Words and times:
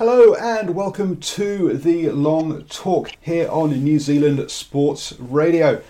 Hello 0.00 0.34
and 0.34 0.74
welcome 0.74 1.20
to 1.20 1.74
the 1.74 2.10
long 2.10 2.64
talk 2.64 3.12
here 3.20 3.48
on 3.48 3.70
New 3.70 4.00
Zealand 4.00 4.50
Sports 4.50 5.12
Radio. 5.20 5.80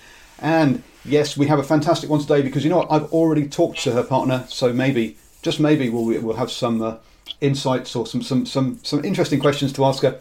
And 0.40 0.82
yes, 1.06 1.38
we 1.38 1.46
have 1.46 1.58
a 1.58 1.62
fantastic 1.62 2.10
one 2.10 2.20
today 2.20 2.42
because 2.42 2.64
you 2.64 2.68
know 2.68 2.76
what? 2.76 2.92
I've 2.92 3.10
already 3.14 3.48
talked 3.48 3.78
to 3.84 3.92
her 3.92 4.02
partner, 4.02 4.44
so 4.46 4.74
maybe, 4.74 5.16
just 5.40 5.58
maybe, 5.58 5.88
we'll 5.88 6.04
we'll 6.20 6.36
have 6.36 6.50
some 6.50 6.82
uh, 6.82 6.96
insights 7.40 7.96
or 7.96 8.06
some 8.06 8.22
some 8.22 8.44
some 8.44 8.78
some 8.82 9.02
interesting 9.06 9.40
questions 9.40 9.72
to 9.72 9.86
ask 9.86 10.02
her. 10.02 10.20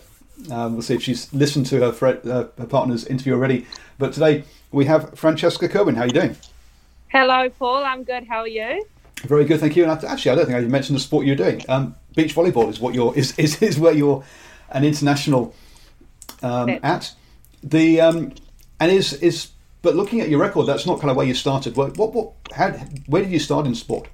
Um, 0.49 0.73
we'll 0.73 0.81
see 0.81 0.95
if 0.95 1.03
she's 1.03 1.31
listened 1.33 1.65
to 1.65 1.81
her, 1.81 2.21
uh, 2.23 2.47
her 2.57 2.67
partner's 2.67 3.05
interview 3.05 3.33
already. 3.33 3.67
But 3.99 4.13
today 4.13 4.45
we 4.71 4.85
have 4.85 5.19
Francesca 5.19 5.67
Kirwan. 5.67 5.95
How 5.95 6.03
are 6.03 6.07
you 6.07 6.13
doing? 6.13 6.37
Hello, 7.09 7.49
Paul. 7.49 7.83
I'm 7.83 8.05
good. 8.05 8.27
How 8.27 8.39
are 8.39 8.47
you? 8.47 8.85
Very 9.23 9.45
good, 9.45 9.59
thank 9.59 9.75
you. 9.75 9.85
And 9.85 10.03
actually, 10.03 10.31
I 10.31 10.35
don't 10.35 10.45
think 10.45 10.57
I 10.57 10.61
mentioned 10.61 10.97
the 10.97 11.01
sport 11.01 11.25
you're 11.25 11.35
doing. 11.35 11.63
Um, 11.69 11.95
beach 12.15 12.35
volleyball 12.35 12.69
is 12.69 12.79
what 12.79 12.93
you're 12.93 13.15
is, 13.17 13.31
is, 13.37 13.61
is 13.61 13.79
where 13.79 13.93
you're 13.93 14.23
an 14.69 14.83
international 14.83 15.55
um, 16.41 16.79
at. 16.83 17.13
The 17.63 18.01
um, 18.01 18.33
and 18.79 18.91
is 18.91 19.13
is 19.13 19.49
but 19.81 19.95
looking 19.95 20.21
at 20.21 20.29
your 20.29 20.39
record, 20.39 20.65
that's 20.65 20.85
not 20.85 20.99
kind 20.99 21.09
of 21.11 21.17
where 21.17 21.25
you 21.25 21.33
started. 21.33 21.75
What 21.77 21.97
what, 21.97 22.13
what 22.13 22.33
how 22.53 22.71
where 23.07 23.21
did 23.21 23.31
you 23.31 23.39
start 23.39 23.65
in 23.65 23.75
sport? 23.75 24.09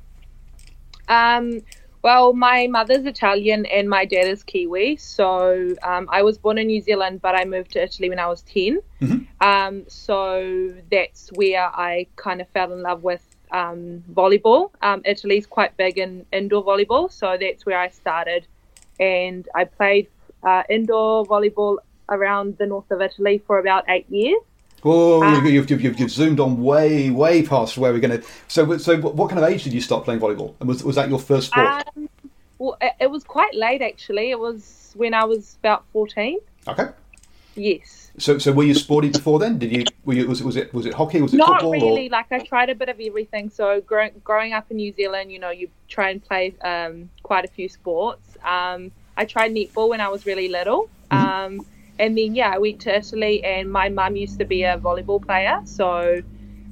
Um, 1.08 1.62
well, 2.02 2.34
my 2.34 2.68
mother's 2.68 3.06
Italian 3.06 3.66
and 3.66 3.90
my 3.90 4.06
dad 4.06 4.28
is 4.28 4.44
Kiwi. 4.44 4.96
So 4.98 5.76
um, 5.84 6.08
I 6.12 6.22
was 6.22 6.38
born 6.38 6.58
in 6.58 6.68
New 6.68 6.82
Zealand, 6.82 7.22
but 7.22 7.36
I 7.36 7.46
moved 7.46 7.72
to 7.72 7.84
Italy 7.84 8.10
when 8.10 8.20
I 8.20 8.28
was 8.28 8.42
10. 8.44 8.80
Mm-hmm. 9.02 9.46
Um, 9.46 9.84
so 9.88 10.74
that's 10.90 11.30
where 11.34 11.64
I 11.64 12.08
kind 12.16 12.40
of 12.40 12.48
fell 12.50 12.72
in 12.72 12.84
love 12.84 13.04
with 13.04 13.29
um, 13.52 14.04
volleyball. 14.12 14.72
Um, 14.82 15.02
Italy's 15.06 15.46
quite 15.46 15.76
big 15.78 15.98
in 15.98 16.26
indoor 16.32 16.64
volleyball, 16.64 17.12
so 17.12 17.38
that's 17.40 17.66
where 17.66 17.80
I 17.80 17.90
started. 17.90 18.48
And 19.00 19.48
I 19.56 19.66
played 19.66 20.08
uh, 20.44 20.64
indoor 20.70 21.26
volleyball 21.26 21.78
around 22.10 22.58
the 22.58 22.66
north 22.66 22.90
of 22.92 23.02
Italy 23.02 23.42
for 23.46 23.60
about 23.60 23.86
eight 23.88 24.10
years. 24.10 24.42
Oh, 24.84 25.24
um, 25.24 25.46
you've, 25.46 25.70
you've, 25.70 25.82
you've, 25.82 26.00
you've, 26.00 26.12
zoomed 26.12 26.40
on 26.40 26.64
way, 26.64 27.10
way 27.10 27.44
past 27.44 27.78
where 27.78 27.92
we're 27.92 28.00
going 28.00 28.22
to. 28.22 28.28
So, 28.48 28.78
so 28.78 28.98
what 28.98 29.30
kind 29.30 29.44
of 29.44 29.50
age 29.50 29.64
did 29.64 29.74
you 29.74 29.82
start 29.82 30.06
playing 30.06 30.22
volleyball? 30.22 30.56
And 30.60 30.70
was, 30.70 30.84
was 30.84 30.96
that 30.96 31.10
your 31.10 31.20
first 31.20 31.48
sport? 31.48 31.86
Um, 31.96 32.10
well, 32.60 32.78
it, 32.80 32.94
it, 33.02 33.12
was 33.12 33.24
quite 33.24 33.54
late 33.54 33.82
actually. 33.82 34.32
It 34.32 34.40
was 34.40 34.94
when 34.96 35.14
I 35.14 35.26
was 35.26 35.58
about 35.60 35.84
14. 35.92 36.40
Okay. 36.68 36.88
Yes. 37.56 38.09
So, 38.20 38.38
so 38.38 38.52
were 38.52 38.64
you 38.64 38.74
sporty 38.74 39.10
before 39.10 39.40
then? 39.40 39.58
Did 39.58 39.72
you? 39.72 39.86
Were 40.06 40.14
you 40.14 40.28
was 40.28 40.42
it 40.42 40.46
was 40.46 40.56
it 40.56 40.74
was 40.74 40.86
it 40.86 40.94
hockey? 40.94 41.22
Was 41.22 41.34
it 41.34 41.38
Not 41.38 41.62
football? 41.62 41.72
really. 41.72 42.08
Or? 42.08 42.12
Like 42.12 42.32
I 42.32 42.40
tried 42.40 42.70
a 42.70 42.76
bit 42.76 42.90
of 42.90 43.00
everything. 43.00 43.50
So 43.50 43.82
growing 43.82 44.22
growing 44.24 44.54
up 44.54 44.70
in 44.70 44.78
New 44.78 44.94
Zealand, 44.94 45.32
you 45.32 45.40
know, 45.40 45.50
you 45.50 45.70
try 45.88 46.10
and 46.10 46.24
play 46.24 46.54
um, 46.62 47.10
quite 47.24 47.46
a 47.46 47.48
few 47.48 47.70
sports. 47.70 48.38
Um, 48.44 48.92
I 49.18 49.26
tried 49.26 49.52
netball 49.52 49.90
when 49.90 50.02
I 50.02 50.10
was 50.10 50.26
really 50.26 50.50
little. 50.50 50.90
Mm-hmm. 51.12 51.58
Um, 51.60 51.66
and 51.98 52.18
then 52.18 52.36
yeah, 52.36 52.50
I 52.50 52.58
went 52.58 52.82
to 52.82 52.96
Italy, 52.96 53.44
and 53.44 53.72
my 53.72 53.90
mum 53.90 54.16
used 54.16 54.40
to 54.40 54.46
be 54.46 54.64
a 54.64 54.78
volleyball 54.78 55.22
player, 55.24 55.62
so 55.66 56.22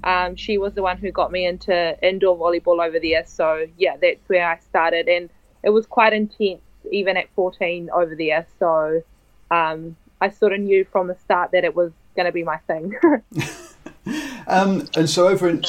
um, 0.05 0.37
she 0.37 0.57
was 0.57 0.73
the 0.73 0.81
one 0.81 0.97
who 0.97 1.11
got 1.11 1.33
me 1.33 1.45
into 1.45 1.97
indoor 2.01 2.37
volleyball 2.37 2.85
over 2.85 2.97
there. 2.99 3.25
So 3.25 3.67
yeah, 3.77 3.97
that's 4.01 4.27
where 4.27 4.49
I 4.49 4.59
started, 4.59 5.09
and 5.09 5.29
it 5.63 5.71
was 5.71 5.85
quite 5.85 6.13
intense 6.13 6.61
even 6.91 7.17
at 7.17 7.27
14 7.35 7.89
over 7.93 8.15
there. 8.15 8.47
So 8.59 9.03
um, 9.51 9.97
I 10.21 10.29
sort 10.29 10.53
of 10.53 10.59
knew 10.59 10.85
from 10.85 11.07
the 11.07 11.15
start 11.15 11.51
that 11.51 11.63
it 11.63 11.75
was 11.75 11.91
going 12.15 12.25
to 12.25 12.31
be 12.31 12.43
my 12.43 12.57
thing. 12.57 12.95
um, 14.47 14.87
and 14.95 15.09
so 15.09 15.27
over 15.27 15.47
in 15.49 15.63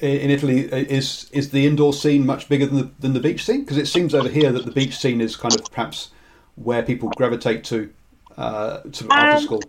in 0.00 0.30
Italy, 0.30 0.60
is 0.60 1.30
is 1.32 1.50
the 1.50 1.66
indoor 1.66 1.92
scene 1.92 2.26
much 2.26 2.48
bigger 2.48 2.66
than 2.66 2.76
the, 2.76 2.90
than 2.98 3.12
the 3.12 3.20
beach 3.20 3.44
scene? 3.44 3.60
Because 3.60 3.78
it 3.78 3.86
seems 3.86 4.14
over 4.14 4.28
here 4.28 4.52
that 4.52 4.64
the 4.64 4.72
beach 4.72 4.96
scene 4.96 5.20
is 5.20 5.36
kind 5.36 5.54
of 5.54 5.70
perhaps 5.70 6.10
where 6.56 6.82
people 6.82 7.08
gravitate 7.10 7.64
to 7.64 7.90
uh, 8.36 8.80
to 8.80 9.08
after 9.10 9.36
Um, 9.36 9.42
school. 9.42 9.62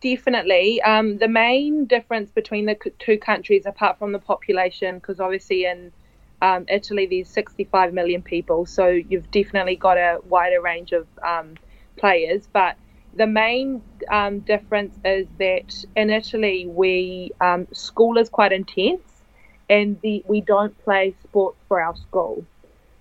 Definitely. 0.00 0.82
Um, 0.82 1.18
the 1.18 1.28
main 1.28 1.84
difference 1.84 2.30
between 2.32 2.66
the 2.66 2.76
two 2.98 3.18
countries, 3.18 3.66
apart 3.66 3.98
from 3.98 4.12
the 4.12 4.18
population, 4.18 4.96
because 4.96 5.20
obviously 5.20 5.64
in 5.64 5.92
um, 6.42 6.64
Italy 6.68 7.06
there's 7.06 7.28
65 7.28 7.92
million 7.94 8.20
people, 8.20 8.66
so 8.66 8.88
you've 8.88 9.30
definitely 9.30 9.76
got 9.76 9.96
a 9.96 10.18
wider 10.28 10.60
range 10.60 10.92
of 10.92 11.06
um, 11.22 11.54
players. 11.96 12.48
But 12.52 12.76
the 13.16 13.26
main 13.26 13.82
um, 14.10 14.40
difference 14.40 14.96
is 15.04 15.26
that 15.38 15.84
in 15.96 16.10
Italy, 16.10 16.66
we 16.66 17.30
um, 17.40 17.66
school 17.72 18.18
is 18.18 18.28
quite 18.28 18.52
intense, 18.52 19.22
and 19.70 20.00
the 20.02 20.22
we 20.28 20.40
don't 20.40 20.76
play 20.84 21.14
sports 21.22 21.58
for 21.66 21.80
our 21.80 21.96
school. 21.96 22.44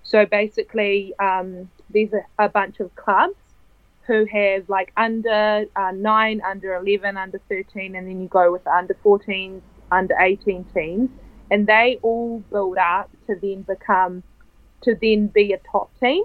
So 0.04 0.26
basically, 0.26 1.14
um, 1.20 1.70
there's 1.90 2.14
a, 2.14 2.46
a 2.46 2.50
bunch 2.50 2.80
of 2.80 2.96
clubs 2.96 3.36
who 4.08 4.26
have 4.26 4.70
like 4.70 4.94
under 4.96 5.66
uh, 5.76 5.92
9, 5.92 6.42
under 6.48 6.76
11, 6.76 7.18
under 7.18 7.42
13, 7.50 7.96
and 7.96 8.08
then 8.08 8.22
you 8.22 8.28
go 8.28 8.52
with 8.52 8.66
under 8.68 8.96
14, 9.02 9.62
under 9.92 10.16
18 10.20 10.64
teams, 10.74 11.10
and 11.52 11.68
they 11.68 12.00
all 12.04 12.40
build 12.52 12.78
up 12.78 13.10
to 13.28 13.36
then 13.42 13.64
become, 13.64 14.24
to 14.84 14.96
then 15.02 15.28
be 15.28 15.54
a 15.54 15.60
top 15.72 15.90
team. 16.00 16.24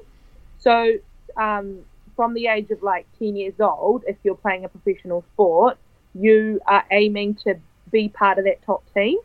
So 0.58 0.92
um, 1.36 1.80
from 2.20 2.34
the 2.34 2.48
age 2.48 2.70
of 2.70 2.82
like 2.82 3.06
10 3.18 3.34
years 3.34 3.54
old, 3.60 4.04
if 4.06 4.14
you're 4.24 4.34
playing 4.34 4.66
a 4.66 4.68
professional 4.68 5.24
sport, 5.32 5.78
you 6.14 6.60
are 6.66 6.84
aiming 6.90 7.34
to 7.34 7.54
be 7.90 8.10
part 8.10 8.36
of 8.36 8.44
that 8.44 8.60
top 8.62 8.82
team. 8.92 9.16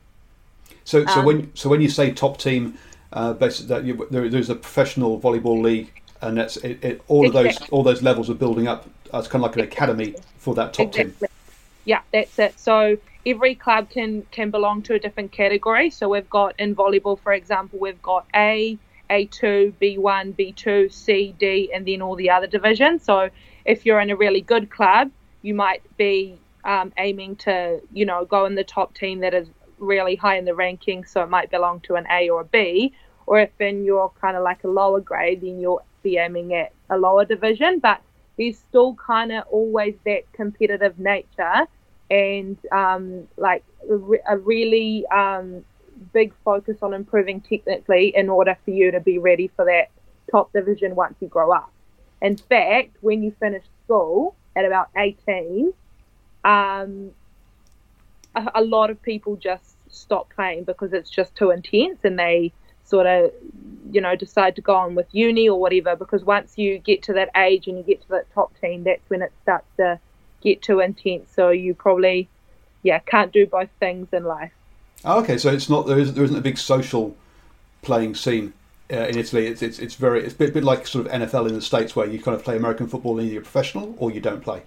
So, 0.86 1.06
so 1.06 1.19
um, 1.19 1.25
when 1.25 1.56
so 1.57 1.68
when 1.68 1.81
you 1.81 1.89
say 1.89 2.12
top 2.12 2.38
team, 2.38 2.77
uh, 3.12 3.33
basically 3.33 3.68
that 3.68 3.83
you, 3.83 4.07
there, 4.12 4.30
there's 4.30 4.50
a 4.50 4.56
professional 4.56 5.19
volleyball 5.19 5.62
league, 5.62 5.92
and 6.21 6.38
that's 6.38 6.56
it, 6.56 6.81
it, 6.86 7.01
all 7.09 7.27
of 7.27 7.33
those 7.33 7.57
all 7.69 7.83
those 7.83 8.01
levels 8.01 8.30
are 8.30 8.33
building 8.33 8.69
up. 8.69 8.88
Uh, 9.13 9.18
it's 9.18 9.27
kind 9.27 9.44
of 9.44 9.50
like 9.50 9.57
an 9.57 9.63
academy 9.63 10.15
for 10.38 10.56
that 10.56 10.74
top 10.74 10.94
team. 10.94 11.13
Yeah, 11.83 12.00
that's 12.13 12.39
it. 12.39 12.57
So 12.57 12.98
every 13.25 13.56
club 13.56 13.89
can 13.89 14.21
can 14.31 14.51
belong 14.51 14.83
to 14.83 14.94
a 14.94 15.00
different 15.00 15.33
category. 15.33 15.89
So 15.89 16.07
we've 16.07 16.30
got 16.30 16.57
in 16.57 16.74
volleyball, 16.74 17.19
for 17.19 17.33
example, 17.33 17.77
we've 17.77 18.01
got 18.01 18.25
A, 18.33 18.77
A2, 19.10 19.74
B1, 19.81 20.36
B2, 20.38 20.92
C, 20.92 21.36
D, 21.38 21.72
and 21.74 21.88
then 21.88 22.02
all 22.02 22.16
the 22.16 22.30
other 22.30 22.48
divisions. 22.48 23.04
So 23.04 23.30
if 23.66 23.86
you're 23.86 24.00
in 24.00 24.10
a 24.10 24.16
really 24.16 24.42
good 24.42 24.69
club, 24.69 25.12
you 25.42 25.54
might 25.54 25.81
be 25.98 26.40
um, 26.63 26.92
aiming 26.98 27.36
to, 27.38 27.80
you 27.94 28.06
know, 28.06 28.25
go 28.25 28.46
in 28.46 28.56
the 28.56 28.63
top 28.63 28.96
team 28.96 29.19
that 29.19 29.34
is 29.34 29.48
really 29.78 30.16
high 30.16 30.38
in 30.38 30.46
the 30.46 30.56
ranking. 30.56 31.06
So 31.06 31.22
it 31.22 31.30
might 31.30 31.52
belong 31.52 31.81
to 31.81 31.96
an 31.96 32.06
A 32.10 32.30
or 32.30 32.42
a 32.42 32.46
B. 32.46 32.94
Or 33.28 33.40
if 33.40 33.50
in 33.60 33.86
you're 33.86 34.12
kind 34.22 34.38
of 34.38 34.44
like 34.44 34.63
a 34.63 34.68
lower 34.68 35.00
grade, 35.00 35.42
then 35.42 35.60
you'll 35.60 35.84
be 36.04 36.18
aiming 36.18 36.54
at 36.54 36.72
a 36.90 36.98
lower 36.98 37.25
division. 37.25 37.80
But 37.80 38.01
there's 38.38 38.58
still 38.58 38.96
kind 38.96 39.31
of 39.31 39.46
always 39.48 39.96
that 40.06 40.31
competitive 40.34 41.00
nature 41.00 41.68
and 42.10 42.58
um, 42.72 43.28
like 43.38 43.63
a 44.28 44.38
really 44.38 45.06
um, 45.08 45.63
big 46.15 46.33
focus 46.45 46.77
on 46.81 46.94
improving 46.94 47.41
technically 47.41 48.15
in 48.15 48.29
order 48.29 48.57
for 48.63 48.71
you 48.71 48.89
to 48.89 49.01
be 49.01 49.17
ready 49.17 49.51
for 49.53 49.65
that 49.65 49.89
top 50.31 50.51
division 50.53 50.95
once 50.95 51.13
you 51.19 51.27
grow 51.27 51.51
up. 51.51 51.69
In 52.21 52.38
fact, 52.38 52.95
when 53.01 53.21
you 53.21 53.35
finish 53.38 53.65
school 53.83 54.33
at 54.56 54.63
about 54.63 54.88
18, 54.95 55.73
um, 56.45 57.12
a, 58.33 58.51
a 58.56 58.63
lot 58.63 58.89
of 58.89 59.01
people 59.01 59.35
just 59.35 59.75
stop 59.89 60.33
playing 60.33 60.63
because 60.63 60.94
it's 60.94 61.09
just 61.09 61.35
too 61.35 61.51
intense 61.51 62.00
and 62.06 62.17
they 62.17 62.53
sort 62.85 63.07
of 63.07 63.31
you 63.91 64.00
know 64.00 64.15
decide 64.15 64.56
to 64.56 64.62
go 64.62 64.75
on 64.75 64.95
with 64.95 65.07
uni 65.12 65.50
or 65.50 65.59
whatever 65.59 65.95
because 65.95 66.23
once 66.23 66.57
you 66.57 66.77
get 66.77 67.01
to 67.01 67.13
that 67.13 67.29
age 67.35 67.67
and 67.67 67.77
you 67.77 67.83
get 67.83 68.01
to 68.01 68.07
that 68.09 68.31
top 68.33 68.53
team 68.62 68.83
that's 68.83 69.09
when 69.09 69.21
it 69.21 69.31
starts 69.41 69.67
to 69.77 70.00
get 70.41 70.62
too 70.62 70.79
intense 70.81 71.31
so 71.33 71.50
you 71.50 71.73
probably 71.73 72.27
yeah 72.83 73.00
can't 73.00 73.31
do 73.31 73.47
both 73.47 73.69
things 73.79 74.07
in 74.13 74.23
life 74.23 74.51
oh, 75.06 75.22
okay 75.22 75.38
so 75.38 75.50
it's 75.52 75.69
not 75.69 75.88
there 75.88 76.00
isn't, 76.00 76.16
there 76.16 76.24
isn't 76.24 76.38
a 76.38 76.42
big 76.42 76.57
social 76.57 77.16
playing 77.81 78.16
scene 78.16 78.54
uh, 78.92 78.98
in 78.98 79.18
Italy 79.18 79.48
it's, 79.48 79.62
it's 79.62 79.80
it's 79.80 79.96
very 79.96 80.24
it's 80.24 80.34
a 80.34 80.38
bit, 80.38 80.54
bit 80.54 80.63
like 80.63 80.88
sort 80.88 81.06
of 81.06 81.12
NFL 81.12 81.48
in 81.48 81.56
the 81.56 81.62
states 81.62 81.96
where 81.96 82.07
you 82.07 82.19
kind 82.19 82.36
of 82.36 82.44
play 82.44 82.57
American 82.57 82.88
football 82.88 83.19
and 83.19 83.30
you're 83.30 83.42
professional 83.42 83.96
or 83.98 84.12
you 84.12 84.19
don't 84.19 84.42
play 84.42 84.62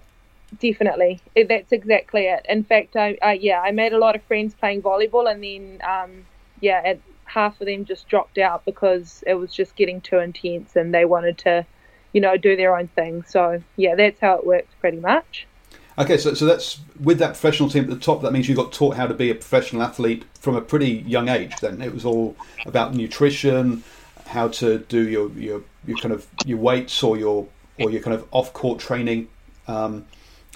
definitely 0.61 1.21
that's 1.49 1.73
exactly 1.73 2.27
it 2.27 2.45
in 2.49 2.65
fact 2.65 2.97
I, 2.97 3.19
I 3.23 3.35
yeah 3.35 3.61
I 3.61 3.71
made 3.71 3.93
a 3.93 3.99
lot 3.99 4.17
of 4.17 4.23
friends 4.23 4.55
playing 4.55 4.83
volleyball 4.83 5.31
and 5.31 5.43
then 5.43 5.81
um, 5.87 6.25
yeah 6.61 6.81
at 6.85 7.01
half 7.29 7.61
of 7.61 7.67
them 7.67 7.85
just 7.85 8.09
dropped 8.09 8.39
out 8.39 8.65
because 8.65 9.23
it 9.27 9.35
was 9.35 9.53
just 9.53 9.77
getting 9.77 10.01
too 10.01 10.19
intense 10.19 10.75
and 10.77 10.93
they 10.93 11.05
wanted 11.05 11.39
to, 11.39 11.65
you 12.13 12.21
know, 12.21 12.37
do 12.37 12.57
their 12.57 12.77
own 12.77 12.89
thing. 12.89 13.23
So 13.25 13.63
yeah, 13.77 13.95
that's 13.95 14.21
how 14.21 14.35
it 14.35 14.47
works 14.47 14.75
pretty 14.81 14.99
much. 14.99 15.47
Okay, 15.99 16.17
so, 16.17 16.33
so 16.33 16.45
that's 16.45 16.79
with 17.01 17.19
that 17.19 17.31
professional 17.31 17.69
team 17.69 17.85
at 17.85 17.91
the 17.91 17.97
top. 17.97 18.23
That 18.23 18.33
means 18.33 18.49
you 18.49 18.55
got 18.55 18.73
taught 18.73 18.95
how 18.95 19.09
to 19.09 19.15
be 19.15 19.31
a 19.31 19.35
professional 19.35 19.83
athlete 19.83 20.25
from 20.39 20.55
a 20.55 20.61
pretty 20.61 21.05
young 21.07 21.29
age. 21.29 21.53
Then 21.61 21.83
it 21.83 21.93
was 21.93 22.05
all 22.05 22.37
about 22.67 22.95
nutrition, 22.95 23.83
how 24.27 24.49
to 24.49 24.79
do 24.79 25.09
your 25.09 25.31
your, 25.33 25.63
your 25.87 25.99
kind 25.99 26.15
of 26.15 26.27
your 26.45 26.59
weights 26.59 27.03
or 27.03 27.17
your 27.17 27.49
or 27.81 27.91
your 27.91 28.01
kind 28.01 28.15
of 28.15 28.27
off 28.31 28.53
court 28.53 28.79
training. 28.79 29.29
Um, 29.67 30.07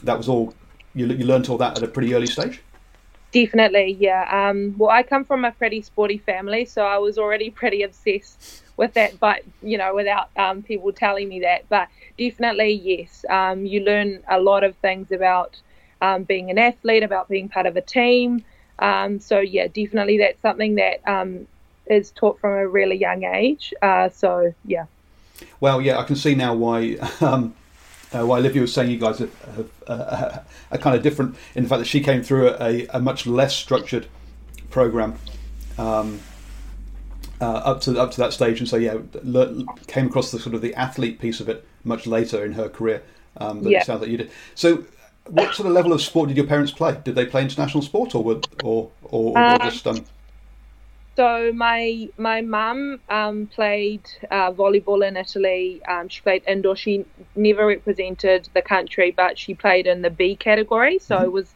that 0.05 0.17
was 0.17 0.29
all 0.29 0.55
you, 0.95 1.07
you 1.07 1.27
learned 1.27 1.49
all 1.49 1.59
that 1.59 1.77
at 1.77 1.83
a 1.83 1.89
pretty 1.89 2.15
early 2.15 2.27
stage. 2.27 2.61
Definitely, 3.33 3.97
yeah. 3.99 4.29
Um, 4.31 4.75
well, 4.77 4.91
I 4.91 5.03
come 5.03 5.25
from 5.25 5.45
a 5.45 5.53
pretty 5.53 5.83
sporty 5.83 6.19
family, 6.19 6.67
so 6.67 6.85
I 6.85 6.99
was 6.99 7.19
already 7.19 7.51
pretty 7.51 7.83
obsessed 7.83 8.63
with 8.83 8.95
that, 8.95 9.21
but 9.21 9.43
you 9.63 9.79
know, 9.79 9.95
without 9.95 10.29
um, 10.37 10.63
people 10.63 10.93
telling 10.93 11.29
me 11.29 11.41
that. 11.41 11.69
But 11.69 11.89
definitely, 12.19 12.73
yes. 12.73 13.25
Um, 13.31 13.65
you 13.65 13.81
learn 13.81 14.25
a 14.29 14.41
lot 14.41 14.65
of 14.65 14.75
things 14.77 15.13
about 15.13 15.57
um, 16.01 16.25
being 16.25 16.51
an 16.51 16.59
athlete, 16.59 17.05
about 17.05 17.29
being 17.29 17.49
part 17.49 17.67
of 17.67 17.77
a 17.77 17.81
team. 17.81 18.45
Um, 18.81 19.21
so 19.21 19.39
yeah, 19.39 19.69
definitely, 19.69 20.19
that's 20.19 20.43
something 20.43 20.75
that 20.75 21.01
um, 21.09 21.47
is 21.87 22.11
taught 22.11 22.41
from 22.41 22.55
a 22.55 22.67
really 22.67 22.97
young 22.97 23.23
age. 23.23 23.73
Uh, 23.81 24.09
so 24.09 24.53
yeah. 24.65 24.87
Well, 25.61 25.81
yeah, 25.81 25.99
I 25.99 26.03
can 26.03 26.17
see 26.17 26.35
now 26.35 26.53
why 26.53 26.97
uh, 27.21 27.49
why 28.11 28.39
Olivia 28.39 28.63
was 28.63 28.75
saying 28.75 28.91
you 28.91 28.99
guys 28.99 29.21
have, 29.21 29.43
have 29.55 29.71
uh, 29.87 30.39
a 30.73 30.79
kind 30.79 30.97
of 30.97 31.03
different 31.05 31.37
in 31.55 31.63
the 31.63 31.69
fact 31.69 31.79
that 31.79 31.87
she 31.87 32.01
came 32.01 32.25
through 32.25 32.57
a, 32.61 32.87
a 32.89 32.99
much 32.99 33.29
less 33.29 33.55
structured 33.55 34.09
program 34.71 35.19
um, 35.79 36.19
uh, 37.43 37.61
up 37.65 37.81
to 37.83 38.01
up 38.01 38.13
to 38.13 38.19
that 38.19 38.33
stage, 38.33 38.61
and 38.61 38.69
so 38.69 38.77
yeah, 38.77 38.99
le- 39.23 39.67
came 39.89 40.07
across 40.07 40.31
the 40.31 40.39
sort 40.39 40.55
of 40.55 40.63
the 40.63 40.75
athlete 40.75 41.21
piece 41.21 41.41
of 41.41 41.49
it 41.49 41.67
much 41.85 42.07
later 42.07 42.45
in 42.45 42.53
her 42.53 42.69
career. 42.69 43.03
Um, 43.37 43.67
yeah. 43.67 43.81
it 43.81 43.87
sounds 43.87 44.01
like 44.01 44.11
you 44.11 44.19
did. 44.19 44.31
So, 44.55 44.85
what 45.27 45.55
sort 45.55 45.67
of 45.67 45.73
level 45.73 45.93
of 45.93 46.01
sport 46.01 46.29
did 46.29 46.37
your 46.37 46.47
parents 46.47 46.71
play? 46.71 46.97
Did 47.03 47.17
they 47.17 47.27
play 47.27 47.43
international 47.43 47.83
sport, 47.83 48.15
or 48.15 48.23
were, 48.23 48.41
or 48.63 48.91
or, 49.03 49.37
or 49.37 49.39
um, 49.39 49.59
just 49.61 49.87
um, 49.87 50.05
so 51.17 51.53
my 51.53 52.09
my 52.17 52.41
mum 52.41 53.01
um, 53.11 53.47
played 53.49 54.09
uh, 54.31 54.53
volleyball 54.53 55.07
in 55.07 55.17
Italy. 55.17 55.83
Um, 55.85 56.09
she 56.09 56.23
played 56.23 56.43
indoor. 56.47 56.77
She 56.77 57.05
never 57.37 57.67
represented 57.67 58.49
the 58.55 58.63
country, 58.63 59.11
but 59.11 59.39
she 59.39 59.55
played 59.55 59.87
in 59.87 60.03
the 60.03 60.11
B 60.11 60.37
category, 60.37 60.99
so 60.99 61.17
mm-hmm. 61.17 61.25
it 61.25 61.33
was 61.33 61.49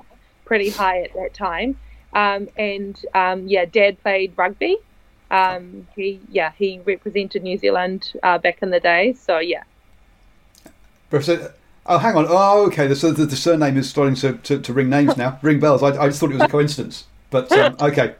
pretty 0.44 0.70
high 0.70 1.02
at 1.02 1.14
that 1.14 1.32
time. 1.32 1.78
Um, 2.12 2.48
and 2.56 3.02
um, 3.14 3.46
yeah, 3.48 3.64
Dad 3.64 4.02
played 4.02 4.32
rugby. 4.36 4.78
Um, 5.30 5.88
he 5.96 6.20
yeah 6.30 6.52
he 6.56 6.80
represented 6.84 7.42
New 7.42 7.58
Zealand 7.58 8.12
uh, 8.22 8.38
back 8.38 8.62
in 8.62 8.70
the 8.70 8.80
day. 8.80 9.14
So 9.14 9.38
yeah. 9.38 9.64
Oh, 11.88 11.98
hang 11.98 12.16
on. 12.16 12.26
Oh, 12.28 12.66
okay. 12.66 12.88
The, 12.88 12.94
the, 13.12 13.26
the 13.26 13.36
surname 13.36 13.76
is 13.76 13.88
starting 13.88 14.16
to, 14.16 14.32
to, 14.38 14.58
to, 14.58 14.72
ring 14.72 14.90
names 14.90 15.16
now, 15.16 15.38
ring 15.40 15.60
bells. 15.60 15.84
I, 15.84 15.90
I 15.90 16.08
just 16.08 16.18
thought 16.18 16.30
it 16.30 16.34
was 16.34 16.42
a 16.42 16.48
coincidence, 16.48 17.04
but 17.30 17.50
um, 17.52 17.76
okay. 17.80 18.16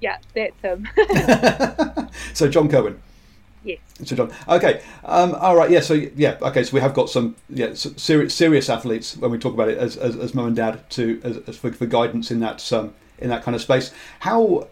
Yeah, 0.00 0.18
that's 0.34 0.60
him. 0.60 0.86
so 2.34 2.48
John 2.48 2.68
Kirwan. 2.68 2.98
Yes. 3.64 3.80
So 4.04 4.14
John. 4.14 4.30
Okay. 4.46 4.82
Um, 5.04 5.34
all 5.36 5.56
right. 5.56 5.70
Yeah. 5.70 5.80
So 5.80 5.94
yeah. 5.94 6.36
Okay. 6.42 6.62
So 6.62 6.74
we 6.74 6.80
have 6.80 6.92
got 6.92 7.08
some 7.08 7.34
yeah 7.48 7.72
serious 7.72 8.34
serious 8.34 8.68
athletes 8.68 9.16
when 9.16 9.30
we 9.30 9.38
talk 9.38 9.54
about 9.54 9.68
it 9.68 9.78
as 9.78 9.96
as, 9.96 10.16
as 10.16 10.34
mum 10.34 10.48
and 10.48 10.56
dad 10.56 10.88
to 10.90 11.20
as, 11.24 11.38
as 11.48 11.56
for, 11.56 11.72
for, 11.72 11.86
guidance 11.86 12.30
in 12.30 12.40
that 12.40 12.70
um, 12.72 12.94
in 13.18 13.30
that 13.30 13.42
kind 13.42 13.54
of 13.54 13.62
space. 13.62 13.90
How 14.20 14.68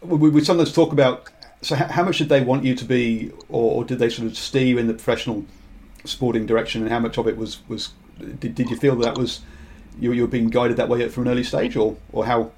we, 0.00 0.30
we 0.30 0.44
sometimes 0.44 0.72
talk 0.72 0.92
about. 0.92 1.30
So 1.60 1.74
how, 1.74 1.86
how 1.86 2.04
much 2.04 2.18
did 2.18 2.28
they 2.28 2.40
want 2.40 2.64
you 2.64 2.74
to 2.74 2.84
be, 2.84 3.32
or, 3.48 3.72
or, 3.78 3.84
did 3.84 3.98
they 3.98 4.08
sort 4.08 4.28
of 4.28 4.36
steer 4.36 4.64
you 4.64 4.78
in 4.78 4.86
the 4.86 4.94
professional 4.94 5.44
sporting 6.04 6.46
direction, 6.46 6.82
and 6.82 6.90
how 6.90 7.00
much 7.00 7.18
of 7.18 7.26
it 7.26 7.36
was 7.36 7.66
was 7.68 7.90
did, 8.38 8.54
did 8.54 8.70
you 8.70 8.76
feel 8.76 8.94
that, 8.96 9.04
that 9.04 9.18
was 9.18 9.40
you, 9.98 10.12
you 10.12 10.22
were 10.22 10.28
being 10.28 10.50
guided 10.50 10.76
that 10.76 10.88
way 10.88 11.08
from 11.08 11.26
an 11.26 11.32
early 11.32 11.44
stage, 11.44 11.76
or 11.76 11.96
or 12.12 12.26
how? 12.26 12.52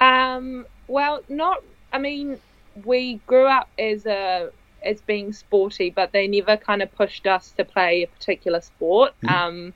Um, 0.00 0.66
well, 0.88 1.22
not. 1.28 1.62
I 1.92 1.98
mean, 1.98 2.40
we 2.84 3.20
grew 3.26 3.46
up 3.46 3.68
as 3.78 4.06
a 4.06 4.50
as 4.84 5.00
being 5.02 5.32
sporty, 5.32 5.90
but 5.90 6.12
they 6.12 6.26
never 6.26 6.56
kind 6.56 6.82
of 6.82 6.92
pushed 6.96 7.26
us 7.26 7.50
to 7.52 7.64
play 7.64 8.02
a 8.02 8.06
particular 8.08 8.60
sport. 8.60 9.14
Mm-hmm. 9.22 9.34
Um, 9.34 9.74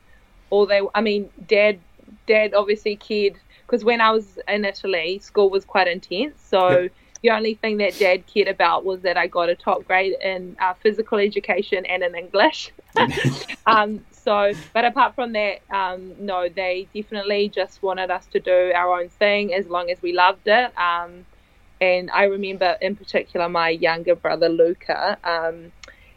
or 0.51 0.67
they, 0.67 0.81
I 0.95 1.01
mean, 1.01 1.31
dad, 1.47 1.79
dad 2.27 2.55
obviously 2.55 2.97
cared 2.97 3.35
because 3.67 3.85
when 3.85 4.01
I 4.01 4.11
was 4.11 4.39
in 4.47 4.65
Italy, 4.65 5.19
school 5.19 5.51
was 5.51 5.65
quite 5.65 5.89
intense. 5.89 6.41
So 6.41 6.69
yep. 6.69 6.93
the 7.23 7.31
only 7.31 7.55
thing 7.55 7.79
that 7.79 7.99
dad 7.99 8.27
cared 8.27 8.49
about 8.49 8.85
was 8.85 9.01
that 9.03 9.17
I 9.17 9.27
got 9.27 9.49
a 9.49 9.57
top 9.57 9.87
grade 9.87 10.15
in 10.23 10.57
uh, 10.61 10.75
physical 10.75 11.19
education 11.19 11.85
and 11.87 12.03
in 12.03 12.15
English. 12.15 12.73
um, 13.67 14.05
so, 14.13 14.53
but 14.73 14.85
apart 14.85 15.15
from 15.15 15.33
that, 15.33 15.61
um, 15.71 16.15
no, 16.19 16.49
they 16.49 16.89
definitely 16.95 17.49
just 17.49 17.83
wanted 17.83 18.11
us 18.11 18.27
to 18.27 18.41
do 18.41 18.73
our 18.75 19.01
own 19.01 19.09
thing 19.09 19.53
as 19.53 19.67
long 19.67 19.91
as 19.91 20.01
we 20.01 20.13
loved 20.13 20.47
it. 20.47 20.79
Um, 20.79 21.27
and 21.81 22.11
I 22.11 22.25
remember 22.25 22.77
in 22.81 22.97
particular 22.97 23.49
my 23.49 23.71
younger 23.71 24.15
brother 24.15 24.49
Luca. 24.49 25.19
Um, 25.25 25.73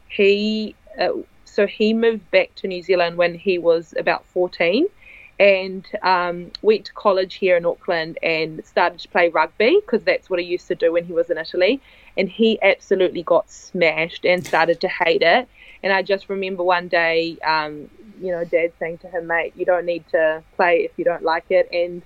he 0.07 0.75
uh, 1.00 1.09
so 1.45 1.67
he 1.67 1.93
moved 1.93 2.29
back 2.31 2.53
to 2.55 2.67
New 2.67 2.81
Zealand 2.81 3.17
when 3.17 3.35
he 3.35 3.57
was 3.57 3.93
about 3.97 4.25
14 4.27 4.88
and 5.39 5.88
um, 6.03 6.51
went 6.62 6.86
to 6.86 6.93
college 6.93 7.36
here 7.36 7.55
in 7.55 7.65
Auckland 7.65 8.17
and 8.22 8.63
started 8.65 9.00
to 9.00 9.08
play 9.08 9.29
rugby 9.29 9.79
because 9.79 10.03
that's 10.03 10.29
what 10.29 10.39
he 10.39 10.46
used 10.46 10.67
to 10.67 10.75
do 10.75 10.91
when 10.91 11.05
he 11.05 11.13
was 11.13 11.29
in 11.29 11.38
Italy. 11.38 11.81
And 12.17 12.29
he 12.29 12.62
absolutely 12.62 13.24
got 13.24 13.50
smashed 13.50 14.25
and 14.25 14.46
started 14.46 14.81
to 14.81 14.89
hate 14.89 15.22
it. 15.22 15.48
And 15.81 15.93
I 15.93 16.01
just 16.01 16.29
remember 16.29 16.63
one 16.63 16.89
day, 16.89 17.38
um, 17.46 17.89
you 18.22 18.34
know, 18.34 18.43
Dad 18.43 18.74
saying 18.79 18.98
to 19.00 19.08
him, 19.08 19.27
"Mate, 19.27 19.53
you 19.55 19.65
don't 19.65 19.86
need 19.86 20.03
to 20.12 20.43
play 20.58 20.79
if 20.79 20.91
you 20.98 21.05
don't 21.05 21.24
like 21.24 21.46
it." 21.50 21.69
And 21.72 22.01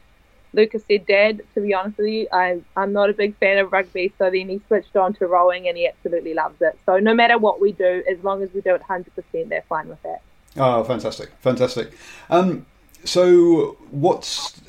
Lucas 0.54 0.84
said, 0.88 1.08
"Dad, 1.08 1.42
to 1.56 1.62
be 1.62 1.74
honest 1.74 1.98
with 1.98 2.08
you, 2.10 2.28
I'm 2.32 2.64
I'm 2.78 2.94
not 2.94 3.10
a 3.10 3.14
big 3.14 3.36
fan 3.38 3.58
of 3.58 3.72
rugby." 3.72 4.14
So 4.20 4.26
then 4.26 4.48
he 4.48 4.62
switched 4.68 4.96
on 4.96 5.14
to 5.16 5.26
rowing, 5.26 5.68
and 5.68 5.76
he 5.76 5.88
absolutely 5.88 6.36
loves 6.36 6.62
it. 6.62 6.78
So 6.86 7.00
no 7.00 7.16
matter 7.16 7.40
what 7.40 7.60
we 7.60 7.72
do, 7.72 8.04
as 8.08 8.24
long 8.24 8.44
as 8.44 8.54
we 8.54 8.62
do 8.62 8.76
it 8.76 8.84
100%, 8.88 9.50
they're 9.50 9.64
fine 9.68 9.90
with 9.90 10.04
that. 10.04 10.22
Oh, 10.56 10.84
fantastic, 10.84 11.32
fantastic. 11.40 11.94
Um, 12.30 12.68
so 13.04 13.78
what's 13.92 14.60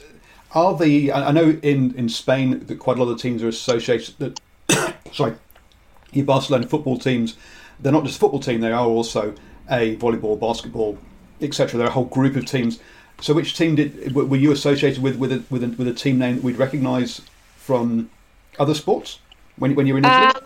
are 0.52 0.76
the? 0.76 1.12
I 1.12 1.32
know 1.32 1.58
in 1.62 1.94
in 1.94 2.08
Spain 2.08 2.64
that 2.66 2.78
quite 2.78 2.98
a 2.98 3.02
lot 3.04 3.10
of 3.10 3.20
teams 3.20 3.42
are 3.42 3.48
associated. 3.48 4.14
That, 4.68 4.94
sorry, 5.12 5.34
your 6.12 6.24
Barcelona 6.24 6.66
football 6.66 6.98
teams 6.98 7.36
they're 7.80 7.92
not 7.92 8.04
just 8.04 8.16
a 8.16 8.20
football 8.20 8.40
team; 8.40 8.60
they 8.60 8.72
are 8.72 8.86
also 8.86 9.34
a 9.70 9.96
volleyball, 9.96 10.38
basketball, 10.38 10.98
etc. 11.40 11.78
They're 11.78 11.88
a 11.88 11.92
whole 11.92 12.06
group 12.06 12.36
of 12.36 12.46
teams. 12.46 12.80
So, 13.20 13.34
which 13.34 13.56
team 13.56 13.76
did 13.76 14.14
were 14.14 14.36
you 14.36 14.52
associated 14.52 15.02
with 15.02 15.16
with 15.16 15.32
a, 15.32 15.42
with 15.50 15.64
a, 15.64 15.68
with 15.68 15.88
a 15.88 15.94
team 15.94 16.18
name 16.18 16.36
that 16.36 16.44
we'd 16.44 16.56
recognise 16.56 17.20
from 17.56 18.10
other 18.58 18.74
sports 18.74 19.20
when 19.56 19.74
when 19.74 19.86
you 19.86 19.94
were 19.94 19.98
in 19.98 20.04
Italy? 20.04 20.26
Uh, 20.26 20.40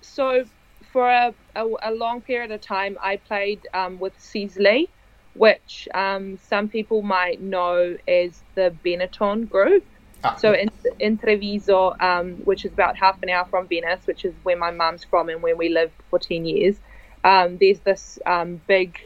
so, 0.00 0.44
for 0.92 1.08
a, 1.08 1.34
a, 1.54 1.66
a, 1.82 1.92
long 1.92 2.20
period 2.20 2.50
of 2.50 2.60
time, 2.60 2.98
I 3.00 3.16
played 3.16 3.66
um, 3.74 3.98
with 3.98 4.14
Sisley, 4.18 4.88
which 5.34 5.88
um, 5.94 6.38
some 6.48 6.68
people 6.68 7.02
might 7.02 7.40
know 7.40 7.96
as 8.06 8.42
the 8.54 8.74
Benetton 8.84 9.48
group. 9.48 9.84
Ah. 10.24 10.36
So 10.36 10.52
in, 10.52 10.68
in 10.98 11.16
Treviso, 11.18 11.94
um, 12.00 12.34
which 12.44 12.64
is 12.64 12.72
about 12.72 12.96
half 12.96 13.22
an 13.22 13.28
hour 13.28 13.46
from 13.48 13.68
Venice, 13.68 14.06
which 14.06 14.24
is 14.24 14.34
where 14.42 14.56
my 14.56 14.70
mum's 14.70 15.04
from 15.04 15.28
and 15.28 15.42
where 15.42 15.56
we 15.56 15.68
lived 15.68 15.94
for 16.10 16.18
10 16.18 16.44
years, 16.44 16.76
um, 17.24 17.58
there's 17.58 17.80
this 17.80 18.18
um, 18.26 18.60
big 18.66 18.98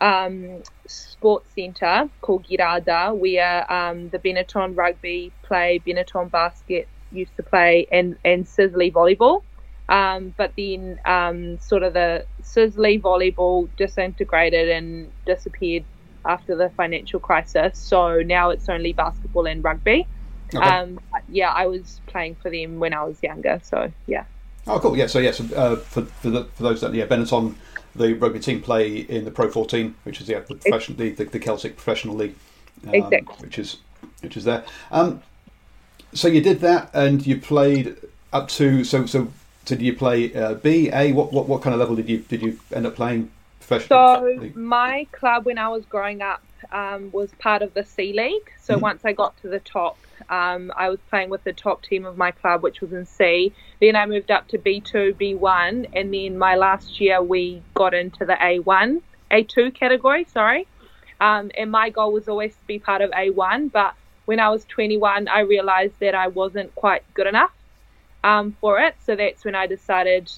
um, 0.00 0.62
sports 0.86 1.52
centre 1.54 2.08
called 2.20 2.46
Ghirada 2.46 3.16
where 3.16 3.70
um, 3.72 4.08
the 4.10 4.18
Benetton 4.18 4.76
rugby 4.76 5.32
play, 5.42 5.80
Benetton 5.84 6.30
basket 6.30 6.88
used 7.12 7.36
to 7.36 7.42
play, 7.42 7.86
and 7.90 8.16
and 8.24 8.46
Sisley 8.46 8.90
volleyball. 8.90 9.42
Um, 9.90 10.32
but 10.36 10.52
then 10.56 11.00
um, 11.04 11.58
sort 11.58 11.82
of 11.82 11.92
the 11.94 12.24
Sisley 12.42 12.98
volleyball 12.98 13.68
disintegrated 13.76 14.68
and 14.68 15.10
disappeared 15.26 15.84
after 16.24 16.54
the 16.54 16.70
financial 16.70 17.18
crisis. 17.18 17.76
So 17.78 18.22
now 18.22 18.50
it's 18.50 18.68
only 18.68 18.92
basketball 18.92 19.46
and 19.46 19.62
rugby. 19.64 20.06
Okay. 20.54 20.64
Um, 20.64 21.00
yeah, 21.28 21.50
I 21.50 21.66
was 21.66 22.00
playing 22.06 22.36
for 22.36 22.50
them 22.50 22.78
when 22.78 22.94
I 22.94 23.04
was 23.04 23.20
younger. 23.22 23.60
So 23.64 23.92
yeah. 24.06 24.24
Oh, 24.66 24.78
cool. 24.78 24.96
Yeah. 24.96 25.06
So 25.06 25.18
yeah, 25.18 25.32
so, 25.32 25.44
uh, 25.56 25.76
for 25.76 26.02
for, 26.02 26.30
the, 26.30 26.44
for 26.44 26.62
those 26.62 26.80
that 26.82 26.94
yeah, 26.94 27.06
Benetton, 27.06 27.54
the 27.96 28.14
rugby 28.14 28.40
team 28.40 28.62
play 28.62 28.98
in 28.98 29.24
the 29.24 29.30
Pro 29.30 29.50
14, 29.50 29.94
which 30.04 30.20
is 30.20 30.28
yeah, 30.28 30.40
the 30.40 30.54
professional 30.54 30.98
the, 30.98 31.10
the, 31.10 31.24
the 31.24 31.38
Celtic 31.38 31.76
Professional 31.76 32.14
League, 32.14 32.36
um, 32.86 32.94
exactly. 32.94 33.34
which 33.38 33.58
is 33.58 33.78
which 34.20 34.36
is 34.36 34.44
there. 34.44 34.64
Um, 34.92 35.22
so 36.12 36.28
you 36.28 36.40
did 36.40 36.60
that, 36.60 36.90
and 36.94 37.26
you 37.26 37.40
played 37.40 37.96
up 38.32 38.48
to 38.50 38.84
so 38.84 39.06
so. 39.06 39.32
So 39.70 39.76
did 39.76 39.84
you 39.84 39.94
play 39.94 40.34
uh, 40.34 40.54
B, 40.54 40.90
A? 40.92 41.12
What, 41.12 41.32
what 41.32 41.46
what 41.46 41.62
kind 41.62 41.72
of 41.74 41.78
level 41.78 41.94
did 41.94 42.08
you 42.08 42.18
did 42.18 42.42
you 42.42 42.58
end 42.74 42.88
up 42.88 42.96
playing 42.96 43.30
professionally? 43.60 44.50
So 44.50 44.58
my 44.58 45.06
club 45.12 45.46
when 45.46 45.58
I 45.58 45.68
was 45.68 45.84
growing 45.84 46.22
up 46.22 46.42
um, 46.72 47.12
was 47.12 47.30
part 47.38 47.62
of 47.62 47.72
the 47.72 47.84
C 47.84 48.12
League. 48.12 48.50
So 48.60 48.74
mm-hmm. 48.74 48.82
once 48.82 49.04
I 49.04 49.12
got 49.12 49.40
to 49.42 49.48
the 49.48 49.60
top, 49.60 49.96
um, 50.28 50.72
I 50.76 50.88
was 50.88 50.98
playing 51.08 51.30
with 51.30 51.44
the 51.44 51.52
top 51.52 51.84
team 51.84 52.04
of 52.04 52.18
my 52.18 52.32
club, 52.32 52.64
which 52.64 52.80
was 52.80 52.92
in 52.92 53.06
C. 53.06 53.52
Then 53.80 53.94
I 53.94 54.06
moved 54.06 54.32
up 54.32 54.48
to 54.48 54.58
B2, 54.58 55.14
B1, 55.14 55.88
and 55.92 56.12
then 56.12 56.36
my 56.36 56.56
last 56.56 57.00
year 57.00 57.22
we 57.22 57.62
got 57.74 57.94
into 57.94 58.24
the 58.24 58.34
A1, 58.34 59.00
A2 59.30 59.72
category. 59.72 60.24
Sorry, 60.24 60.66
um, 61.20 61.52
and 61.56 61.70
my 61.70 61.90
goal 61.90 62.12
was 62.12 62.28
always 62.28 62.56
to 62.56 62.66
be 62.66 62.80
part 62.80 63.02
of 63.02 63.12
A1. 63.12 63.70
But 63.70 63.94
when 64.24 64.40
I 64.40 64.48
was 64.48 64.64
21, 64.64 65.28
I 65.28 65.42
realized 65.42 65.94
that 66.00 66.16
I 66.16 66.26
wasn't 66.26 66.74
quite 66.74 67.04
good 67.14 67.28
enough 67.28 67.52
um, 68.24 68.56
for 68.60 68.80
it. 68.80 68.94
So 69.04 69.16
that's 69.16 69.44
when 69.44 69.54
I 69.54 69.66
decided 69.66 70.30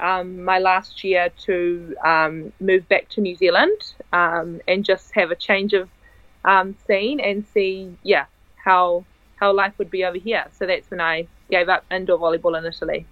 um, 0.00 0.42
my 0.44 0.58
last 0.58 1.04
year 1.04 1.30
to 1.42 1.96
um, 2.04 2.52
move 2.60 2.88
back 2.88 3.08
to 3.10 3.20
New 3.20 3.36
Zealand 3.36 3.94
um, 4.12 4.60
and 4.66 4.84
just 4.84 5.12
have 5.14 5.30
a 5.30 5.36
change 5.36 5.72
of 5.72 5.88
um, 6.44 6.76
scene 6.86 7.20
and 7.20 7.44
see, 7.52 7.96
yeah, 8.02 8.26
how 8.56 9.04
how 9.36 9.52
life 9.52 9.72
would 9.78 9.90
be 9.90 10.04
over 10.04 10.18
here. 10.18 10.46
So 10.56 10.66
that's 10.66 10.90
when 10.90 11.00
I 11.00 11.26
gave 11.50 11.68
up 11.68 11.84
indoor 11.90 12.18
volleyball 12.18 12.56
in 12.56 12.64
Italy. 12.64 13.06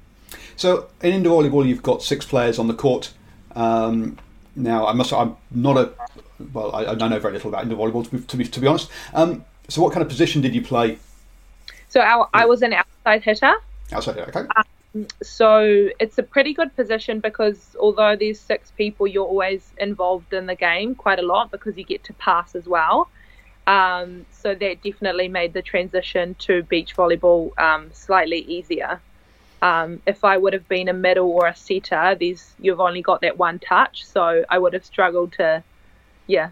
So 0.56 0.88
in 1.00 1.14
indoor 1.14 1.42
volleyball, 1.42 1.66
you've 1.66 1.82
got 1.82 2.02
six 2.02 2.24
players 2.24 2.58
on 2.58 2.68
the 2.68 2.74
court. 2.74 3.12
Um, 3.54 4.18
now, 4.54 4.86
I 4.86 4.92
must. 4.92 5.12
I'm 5.12 5.36
not 5.50 5.76
a. 5.76 5.92
Well, 6.52 6.74
I, 6.74 6.84
I 6.86 6.94
know 6.94 7.18
very 7.18 7.34
little 7.34 7.48
about 7.48 7.64
indoor 7.64 7.88
volleyball 7.88 8.04
to 8.04 8.10
be 8.10 8.22
to 8.22 8.36
be, 8.36 8.44
to 8.44 8.60
be 8.60 8.66
honest. 8.66 8.90
so, 9.14 9.82
what 9.82 9.92
kind 9.92 10.02
of 10.02 10.08
position 10.08 10.42
did 10.42 10.54
you 10.54 10.62
play? 10.62 10.98
So 11.88 12.00
I, 12.00 12.24
I 12.32 12.46
was 12.46 12.62
an 12.62 12.72
outside 12.72 13.22
hitter. 13.22 13.52
Okay. 14.28 14.46
Um, 14.56 15.06
so 15.22 15.88
it's 15.98 16.18
a 16.18 16.22
pretty 16.22 16.52
good 16.52 16.74
position 16.76 17.20
because 17.20 17.76
although 17.80 18.16
there's 18.16 18.40
six 18.40 18.70
people, 18.72 19.06
you're 19.06 19.26
always 19.26 19.72
involved 19.78 20.32
in 20.32 20.46
the 20.46 20.54
game 20.54 20.94
quite 20.94 21.18
a 21.18 21.22
lot 21.22 21.50
because 21.50 21.76
you 21.76 21.84
get 21.84 22.04
to 22.04 22.12
pass 22.14 22.54
as 22.54 22.66
well. 22.66 23.08
Um, 23.66 24.26
so 24.32 24.54
that 24.54 24.82
definitely 24.82 25.28
made 25.28 25.52
the 25.52 25.62
transition 25.62 26.34
to 26.40 26.62
beach 26.64 26.96
volleyball 26.96 27.56
um, 27.58 27.90
slightly 27.92 28.38
easier. 28.38 29.00
Um, 29.62 30.02
if 30.06 30.24
I 30.24 30.36
would 30.36 30.52
have 30.52 30.68
been 30.68 30.88
a 30.88 30.92
middle 30.92 31.30
or 31.30 31.46
a 31.46 31.54
setter, 31.54 32.16
there's 32.18 32.52
you've 32.58 32.80
only 32.80 33.00
got 33.00 33.20
that 33.20 33.38
one 33.38 33.60
touch, 33.60 34.04
so 34.04 34.44
I 34.50 34.58
would 34.58 34.72
have 34.72 34.84
struggled 34.84 35.34
to, 35.34 35.62
yeah, 36.26 36.50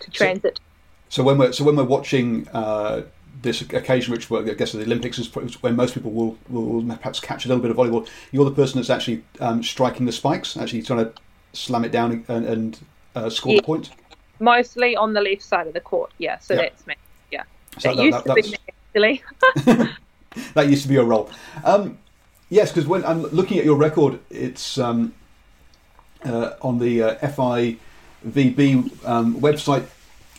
to 0.00 0.10
transit. 0.10 0.60
So, 1.08 1.22
so 1.22 1.24
when 1.24 1.38
we're 1.38 1.52
so 1.52 1.64
when 1.64 1.76
we're 1.76 1.84
watching 1.84 2.46
uh, 2.52 3.02
this 3.42 3.60
occasion, 3.60 4.12
which 4.12 4.30
well, 4.30 4.48
I 4.48 4.54
guess 4.54 4.72
the 4.72 4.82
Olympics 4.82 5.18
is 5.18 5.28
when 5.62 5.76
most 5.76 5.94
people 5.94 6.10
will, 6.10 6.38
will 6.48 6.82
perhaps 6.96 7.20
catch 7.20 7.44
a 7.44 7.48
little 7.48 7.62
bit 7.62 7.70
of 7.70 7.76
volleyball. 7.76 8.08
You're 8.32 8.44
the 8.44 8.50
person 8.52 8.78
that's 8.78 8.90
actually 8.90 9.22
um, 9.40 9.62
striking 9.62 10.06
the 10.06 10.12
spikes, 10.12 10.56
actually 10.56 10.82
trying 10.82 11.04
to 11.04 11.12
slam 11.52 11.84
it 11.84 11.92
down 11.92 12.24
and, 12.28 12.46
and 12.46 12.78
uh, 13.14 13.30
score 13.30 13.52
yeah. 13.52 13.60
the 13.60 13.66
point 13.66 13.90
mostly 14.40 14.96
on 14.96 15.12
the 15.12 15.20
left 15.20 15.42
side 15.42 15.66
of 15.66 15.72
the 15.72 15.80
court. 15.80 16.12
Yeah, 16.18 16.38
so 16.38 16.54
yep. 16.54 16.70
that's 16.70 16.86
me. 16.86 16.94
Yeah, 17.30 17.44
so 17.78 17.94
that, 17.94 17.96
that 17.96 18.04
used 18.04 18.24
that, 18.24 18.36
to 18.36 18.42
be 18.42 18.50
me 18.50 18.58
actually. 18.78 19.22
that 20.54 20.68
used 20.68 20.82
to 20.82 20.88
be 20.88 20.94
your 20.94 21.04
role. 21.04 21.30
Um, 21.64 21.98
yes, 22.48 22.70
because 22.70 22.86
when 22.86 23.04
I'm 23.04 23.22
looking 23.22 23.58
at 23.58 23.64
your 23.64 23.76
record, 23.76 24.20
it's 24.30 24.78
um, 24.78 25.14
uh, 26.24 26.52
on 26.62 26.78
the 26.78 27.02
uh, 27.02 27.14
FIVB 27.18 29.06
um, 29.06 29.40
website. 29.40 29.86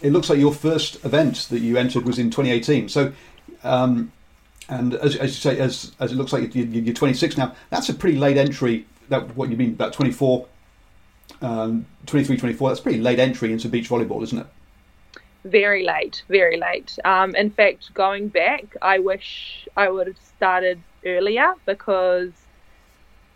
It 0.05 0.13
looks 0.13 0.29
like 0.29 0.37
your 0.37 0.53
first 0.53 1.03
event 1.03 1.47
that 1.49 1.59
you 1.59 1.77
entered 1.77 2.05
was 2.05 2.19
in 2.19 2.29
2018. 2.29 2.89
So, 2.89 3.11
um, 3.63 4.11
and 4.69 4.93
as, 4.93 5.15
as, 5.15 5.31
you 5.31 5.51
say, 5.51 5.59
as, 5.59 5.93
as 5.99 6.11
it 6.11 6.15
looks 6.15 6.31
like 6.31 6.53
you're, 6.53 6.93
26 6.93 7.37
now, 7.37 7.55
that's 7.71 7.89
a 7.89 7.93
pretty 7.93 8.19
late 8.19 8.37
entry. 8.37 8.85
That 9.09 9.35
what 9.35 9.49
you 9.49 9.57
mean 9.57 9.71
about 9.71 9.93
24 9.93 10.47
um, 11.41 11.87
23, 12.05 12.37
24, 12.37 12.69
that's 12.69 12.79
pretty 12.79 12.99
late 12.99 13.17
entry 13.17 13.51
into 13.51 13.67
beach 13.67 13.89
volleyball, 13.89 14.21
isn't 14.21 14.37
it? 14.37 14.47
Very 15.43 15.83
late, 15.83 16.23
very 16.29 16.57
late. 16.57 16.97
Um, 17.03 17.35
in 17.35 17.49
fact, 17.49 17.91
going 17.95 18.27
back, 18.27 18.77
I 18.83 18.99
wish 18.99 19.67
I 19.75 19.89
would 19.89 20.05
have 20.05 20.19
started 20.37 20.81
earlier 21.03 21.53
because 21.65 22.31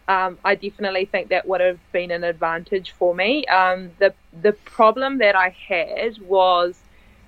um, 0.10 0.39
I 0.44 0.56
definitely 0.56 1.06
think 1.06 1.30
that 1.30 1.48
would 1.48 1.62
have 1.62 1.80
been 1.92 2.10
an 2.10 2.24
advantage 2.24 2.92
for 2.92 3.13
me. 3.13 3.46
Um, 3.46 3.92
the 4.00 4.12
the 4.42 4.54
problem 4.54 5.20
that 5.20 5.36
I 5.36 5.56
had 5.68 6.18
was 6.18 6.80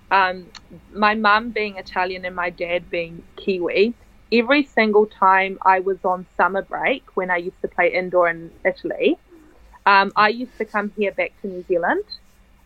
um, 0.10 0.48
my 0.92 1.14
mum 1.14 1.52
being 1.52 1.78
Italian 1.78 2.26
and 2.26 2.36
my 2.36 2.50
dad 2.50 2.90
being 2.90 3.22
Kiwi. 3.36 3.94
Every 4.32 4.64
single 4.66 5.06
time 5.06 5.60
I 5.62 5.80
was 5.82 6.04
on 6.04 6.26
summer 6.38 6.64
break 6.64 7.04
when 7.16 7.30
I 7.30 7.38
used 7.38 7.62
to 7.62 7.68
play 7.68 7.94
indoor 7.94 8.30
in 8.30 8.50
Italy, 8.66 9.20
um, 9.86 10.12
I 10.16 10.30
used 10.30 10.58
to 10.58 10.66
come 10.66 10.92
here 10.98 11.12
back 11.12 11.34
to 11.42 11.48
New 11.48 11.64
Zealand, 11.68 12.04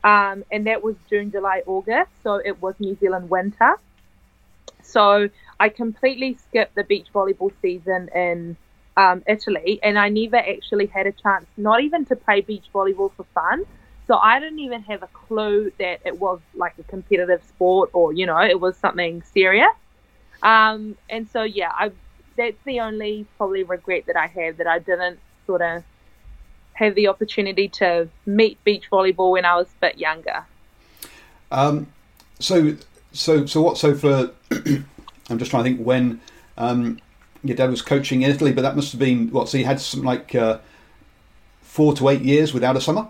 um, 0.06 0.46
and 0.50 0.66
that 0.68 0.82
was 0.82 0.96
June, 1.10 1.30
July, 1.30 1.62
August, 1.66 2.12
so 2.24 2.36
it 2.36 2.62
was 2.62 2.76
New 2.80 2.96
Zealand 3.02 3.30
winter. 3.30 3.76
So 4.82 5.30
I 5.60 5.68
completely 5.68 6.36
skipped 6.36 6.76
the 6.76 6.86
beach 6.86 7.08
volleyball 7.14 7.52
season 7.62 8.10
in 8.16 8.56
um, 8.98 9.24
Italy, 9.28 9.80
and 9.84 10.00
I 10.00 10.10
never 10.10 10.38
actually 10.38 10.88
had 10.88 11.08
a 11.08 11.12
chance, 11.12 11.46
not 11.58 11.82
even 11.82 12.06
to 12.06 12.16
play 12.16 12.42
beach 12.42 12.66
volleyball 12.74 13.12
for 13.14 13.26
fun. 13.34 13.66
So 14.08 14.16
I 14.16 14.40
didn't 14.40 14.60
even 14.60 14.84
have 14.84 15.02
a 15.02 15.08
clue 15.08 15.72
that 15.80 16.02
it 16.06 16.20
was 16.20 16.40
like 16.54 16.74
a 16.78 16.84
competitive 16.84 17.42
sport 17.48 17.90
or, 17.94 18.14
you 18.14 18.26
know, 18.26 18.40
it 18.40 18.60
was 18.60 18.78
something 18.78 19.24
serious. 19.34 19.74
Um, 20.44 20.96
and 21.10 21.28
so, 21.30 21.42
yeah, 21.42 21.72
I, 21.74 21.92
that's 22.38 22.62
the 22.66 22.82
only 22.82 23.26
probably 23.38 23.64
regret 23.64 24.06
that 24.06 24.16
I 24.16 24.28
have 24.28 24.58
that 24.58 24.68
I 24.68 24.78
didn't 24.80 25.20
sort 25.48 25.62
of 25.62 25.84
have 26.74 26.94
the 26.94 27.08
opportunity 27.08 27.68
to 27.70 28.08
meet 28.26 28.64
beach 28.64 28.90
volleyball 28.92 29.32
when 29.32 29.46
I 29.46 29.56
was 29.56 29.68
a 29.68 29.80
bit 29.82 29.98
younger. 29.98 30.46
Um, 31.52 31.88
so, 32.40 32.76
so, 33.12 33.46
so 33.46 33.62
what? 33.62 33.78
So 33.78 33.96
for, 33.96 34.32
I'm 34.52 35.40
just 35.40 35.50
trying 35.50 35.64
to 35.64 35.70
think 35.70 35.86
when 35.86 36.22
um, 36.58 37.00
your 37.48 37.56
dad 37.56 37.70
was 37.70 37.82
coaching 37.82 38.22
in 38.22 38.32
Italy, 38.32 38.52
but 38.52 38.62
that 38.62 38.76
must 38.76 38.92
have 38.92 39.00
been 39.00 39.30
what? 39.32 39.50
So 39.50 39.58
you 39.58 39.66
had 39.66 39.80
something 39.80 40.06
like 40.06 40.36
uh, 40.36 40.60
four 41.62 41.94
to 41.96 42.10
eight 42.10 42.22
years 42.22 42.54
without 42.54 42.76
a 42.76 42.82
summer, 42.82 43.08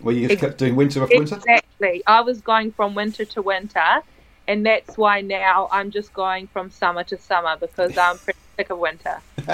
where 0.00 0.14
you 0.14 0.28
just 0.28 0.40
kept 0.40 0.58
doing 0.58 0.76
winter 0.76 1.02
after 1.02 1.18
winter. 1.18 1.36
Exactly. 1.36 2.02
I 2.06 2.20
was 2.20 2.40
going 2.40 2.72
from 2.72 2.94
winter 2.94 3.24
to 3.24 3.42
winter, 3.42 4.02
and 4.46 4.64
that's 4.66 4.96
why 4.96 5.20
now 5.20 5.68
I'm 5.70 5.90
just 5.90 6.12
going 6.12 6.46
from 6.48 6.70
summer 6.70 7.04
to 7.04 7.18
summer 7.18 7.56
because 7.56 7.96
I'm 7.96 8.18
pretty 8.24 8.38
sick 8.56 8.70
of 8.70 8.78
winter. 8.78 9.20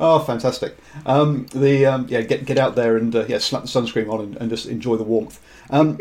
oh, 0.00 0.18
fantastic! 0.20 0.76
Um, 1.06 1.46
the 1.54 1.86
um, 1.86 2.06
yeah, 2.08 2.22
get 2.22 2.44
get 2.44 2.58
out 2.58 2.74
there 2.76 2.96
and 2.96 3.14
uh, 3.14 3.24
yeah, 3.28 3.38
slap 3.38 3.62
the 3.62 3.68
sunscreen 3.68 4.10
on 4.10 4.20
and, 4.20 4.36
and 4.36 4.50
just 4.50 4.66
enjoy 4.66 4.96
the 4.96 5.04
warmth. 5.04 5.40
Um, 5.70 5.98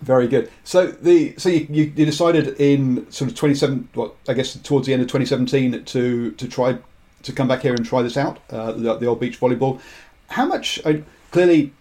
very 0.00 0.28
good. 0.28 0.50
So 0.64 0.88
the 0.88 1.34
so 1.36 1.48
you, 1.48 1.66
you, 1.70 1.92
you, 1.94 2.06
decided 2.06 2.60
in 2.60 3.10
sort 3.10 3.30
of 3.30 3.36
twenty 3.36 3.54
seven, 3.54 3.88
what 3.94 4.14
I 4.28 4.34
guess 4.34 4.54
towards 4.56 4.86
the 4.86 4.92
end 4.92 5.02
of 5.02 5.08
twenty 5.08 5.26
seventeen 5.26 5.84
to 5.84 6.30
to 6.32 6.48
try 6.48 6.78
to 7.22 7.32
come 7.32 7.48
back 7.48 7.60
here 7.60 7.74
and 7.74 7.84
try 7.84 8.02
this 8.02 8.16
out, 8.16 8.38
uh, 8.50 8.72
the, 8.72 8.96
the, 8.96 9.06
old 9.06 9.20
beach 9.20 9.38
volleyball. 9.38 9.80
How 10.28 10.46
much? 10.46 10.80
Uh, 10.84 10.94
clearly, 11.30 11.72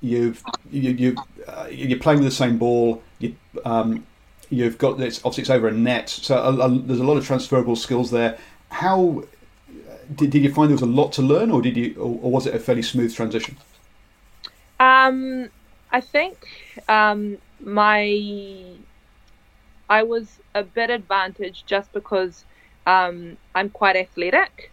you've 0.00 0.42
you, 0.70 0.90
you 0.90 1.16
uh, 1.46 1.68
you're 1.70 1.98
playing 1.98 2.20
with 2.20 2.28
the 2.28 2.34
same 2.34 2.58
ball. 2.58 3.02
You 3.18 3.36
um, 3.64 4.06
you've 4.48 4.78
got 4.78 4.98
this 4.98 5.18
obviously 5.18 5.42
it's 5.42 5.50
over 5.50 5.68
a 5.68 5.72
net, 5.72 6.08
so 6.08 6.36
a, 6.36 6.66
a, 6.66 6.78
there's 6.78 7.00
a 7.00 7.04
lot 7.04 7.16
of 7.16 7.26
transferable 7.26 7.76
skills 7.76 8.10
there. 8.10 8.36
How 8.70 9.24
did, 10.14 10.30
did 10.30 10.42
you 10.42 10.52
find 10.52 10.68
there 10.68 10.74
was 10.74 10.82
a 10.82 10.86
lot 10.86 11.12
to 11.12 11.22
learn, 11.22 11.50
or 11.50 11.62
did 11.62 11.76
you, 11.76 11.94
or, 11.96 12.18
or 12.22 12.30
was 12.32 12.46
it 12.46 12.54
a 12.54 12.58
fairly 12.58 12.82
smooth 12.82 13.14
transition? 13.14 13.56
Um, 14.80 15.50
I 15.92 16.00
think 16.00 16.36
um, 16.88 17.38
my 17.60 18.76
I 19.88 20.04
was 20.04 20.38
a 20.54 20.62
bit 20.62 20.88
advantaged 20.90 21.66
just 21.66 21.92
because 21.92 22.44
um, 22.86 23.36
I'm 23.54 23.70
quite 23.70 23.96
athletic. 23.96 24.70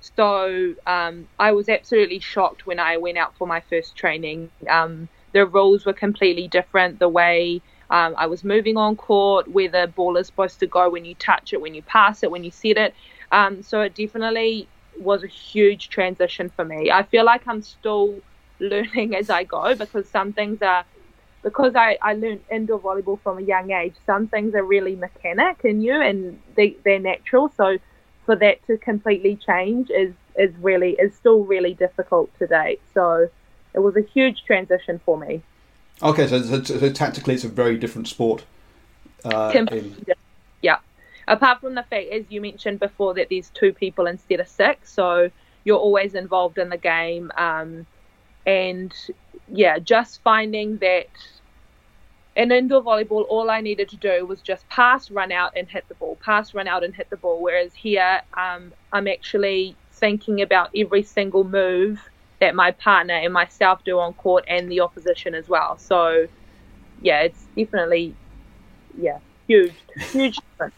So 0.00 0.74
um, 0.86 1.28
I 1.38 1.52
was 1.52 1.68
absolutely 1.68 2.18
shocked 2.18 2.66
when 2.66 2.78
I 2.78 2.96
went 2.96 3.16
out 3.16 3.36
for 3.36 3.46
my 3.46 3.60
first 3.60 3.96
training. 3.96 4.50
Um, 4.68 5.08
the 5.32 5.46
rules 5.46 5.86
were 5.86 5.92
completely 5.92 6.48
different. 6.48 6.98
The 6.98 7.08
way 7.08 7.60
um, 7.90 8.14
I 8.18 8.26
was 8.26 8.42
moving 8.42 8.76
on 8.76 8.96
court, 8.96 9.48
where 9.48 9.68
the 9.68 9.92
ball 9.94 10.16
is 10.16 10.26
supposed 10.26 10.58
to 10.60 10.66
go 10.66 10.90
when 10.90 11.04
you 11.04 11.14
touch 11.14 11.52
it, 11.52 11.60
when 11.60 11.74
you 11.74 11.82
pass 11.82 12.22
it, 12.22 12.30
when 12.30 12.42
you 12.42 12.50
set 12.50 12.76
it. 12.76 12.94
Um, 13.30 13.62
so 13.62 13.80
it 13.82 13.94
definitely 13.94 14.68
was 14.98 15.22
a 15.22 15.28
huge 15.28 15.90
transition 15.90 16.50
for 16.50 16.64
me. 16.64 16.90
I 16.90 17.04
feel 17.04 17.24
like 17.24 17.46
I'm 17.46 17.62
still 17.62 18.20
learning 18.58 19.14
as 19.14 19.30
I 19.30 19.44
go 19.44 19.74
because 19.74 20.08
some 20.08 20.32
things 20.32 20.62
are 20.62 20.84
because 21.42 21.76
I, 21.76 21.96
I 22.02 22.14
learned 22.14 22.40
indoor 22.50 22.80
volleyball 22.80 23.20
from 23.20 23.38
a 23.38 23.42
young 23.42 23.70
age, 23.70 23.94
some 24.04 24.26
things 24.26 24.54
are 24.56 24.64
really 24.64 24.96
mechanic 24.96 25.60
in 25.64 25.80
you 25.80 26.00
and 26.00 26.40
they, 26.56 26.76
they're 26.84 26.98
natural. 26.98 27.52
So 27.56 27.78
for 28.24 28.34
that 28.36 28.66
to 28.66 28.76
completely 28.78 29.36
change 29.36 29.88
is, 29.90 30.12
is 30.36 30.52
really 30.60 30.96
is 30.98 31.14
still 31.14 31.44
really 31.44 31.74
difficult 31.74 32.36
to 32.40 32.48
date. 32.48 32.80
So 32.94 33.28
it 33.74 33.78
was 33.78 33.96
a 33.96 34.00
huge 34.00 34.42
transition 34.44 35.00
for 35.04 35.16
me. 35.16 35.42
Okay, 36.02 36.26
so, 36.26 36.42
so, 36.42 36.62
so 36.62 36.90
tactically 36.90 37.34
it's 37.34 37.44
a 37.44 37.48
very 37.48 37.76
different 37.76 38.08
sport. 38.08 38.44
Uh, 39.24 39.52
in... 39.70 40.04
Yeah. 40.62 40.78
Apart 41.28 41.60
from 41.60 41.74
the 41.74 41.82
fact, 41.84 42.08
as 42.10 42.24
you 42.28 42.40
mentioned 42.40 42.80
before, 42.80 43.14
that 43.14 43.28
there's 43.30 43.50
two 43.50 43.72
people 43.72 44.06
instead 44.06 44.40
of 44.40 44.48
six, 44.48 44.92
so 44.92 45.30
you're 45.64 45.78
always 45.78 46.14
involved 46.14 46.58
in 46.58 46.70
the 46.70 46.76
game. 46.76 47.30
Um, 47.36 47.86
and 48.46 48.94
yeah, 49.52 49.78
just 49.78 50.22
finding 50.22 50.78
that 50.78 51.08
in 52.36 52.52
indoor 52.52 52.82
volleyball, 52.82 53.24
all 53.28 53.50
I 53.50 53.60
needed 53.60 53.88
to 53.90 53.96
do 53.96 54.26
was 54.26 54.40
just 54.42 54.68
pass, 54.68 55.10
run 55.10 55.32
out, 55.32 55.52
and 55.56 55.68
hit 55.68 55.88
the 55.88 55.94
ball. 55.94 56.18
Pass, 56.22 56.54
run 56.54 56.68
out, 56.68 56.84
and 56.84 56.94
hit 56.94 57.10
the 57.10 57.16
ball. 57.16 57.42
Whereas 57.42 57.74
here, 57.74 58.20
um, 58.34 58.72
I'm 58.92 59.08
actually 59.08 59.74
thinking 59.92 60.42
about 60.42 60.70
every 60.76 61.02
single 61.02 61.44
move 61.44 62.00
that 62.40 62.54
my 62.54 62.70
partner 62.72 63.14
and 63.14 63.32
myself 63.32 63.82
do 63.84 63.98
on 63.98 64.12
court 64.12 64.44
and 64.46 64.70
the 64.70 64.80
opposition 64.80 65.34
as 65.34 65.48
well. 65.48 65.78
So, 65.78 66.28
yeah, 67.00 67.20
it's 67.20 67.46
definitely, 67.56 68.14
yeah, 68.98 69.18
huge, 69.46 69.72
huge 70.12 70.36
difference. 70.36 70.74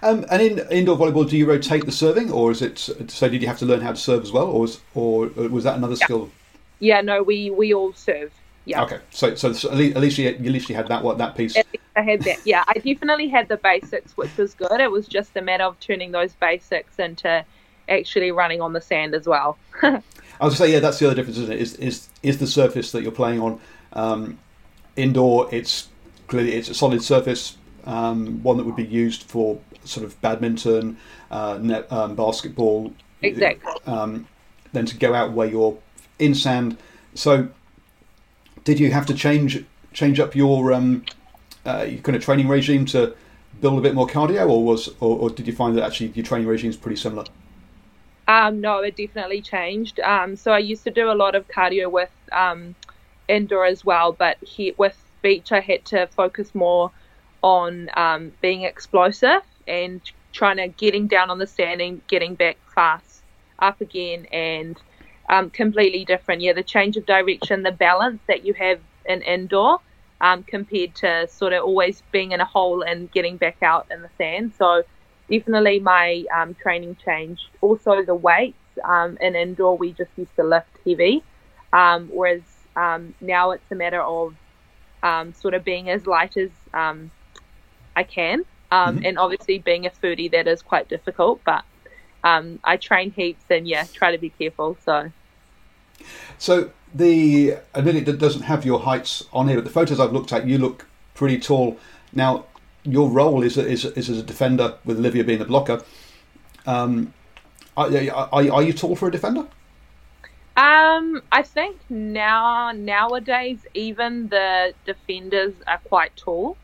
Um, 0.00 0.24
and 0.30 0.40
in 0.40 0.58
indoor 0.70 0.96
volleyball, 0.96 1.28
do 1.28 1.36
you 1.36 1.44
rotate 1.44 1.84
the 1.84 1.92
serving, 1.92 2.32
or 2.32 2.50
is 2.50 2.62
it 2.62 2.78
so? 2.78 3.28
Did 3.28 3.42
you 3.42 3.48
have 3.48 3.58
to 3.58 3.66
learn 3.66 3.82
how 3.82 3.90
to 3.90 3.98
serve 3.98 4.22
as 4.22 4.32
well, 4.32 4.46
or 4.46 4.60
was, 4.62 4.80
or 4.94 5.26
was 5.26 5.64
that 5.64 5.76
another 5.76 5.96
yeah. 6.00 6.06
skill? 6.06 6.30
Yeah, 6.78 7.00
no, 7.00 7.22
we 7.22 7.50
we 7.50 7.74
all 7.74 7.92
serve. 7.92 8.32
Yeah. 8.64 8.82
Okay, 8.82 9.00
so 9.10 9.34
so, 9.34 9.52
so 9.52 9.70
at 9.70 9.76
least 9.76 10.18
you, 10.18 10.28
at 10.28 10.40
least 10.40 10.68
you 10.68 10.74
had 10.74 10.88
that 10.88 11.02
what 11.02 11.18
that 11.18 11.36
piece. 11.36 11.56
I 11.96 12.02
had 12.02 12.22
that. 12.22 12.46
Yeah, 12.46 12.64
I 12.66 12.74
definitely 12.74 13.28
had 13.28 13.48
the 13.48 13.56
basics, 13.56 14.16
which 14.16 14.36
was 14.36 14.54
good. 14.54 14.80
It 14.80 14.90
was 14.90 15.08
just 15.08 15.36
a 15.36 15.42
matter 15.42 15.64
of 15.64 15.80
turning 15.80 16.12
those 16.12 16.34
basics 16.34 16.98
into 16.98 17.44
actually 17.88 18.30
running 18.30 18.60
on 18.60 18.72
the 18.72 18.80
sand 18.80 19.14
as 19.14 19.26
well. 19.26 19.58
I 19.82 20.44
was 20.44 20.54
to 20.54 20.58
say, 20.58 20.72
yeah, 20.72 20.80
that's 20.80 20.98
the 20.98 21.06
other 21.06 21.14
difference, 21.14 21.38
isn't 21.38 21.52
it? 21.52 21.60
Is 21.60 21.74
is 21.76 22.08
is 22.22 22.38
the 22.38 22.46
surface 22.46 22.92
that 22.92 23.02
you're 23.02 23.10
playing 23.10 23.40
on 23.40 23.60
um, 23.94 24.38
indoor? 24.96 25.48
It's 25.52 25.88
clearly 26.26 26.52
it's 26.52 26.68
a 26.68 26.74
solid 26.74 27.02
surface, 27.02 27.56
um, 27.84 28.42
one 28.42 28.56
that 28.58 28.66
would 28.66 28.76
be 28.76 28.84
used 28.84 29.22
for 29.22 29.58
sort 29.84 30.04
of 30.04 30.20
badminton, 30.20 30.98
uh, 31.30 31.58
net, 31.60 31.90
um, 31.90 32.14
basketball. 32.14 32.92
Exactly. 33.22 33.72
Um, 33.86 34.28
then 34.72 34.86
to 34.86 34.96
go 34.96 35.14
out 35.14 35.32
where 35.32 35.48
you're 35.48 35.78
in 36.18 36.34
sand, 36.34 36.76
so 37.14 37.48
did 38.64 38.80
you 38.80 38.90
have 38.90 39.06
to 39.06 39.14
change 39.14 39.64
change 39.92 40.20
up 40.20 40.34
your 40.34 40.72
um, 40.72 41.04
uh, 41.66 41.86
your 41.88 42.00
kind 42.00 42.16
of 42.16 42.22
training 42.22 42.48
regime 42.48 42.84
to 42.86 43.14
build 43.60 43.78
a 43.78 43.82
bit 43.82 43.94
more 43.94 44.06
cardio, 44.06 44.48
or 44.48 44.64
was 44.64 44.88
or, 45.00 45.18
or 45.18 45.30
did 45.30 45.46
you 45.46 45.52
find 45.52 45.76
that 45.76 45.84
actually 45.84 46.08
your 46.08 46.24
training 46.24 46.46
regime 46.46 46.70
is 46.70 46.76
pretty 46.76 46.96
similar? 46.96 47.24
Um, 48.26 48.60
no, 48.60 48.80
it 48.80 48.94
definitely 48.96 49.40
changed. 49.40 50.00
Um, 50.00 50.36
so 50.36 50.52
I 50.52 50.58
used 50.58 50.84
to 50.84 50.90
do 50.90 51.10
a 51.10 51.14
lot 51.14 51.34
of 51.34 51.48
cardio 51.48 51.90
with 51.90 52.10
um, 52.30 52.74
indoor 53.26 53.64
as 53.64 53.84
well, 53.84 54.12
but 54.12 54.36
he, 54.42 54.74
with 54.76 54.96
beach 55.22 55.50
I 55.50 55.60
had 55.60 55.84
to 55.86 56.06
focus 56.08 56.54
more 56.54 56.90
on 57.42 57.88
um, 57.96 58.32
being 58.40 58.62
explosive 58.62 59.42
and 59.66 60.00
trying 60.32 60.58
to 60.58 60.68
getting 60.68 61.06
down 61.06 61.30
on 61.30 61.38
the 61.38 61.46
sand 61.46 61.80
and 61.80 62.06
getting 62.06 62.34
back 62.34 62.58
fast 62.74 63.22
up 63.58 63.80
again 63.80 64.26
and 64.26 64.78
um, 65.28 65.50
completely 65.50 66.04
different. 66.04 66.40
Yeah, 66.40 66.52
the 66.52 66.62
change 66.62 66.96
of 66.96 67.06
direction, 67.06 67.62
the 67.62 67.72
balance 67.72 68.20
that 68.28 68.44
you 68.44 68.54
have 68.54 68.80
in 69.06 69.22
indoor 69.22 69.80
um, 70.20 70.42
compared 70.42 70.94
to 70.96 71.28
sort 71.28 71.52
of 71.52 71.64
always 71.64 72.02
being 72.12 72.32
in 72.32 72.40
a 72.40 72.44
hole 72.44 72.82
and 72.82 73.10
getting 73.12 73.36
back 73.36 73.62
out 73.62 73.86
in 73.90 74.02
the 74.02 74.10
sand. 74.18 74.52
So 74.58 74.82
definitely 75.30 75.80
my 75.80 76.24
um, 76.34 76.54
training 76.54 76.96
changed. 77.04 77.46
Also 77.60 78.02
the 78.02 78.14
weights 78.14 78.56
um, 78.84 79.18
in 79.20 79.36
indoor 79.36 79.76
we 79.76 79.92
just 79.92 80.10
used 80.16 80.34
to 80.36 80.44
lift 80.44 80.68
heavy, 80.86 81.22
um, 81.72 82.08
whereas 82.12 82.42
um, 82.76 83.14
now 83.20 83.50
it's 83.50 83.70
a 83.70 83.74
matter 83.74 84.02
of 84.02 84.34
sort 85.34 85.54
of 85.54 85.64
being 85.64 85.90
as 85.90 86.06
light 86.06 86.36
as 86.36 86.50
I 86.72 88.02
can. 88.04 88.44
Mm-hmm. 88.70 89.04
And 89.04 89.18
obviously, 89.18 89.58
being 89.58 89.86
a 89.86 89.90
foodie, 89.90 90.30
that 90.32 90.46
is 90.46 90.60
quite 90.60 90.88
difficult, 90.90 91.40
but 91.44 91.64
um, 92.22 92.58
I 92.62 92.76
train 92.76 93.10
heaps 93.10 93.44
and 93.48 93.66
yeah, 93.66 93.84
try 93.92 94.12
to 94.12 94.18
be 94.18 94.28
careful. 94.30 94.76
So 94.84 95.10
so 96.38 96.70
the 96.94 97.56
admittedly 97.74 98.12
it 98.12 98.18
doesn't 98.18 98.42
have 98.42 98.64
your 98.64 98.80
heights 98.80 99.24
on 99.32 99.48
here, 99.48 99.56
but 99.56 99.64
the 99.64 99.70
photos 99.70 100.00
I've 100.00 100.12
looked 100.12 100.32
at, 100.32 100.46
you 100.46 100.58
look 100.58 100.86
pretty 101.14 101.38
tall. 101.38 101.78
Now, 102.12 102.46
your 102.84 103.10
role 103.10 103.42
is 103.42 103.56
is, 103.56 103.84
is 103.84 104.08
as 104.08 104.18
a 104.18 104.22
defender, 104.22 104.74
with 104.84 104.98
Olivia 104.98 105.24
being 105.24 105.38
the 105.38 105.44
blocker. 105.44 105.82
Um, 106.66 107.12
are, 107.76 107.90
are, 108.10 108.50
are 108.52 108.62
you 108.62 108.72
tall 108.72 108.96
for 108.96 109.08
a 109.08 109.10
defender? 109.10 109.46
Um, 110.56 111.22
I 111.30 111.42
think 111.42 111.76
now 111.88 112.72
nowadays 112.72 113.58
even 113.74 114.28
the 114.28 114.74
defenders 114.84 115.54
are 115.68 115.78
quite 115.78 116.16
tall. 116.16 116.56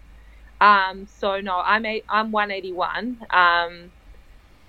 Um, 0.60 1.06
so 1.06 1.40
no, 1.40 1.60
I'm 1.64 1.86
eight, 1.86 2.04
I'm 2.08 2.32
181. 2.32 3.18
Um, 3.30 3.92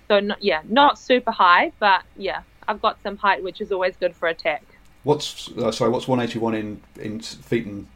so 0.06 0.20
not, 0.20 0.42
yeah, 0.42 0.62
not 0.68 0.98
super 0.98 1.32
high, 1.32 1.72
but 1.80 2.04
yeah, 2.16 2.42
I've 2.68 2.82
got 2.82 3.02
some 3.02 3.16
height, 3.16 3.42
which 3.42 3.60
is 3.60 3.72
always 3.72 3.96
good 3.96 4.14
for 4.14 4.28
attack. 4.28 4.64
What's 5.04 5.50
uh, 5.56 5.70
sorry? 5.70 5.90
What's 5.90 6.08
181 6.08 6.54
in 6.54 6.80
in 7.00 7.20
feet 7.20 7.66
and? 7.66 7.86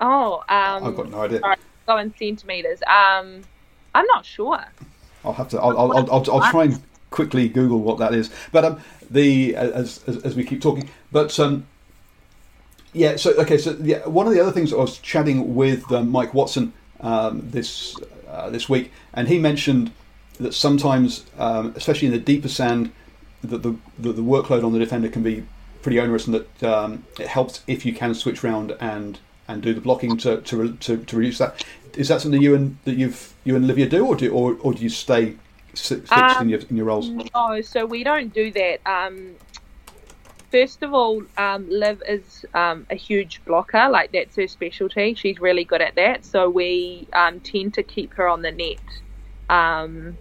Oh, 0.00 0.44
um, 0.48 0.84
I've 0.84 0.96
got 0.96 1.10
no 1.10 1.22
idea. 1.22 1.40
Sorry, 1.40 1.56
go 1.86 1.98
in 1.98 2.14
centimeters. 2.16 2.80
Um, 2.82 3.42
I'm 3.94 4.06
not 4.06 4.24
sure. 4.24 4.64
I'll 5.24 5.32
have 5.32 5.48
to. 5.48 5.60
I'll, 5.60 5.76
I'll, 5.78 5.96
I'll, 5.96 6.10
I'll, 6.12 6.30
I'll 6.42 6.50
try 6.50 6.64
and 6.64 6.80
quickly 7.10 7.48
Google 7.48 7.80
what 7.80 7.98
that 7.98 8.14
is. 8.14 8.30
But 8.52 8.64
um, 8.64 8.80
the 9.10 9.56
as 9.56 10.04
as, 10.06 10.18
as 10.18 10.36
we 10.36 10.44
keep 10.44 10.60
talking, 10.60 10.88
but 11.10 11.38
um, 11.40 11.66
yeah. 12.92 13.16
So 13.16 13.32
okay. 13.34 13.58
So 13.58 13.76
yeah, 13.80 14.06
one 14.06 14.26
of 14.26 14.32
the 14.32 14.40
other 14.40 14.52
things 14.52 14.72
I 14.72 14.76
was 14.76 14.98
chatting 14.98 15.54
with 15.54 15.90
um, 15.90 16.10
Mike 16.10 16.34
Watson 16.34 16.72
um, 17.00 17.42
this 17.50 17.96
uh, 18.28 18.50
this 18.50 18.68
week, 18.68 18.92
and 19.14 19.26
he 19.28 19.38
mentioned 19.38 19.92
that 20.38 20.52
sometimes, 20.52 21.24
um, 21.38 21.72
especially 21.76 22.06
in 22.06 22.12
the 22.12 22.20
deeper 22.20 22.48
sand, 22.48 22.92
that 23.50 23.62
the, 23.62 23.76
the, 23.98 24.12
the 24.12 24.22
workload 24.22 24.64
on 24.64 24.72
the 24.72 24.78
defender 24.78 25.08
can 25.08 25.22
be 25.22 25.44
pretty 25.82 26.00
onerous, 26.00 26.26
and 26.26 26.34
that 26.34 26.62
um, 26.62 27.04
it 27.18 27.28
helps 27.28 27.62
if 27.66 27.86
you 27.86 27.92
can 27.92 28.14
switch 28.14 28.42
round 28.42 28.76
and 28.80 29.18
and 29.48 29.62
do 29.62 29.72
the 29.72 29.80
blocking 29.80 30.16
to 30.18 30.40
to, 30.42 30.72
to, 30.74 30.96
to 31.04 31.16
reduce 31.16 31.38
that. 31.38 31.64
Is 31.96 32.08
that 32.08 32.20
something 32.20 32.42
you 32.42 32.54
and 32.54 32.78
that 32.84 32.96
you've 32.96 33.34
you 33.44 33.56
and 33.56 33.64
Olivia 33.64 33.88
do, 33.88 34.06
or 34.06 34.16
do 34.16 34.32
or, 34.32 34.56
or 34.60 34.74
do 34.74 34.82
you 34.82 34.88
stay 34.88 35.36
fixed 35.74 36.12
um, 36.12 36.42
in 36.42 36.48
your 36.48 36.60
in 36.68 36.76
your 36.76 36.86
roles? 36.86 37.08
No, 37.08 37.60
so 37.60 37.86
we 37.86 38.04
don't 38.04 38.32
do 38.34 38.50
that. 38.52 38.80
Um, 38.86 39.36
first 40.50 40.82
of 40.82 40.92
all, 40.92 41.22
um, 41.38 41.68
Liv 41.68 42.02
is 42.08 42.44
um, 42.54 42.86
a 42.90 42.94
huge 42.94 43.42
blocker, 43.44 43.88
like 43.88 44.12
that's 44.12 44.36
her 44.36 44.48
specialty. 44.48 45.14
She's 45.14 45.40
really 45.40 45.64
good 45.64 45.80
at 45.80 45.94
that. 45.94 46.24
So 46.24 46.50
we 46.50 47.06
um, 47.12 47.40
tend 47.40 47.74
to 47.74 47.82
keep 47.82 48.14
her 48.14 48.28
on 48.28 48.42
the 48.42 48.52
net 48.52 48.78
um, 49.48 50.16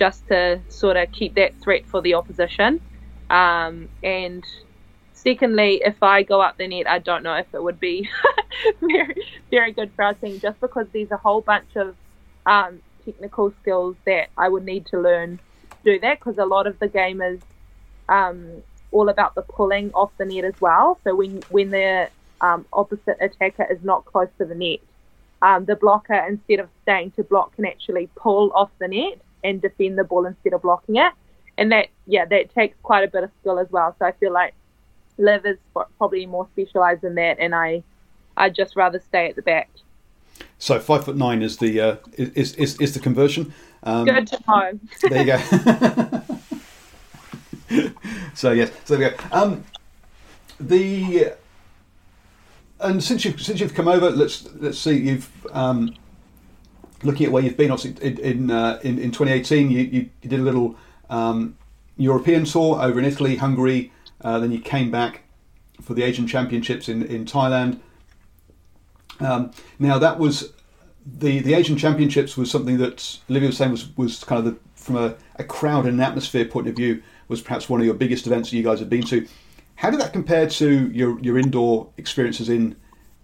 just 0.00 0.26
to 0.28 0.58
sort 0.70 0.96
of 0.96 1.12
keep 1.12 1.34
that 1.34 1.54
threat 1.60 1.84
for 1.86 2.00
the 2.00 2.14
opposition. 2.14 2.80
Um, 3.28 3.90
and 4.02 4.42
secondly, 5.12 5.82
if 5.84 6.02
I 6.02 6.22
go 6.22 6.40
up 6.40 6.56
the 6.56 6.66
net, 6.66 6.88
I 6.88 6.98
don't 6.98 7.22
know 7.22 7.34
if 7.34 7.52
it 7.52 7.62
would 7.62 7.78
be 7.78 8.08
very, 8.80 9.14
very 9.50 9.72
good 9.72 9.92
for 9.94 10.06
our 10.06 10.14
team 10.14 10.40
just 10.40 10.58
because 10.58 10.86
there's 10.94 11.10
a 11.10 11.18
whole 11.18 11.42
bunch 11.42 11.76
of 11.76 11.94
um, 12.46 12.80
technical 13.04 13.52
skills 13.60 13.94
that 14.06 14.30
I 14.38 14.48
would 14.48 14.64
need 14.64 14.86
to 14.86 14.98
learn 14.98 15.38
to 15.70 15.92
do 15.92 16.00
that 16.00 16.18
because 16.18 16.38
a 16.38 16.46
lot 16.46 16.66
of 16.66 16.78
the 16.78 16.88
game 16.88 17.20
is 17.20 17.38
um, 18.08 18.62
all 18.92 19.10
about 19.10 19.34
the 19.34 19.42
pulling 19.42 19.92
off 19.92 20.12
the 20.16 20.24
net 20.24 20.44
as 20.44 20.58
well. 20.62 20.98
So 21.04 21.14
when 21.14 21.42
when 21.50 21.68
the 21.70 22.08
um, 22.40 22.64
opposite 22.72 23.18
attacker 23.20 23.66
is 23.70 23.84
not 23.84 24.06
close 24.06 24.30
to 24.38 24.46
the 24.46 24.54
net, 24.54 24.80
um, 25.42 25.66
the 25.66 25.76
blocker 25.76 26.14
instead 26.14 26.58
of 26.60 26.70
staying 26.84 27.10
to 27.12 27.22
block 27.22 27.54
can 27.54 27.66
actually 27.66 28.08
pull 28.16 28.50
off 28.54 28.70
the 28.78 28.88
net 28.88 29.20
and 29.42 29.60
defend 29.60 29.98
the 29.98 30.04
ball 30.04 30.26
instead 30.26 30.52
of 30.52 30.62
blocking 30.62 30.96
it. 30.96 31.12
And 31.58 31.72
that 31.72 31.88
yeah, 32.06 32.24
that 32.26 32.54
takes 32.54 32.76
quite 32.82 33.04
a 33.04 33.08
bit 33.08 33.24
of 33.24 33.30
skill 33.40 33.58
as 33.58 33.70
well. 33.70 33.94
So 33.98 34.06
I 34.06 34.12
feel 34.12 34.32
like 34.32 34.54
Liv 35.18 35.44
is 35.44 35.58
probably 35.98 36.26
more 36.26 36.48
specialised 36.52 37.04
in 37.04 37.14
that, 37.16 37.38
and 37.38 37.54
I 37.54 37.82
I'd 38.36 38.54
just 38.54 38.76
rather 38.76 39.00
stay 39.00 39.28
at 39.28 39.36
the 39.36 39.42
back. 39.42 39.68
So 40.58 40.80
five 40.80 41.04
foot 41.04 41.16
nine 41.16 41.42
is 41.42 41.58
the 41.58 41.80
uh, 41.80 41.96
is, 42.14 42.54
is 42.54 42.76
is 42.80 42.94
the 42.94 43.00
conversion. 43.00 43.52
Um, 43.82 44.04
Good 44.06 44.26
to 44.28 44.38
know. 44.46 44.78
there 45.08 45.20
you 45.20 45.26
go. 45.26 45.38
so 48.34 48.52
yes, 48.52 48.70
so 48.84 48.96
there 48.96 49.10
we 49.10 49.16
go. 49.16 49.24
Um, 49.32 49.64
the 50.58 51.32
and 52.80 53.02
since 53.02 53.24
you've 53.24 53.40
since 53.40 53.60
you've 53.60 53.74
come 53.74 53.88
over, 53.88 54.10
let's 54.10 54.48
let's 54.54 54.78
see. 54.78 54.96
You've 54.96 55.30
um, 55.52 55.94
looking 57.02 57.26
at 57.26 57.32
where 57.32 57.42
you've 57.42 57.56
been. 57.56 57.70
Obviously, 57.70 58.06
in 58.06 58.18
in, 58.18 58.50
uh, 58.50 58.80
in, 58.82 58.98
in 58.98 59.10
2018, 59.10 59.70
you, 59.70 59.78
you, 59.78 60.10
you, 60.22 60.28
did 60.28 60.40
a 60.40 60.42
little 60.42 60.76
um, 61.08 61.56
European 61.96 62.44
tour 62.44 62.80
over 62.80 62.98
in 62.98 63.04
Italy, 63.04 63.36
Hungary. 63.36 63.92
Uh, 64.20 64.38
then 64.38 64.52
you 64.52 64.60
came 64.60 64.90
back 64.90 65.22
for 65.80 65.94
the 65.94 66.02
Asian 66.02 66.26
Championships 66.26 66.88
in 66.88 67.02
in 67.04 67.24
Thailand. 67.24 67.80
Um, 69.20 69.50
now 69.78 69.98
that 69.98 70.18
was 70.18 70.52
the 71.04 71.40
the 71.40 71.54
Asian 71.54 71.76
Championships 71.76 72.36
was 72.36 72.50
something 72.50 72.78
that 72.78 73.18
Olivia 73.28 73.48
was 73.48 73.56
saying 73.56 73.70
was 73.70 73.96
was 73.96 74.24
kind 74.24 74.46
of 74.46 74.54
the, 74.54 74.60
from 74.74 74.96
a, 74.96 75.14
a 75.36 75.44
crowd 75.44 75.86
and 75.86 75.94
an 75.94 76.00
atmosphere 76.00 76.44
point 76.44 76.66
of 76.66 76.74
view 76.74 77.02
was 77.28 77.40
perhaps 77.40 77.68
one 77.68 77.80
of 77.80 77.86
your 77.86 77.94
biggest 77.94 78.26
events 78.26 78.50
that 78.50 78.56
you 78.56 78.62
guys 78.62 78.80
have 78.80 78.90
been 78.90 79.02
to. 79.04 79.26
How 79.76 79.88
did 79.88 80.00
that 80.00 80.12
compare 80.12 80.46
to 80.46 80.90
your, 80.90 81.18
your 81.20 81.38
indoor 81.38 81.88
experiences 81.96 82.48
in 82.48 82.76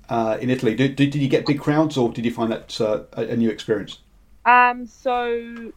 uh, 0.09 0.39
in 0.41 0.51
Italy? 0.51 0.75
Did, 0.75 0.97
did, 0.97 1.15
you 1.15 1.29
get 1.29 1.47
big 1.47 1.61
crowds, 1.61 1.97
or 1.97 2.13
did 2.13 2.25
you 2.25 2.33
find 2.33 2.53
that 2.53 2.81
uh, 2.81 3.05
a, 3.13 3.37
new 3.37 3.51
experience? 3.51 4.01
Um, 4.45 4.87
so 4.87 5.73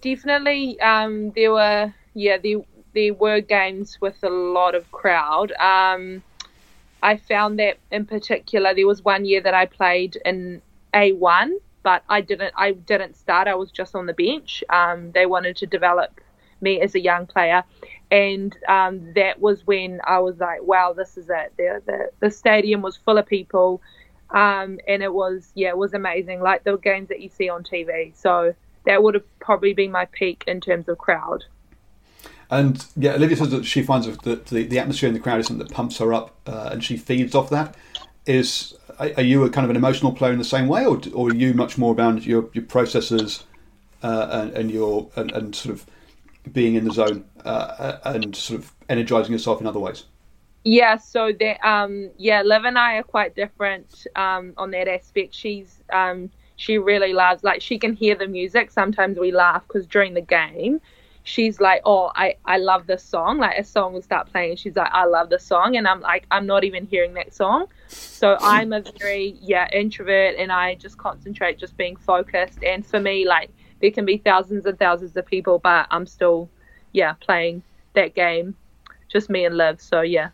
definitely, 0.00 0.80
um, 0.80 1.30
there 1.32 1.52
were 1.52 1.92
yeah 2.14 2.38
there 2.38 2.58
there 2.94 3.14
were 3.14 3.40
games 3.40 4.00
with 4.00 4.16
a 4.22 4.30
lot 4.30 4.74
of 4.74 4.90
crowd. 4.90 5.52
Um, 5.52 6.22
I 7.02 7.16
found 7.16 7.58
that 7.58 7.78
in 7.90 8.06
particular, 8.06 8.74
there 8.74 8.86
was 8.86 9.04
one 9.04 9.24
year 9.24 9.40
that 9.42 9.54
I 9.54 9.66
played 9.66 10.16
in 10.24 10.62
A1, 10.94 11.52
but 11.82 12.02
I 12.08 12.20
didn't 12.20 12.54
I 12.56 12.72
didn't 12.72 13.16
start. 13.16 13.48
I 13.48 13.54
was 13.54 13.70
just 13.70 13.94
on 13.94 14.06
the 14.06 14.14
bench. 14.14 14.64
Um, 14.70 15.12
they 15.12 15.26
wanted 15.26 15.56
to 15.58 15.66
develop 15.66 16.20
me 16.60 16.80
as 16.80 16.94
a 16.94 17.00
young 17.00 17.26
player. 17.26 17.62
And 18.10 18.56
um, 18.68 19.12
that 19.14 19.40
was 19.40 19.66
when 19.66 20.00
I 20.04 20.20
was 20.20 20.38
like, 20.38 20.62
wow, 20.62 20.92
this 20.92 21.16
is 21.16 21.28
it. 21.28 21.52
The, 21.56 21.82
the, 21.84 22.10
the 22.20 22.30
stadium 22.30 22.82
was 22.82 22.96
full 22.96 23.18
of 23.18 23.26
people. 23.26 23.82
Um, 24.30 24.78
and 24.86 25.02
it 25.02 25.12
was, 25.12 25.50
yeah, 25.54 25.68
it 25.68 25.76
was 25.76 25.94
amazing, 25.94 26.40
like 26.40 26.64
the 26.64 26.76
games 26.76 27.08
that 27.08 27.20
you 27.20 27.28
see 27.28 27.48
on 27.48 27.64
TV. 27.64 28.16
So 28.16 28.54
that 28.84 29.02
would 29.02 29.14
have 29.14 29.38
probably 29.40 29.72
been 29.72 29.90
my 29.90 30.06
peak 30.06 30.44
in 30.46 30.60
terms 30.60 30.88
of 30.88 30.98
crowd. 30.98 31.44
And 32.50 32.84
yeah, 32.96 33.14
Olivia 33.14 33.36
says 33.36 33.50
that 33.50 33.64
she 33.64 33.82
finds 33.82 34.06
that 34.06 34.46
the, 34.46 34.62
the 34.64 34.78
atmosphere 34.78 35.08
in 35.08 35.14
the 35.14 35.20
crowd 35.20 35.40
is 35.40 35.46
something 35.46 35.66
that 35.66 35.74
pumps 35.74 35.98
her 35.98 36.14
up 36.14 36.36
uh, 36.46 36.70
and 36.72 36.82
she 36.82 36.96
feeds 36.96 37.34
off 37.34 37.50
that. 37.50 37.74
Is 38.24 38.74
Are 38.98 39.22
you 39.22 39.44
a 39.44 39.50
kind 39.50 39.64
of 39.64 39.70
an 39.70 39.76
emotional 39.76 40.12
player 40.12 40.32
in 40.32 40.38
the 40.38 40.44
same 40.44 40.66
way, 40.66 40.84
or, 40.84 41.00
or 41.12 41.28
are 41.28 41.34
you 41.34 41.54
much 41.54 41.78
more 41.78 41.92
about 41.92 42.24
your, 42.24 42.48
your 42.52 42.64
processes 42.64 43.44
uh, 44.02 44.28
and, 44.30 44.50
and, 44.52 44.70
your 44.70 45.08
and, 45.14 45.30
and 45.32 45.54
sort 45.54 45.74
of 45.74 45.86
being 46.52 46.74
in 46.74 46.84
the 46.84 46.92
zone 46.92 47.24
uh, 47.44 47.48
uh, 47.48 48.12
and 48.14 48.34
sort 48.34 48.60
of 48.60 48.72
energizing 48.88 49.32
yourself 49.32 49.60
in 49.60 49.66
other 49.66 49.80
ways? 49.80 50.04
Yeah, 50.64 50.96
so 50.96 51.32
that 51.38 51.64
um, 51.64 52.10
yeah, 52.16 52.42
Liv 52.42 52.64
and 52.64 52.76
I 52.76 52.94
are 52.96 53.04
quite 53.04 53.36
different 53.36 54.06
um, 54.16 54.52
on 54.56 54.72
that 54.72 54.88
aspect. 54.88 55.32
She's 55.32 55.82
um, 55.92 56.30
she 56.56 56.78
really 56.78 57.12
loves 57.12 57.44
like 57.44 57.62
she 57.62 57.78
can 57.78 57.94
hear 57.94 58.16
the 58.16 58.26
music. 58.26 58.72
Sometimes 58.72 59.18
we 59.18 59.30
laugh 59.30 59.62
because 59.68 59.86
during 59.86 60.14
the 60.14 60.20
game, 60.22 60.80
she's 61.22 61.60
like, 61.60 61.82
"Oh, 61.84 62.10
I 62.16 62.34
I 62.44 62.56
love 62.56 62.88
this 62.88 63.04
song." 63.04 63.38
Like 63.38 63.58
a 63.58 63.64
song 63.64 63.92
will 63.92 64.02
start 64.02 64.32
playing, 64.32 64.56
she's 64.56 64.74
like, 64.74 64.90
"I 64.92 65.04
love 65.04 65.30
the 65.30 65.38
song," 65.38 65.76
and 65.76 65.86
I'm 65.86 66.00
like, 66.00 66.26
"I'm 66.32 66.46
not 66.46 66.64
even 66.64 66.86
hearing 66.86 67.14
that 67.14 67.32
song." 67.32 67.66
So 67.86 68.36
I'm 68.40 68.72
a 68.72 68.82
very 68.98 69.36
yeah 69.40 69.68
introvert, 69.72 70.34
and 70.36 70.50
I 70.50 70.74
just 70.74 70.98
concentrate, 70.98 71.58
just 71.58 71.76
being 71.76 71.94
focused. 71.94 72.64
And 72.64 72.84
for 72.84 72.98
me, 72.98 73.24
like 73.24 73.50
there 73.80 73.90
can 73.90 74.04
be 74.04 74.18
thousands 74.18 74.66
and 74.66 74.78
thousands 74.78 75.16
of 75.16 75.26
people, 75.26 75.58
but 75.58 75.86
I'm 75.90 76.06
still, 76.06 76.48
yeah, 76.92 77.14
playing 77.14 77.62
that 77.94 78.14
game, 78.14 78.54
just 79.08 79.28
me 79.28 79.44
and 79.44 79.56
Liv. 79.56 79.80
So 79.80 80.00
yeah. 80.00 80.30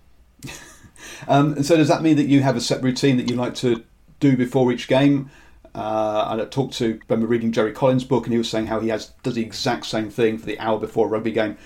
um, 1.29 1.55
and 1.55 1.67
so 1.67 1.77
does 1.77 1.89
that 1.89 2.03
mean 2.03 2.17
that 2.17 2.27
you 2.27 2.43
have 2.43 2.57
a 2.57 2.61
set 2.61 2.83
routine 2.83 3.17
that 3.17 3.29
you 3.31 3.37
like 3.37 3.55
to 3.57 3.85
do 4.21 4.37
before 4.37 4.73
each 4.73 4.89
game? 4.89 5.31
Uh, 5.75 6.29
and 6.31 6.43
I 6.43 6.45
talked 6.45 6.75
to 6.75 7.01
were 7.09 7.17
reading 7.17 7.51
Jerry 7.51 7.73
Collins' 7.73 8.05
book, 8.05 8.25
and 8.25 8.33
he 8.33 8.39
was 8.39 8.51
saying 8.51 8.67
how 8.67 8.81
he 8.81 8.89
has 8.89 9.13
does 9.23 9.35
the 9.35 9.43
exact 9.43 9.87
same 9.87 10.11
thing 10.11 10.39
for 10.39 10.47
the 10.47 10.59
hour 10.59 10.79
before 10.79 11.07
a 11.07 11.11
rugby 11.11 11.33
game. 11.33 11.57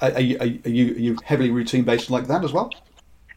Are, 0.00 0.12
are, 0.12 0.20
you, 0.20 0.38
are 0.40 0.46
you, 0.46 0.94
are 0.94 0.98
you 0.98 1.18
heavily 1.24 1.50
routine 1.50 1.84
based 1.84 2.10
like 2.10 2.26
that 2.26 2.42
as 2.42 2.52
well? 2.52 2.70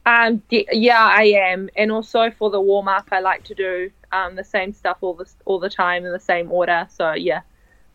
Um, 0.06 0.42
yeah, 0.50 1.04
I 1.04 1.24
am, 1.24 1.70
and 1.76 1.92
also 1.92 2.32
for 2.32 2.50
the 2.50 2.62
warm 2.62 2.88
up, 2.88 3.10
I 3.12 3.20
like 3.20 3.44
to 3.44 3.56
do 3.56 3.92
um, 4.14 4.36
the 4.36 4.44
same 4.44 4.72
stuff 4.72 4.98
all 5.02 5.14
the 5.14 5.30
all 5.44 5.60
the 5.60 5.70
time 5.70 6.06
in 6.06 6.14
the 6.14 6.20
same 6.20 6.50
order. 6.50 6.88
So 6.90 7.12
yeah, 7.12 7.42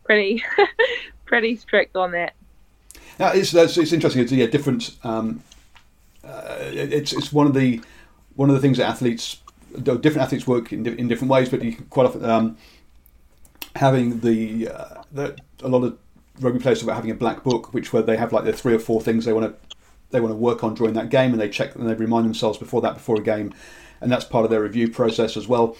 pretty 0.03 0.43
pretty 1.25 1.55
strict 1.55 1.95
on 1.95 2.11
that. 2.11 2.33
Yeah, 3.19 3.33
it's 3.33 3.53
it's 3.53 3.91
interesting. 3.93 4.21
It's 4.21 4.31
yeah, 4.31 4.47
different. 4.47 4.97
Um, 5.03 5.43
uh, 6.23 6.55
it's 6.59 7.13
it's 7.13 7.31
one 7.31 7.47
of 7.47 7.53
the 7.53 7.81
one 8.35 8.49
of 8.49 8.55
the 8.55 8.61
things 8.61 8.77
that 8.77 8.87
athletes, 8.87 9.37
different 9.81 10.17
athletes 10.17 10.47
work 10.47 10.71
in, 10.73 10.85
in 10.85 11.07
different 11.07 11.29
ways, 11.29 11.49
but 11.49 11.63
you 11.63 11.75
quite 11.89 12.07
often 12.07 12.25
um, 12.25 12.57
having 13.75 14.19
the, 14.21 14.67
uh, 14.69 15.03
the 15.11 15.37
a 15.61 15.67
lot 15.67 15.83
of 15.83 15.97
rugby 16.39 16.59
players 16.59 16.79
talk 16.79 16.85
about 16.85 16.95
having 16.95 17.11
a 17.11 17.15
black 17.15 17.43
book, 17.43 17.73
which 17.73 17.93
where 17.93 18.01
they 18.01 18.17
have 18.17 18.33
like 18.33 18.45
the 18.45 18.53
three 18.53 18.73
or 18.73 18.79
four 18.79 19.01
things 19.01 19.25
they 19.25 19.33
want 19.33 19.45
to 19.45 19.75
they 20.09 20.19
want 20.19 20.31
to 20.31 20.37
work 20.37 20.63
on 20.63 20.73
during 20.75 20.93
that 20.93 21.09
game, 21.09 21.31
and 21.31 21.41
they 21.41 21.49
check 21.49 21.75
and 21.75 21.87
they 21.87 21.93
remind 21.93 22.25
themselves 22.25 22.57
before 22.57 22.81
that 22.81 22.93
before 22.95 23.17
a 23.17 23.23
game, 23.23 23.53
and 24.01 24.11
that's 24.11 24.25
part 24.25 24.45
of 24.45 24.51
their 24.51 24.61
review 24.61 24.89
process 24.89 25.37
as 25.37 25.47
well. 25.47 25.75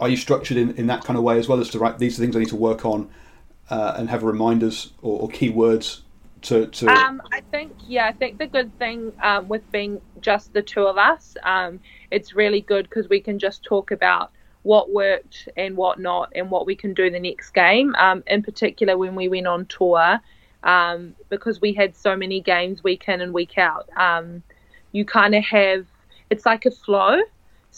Are 0.00 0.08
you 0.08 0.16
structured 0.16 0.56
in, 0.56 0.76
in 0.76 0.86
that 0.86 1.02
kind 1.02 1.16
of 1.16 1.24
way 1.24 1.38
as 1.38 1.48
well 1.48 1.60
as 1.60 1.70
to 1.70 1.78
write 1.78 1.98
these 1.98 2.18
are 2.18 2.22
things 2.22 2.36
I 2.36 2.40
need 2.40 2.48
to 2.50 2.56
work 2.56 2.84
on 2.84 3.10
uh, 3.70 3.94
and 3.96 4.08
have 4.10 4.22
reminders 4.22 4.92
or, 5.02 5.20
or 5.20 5.28
keywords 5.28 6.00
to, 6.42 6.66
to... 6.66 6.86
Um, 6.88 7.22
I 7.32 7.40
think 7.50 7.72
yeah, 7.86 8.06
I 8.06 8.12
think 8.12 8.38
the 8.38 8.46
good 8.46 8.76
thing 8.78 9.12
um, 9.22 9.48
with 9.48 9.70
being 9.72 10.00
just 10.20 10.52
the 10.52 10.62
two 10.62 10.86
of 10.86 10.98
us, 10.98 11.36
um, 11.42 11.80
it's 12.10 12.34
really 12.34 12.60
good 12.60 12.88
because 12.88 13.08
we 13.08 13.20
can 13.20 13.38
just 13.38 13.62
talk 13.64 13.90
about 13.90 14.30
what 14.62 14.92
worked 14.92 15.48
and 15.56 15.76
what 15.76 15.98
not, 15.98 16.32
and 16.34 16.50
what 16.50 16.66
we 16.66 16.74
can 16.74 16.94
do 16.94 17.10
the 17.10 17.20
next 17.20 17.50
game. 17.50 17.94
Um, 17.96 18.22
in 18.26 18.42
particular, 18.42 18.98
when 18.98 19.14
we 19.14 19.28
went 19.28 19.46
on 19.46 19.66
tour, 19.66 20.20
um, 20.62 21.14
because 21.28 21.60
we 21.60 21.72
had 21.72 21.96
so 21.96 22.16
many 22.16 22.40
games 22.40 22.82
week 22.82 23.04
in 23.08 23.20
and 23.20 23.32
week 23.32 23.58
out, 23.58 23.88
um, 23.96 24.42
you 24.92 25.04
kind 25.04 25.34
of 25.34 25.44
have 25.44 25.86
it's 26.30 26.44
like 26.44 26.66
a 26.66 26.70
flow. 26.70 27.18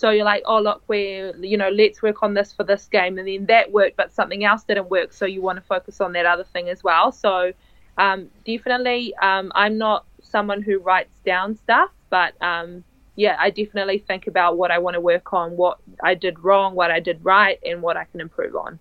So 0.01 0.09
you're 0.09 0.25
like, 0.25 0.45
oh 0.47 0.63
look, 0.63 0.83
we're 0.89 1.37
you 1.37 1.59
know, 1.59 1.69
let's 1.69 2.01
work 2.01 2.23
on 2.23 2.33
this 2.33 2.55
for 2.55 2.65
this 2.65 2.87
game, 2.87 3.19
and 3.19 3.29
then 3.29 3.45
that 3.47 3.71
worked, 3.71 3.99
but 3.99 4.11
something 4.11 4.45
else 4.45 4.63
didn't 4.65 4.89
work. 4.89 5.13
So 5.13 5.27
you 5.27 5.43
want 5.43 5.57
to 5.59 5.63
focus 5.63 6.01
on 6.01 6.15
that 6.15 6.25
other 6.25 6.45
thing 6.45 6.71
as 6.71 6.83
well. 6.83 7.13
So 7.13 7.53
um, 7.99 8.31
definitely, 8.47 9.15
um, 9.17 9.53
I'm 9.55 9.77
not 9.77 10.07
someone 10.23 10.63
who 10.63 10.79
writes 10.79 11.15
down 11.27 11.55
stuff, 11.55 11.91
but 12.09 12.33
um, 12.43 12.83
yeah, 13.15 13.37
I 13.39 13.51
definitely 13.51 13.99
think 13.99 14.27
about 14.27 14.57
what 14.57 14.71
I 14.71 14.79
want 14.79 14.95
to 14.95 15.03
work 15.03 15.35
on, 15.35 15.59
what 15.59 15.77
I 16.03 16.15
did 16.15 16.43
wrong, 16.43 16.75
what 16.75 16.91
I 16.91 17.01
did 17.01 17.23
right, 17.23 17.59
and 17.63 17.83
what 17.83 17.99
I 17.99 18.05
can 18.05 18.23
improve 18.23 18.57
on. 18.57 18.79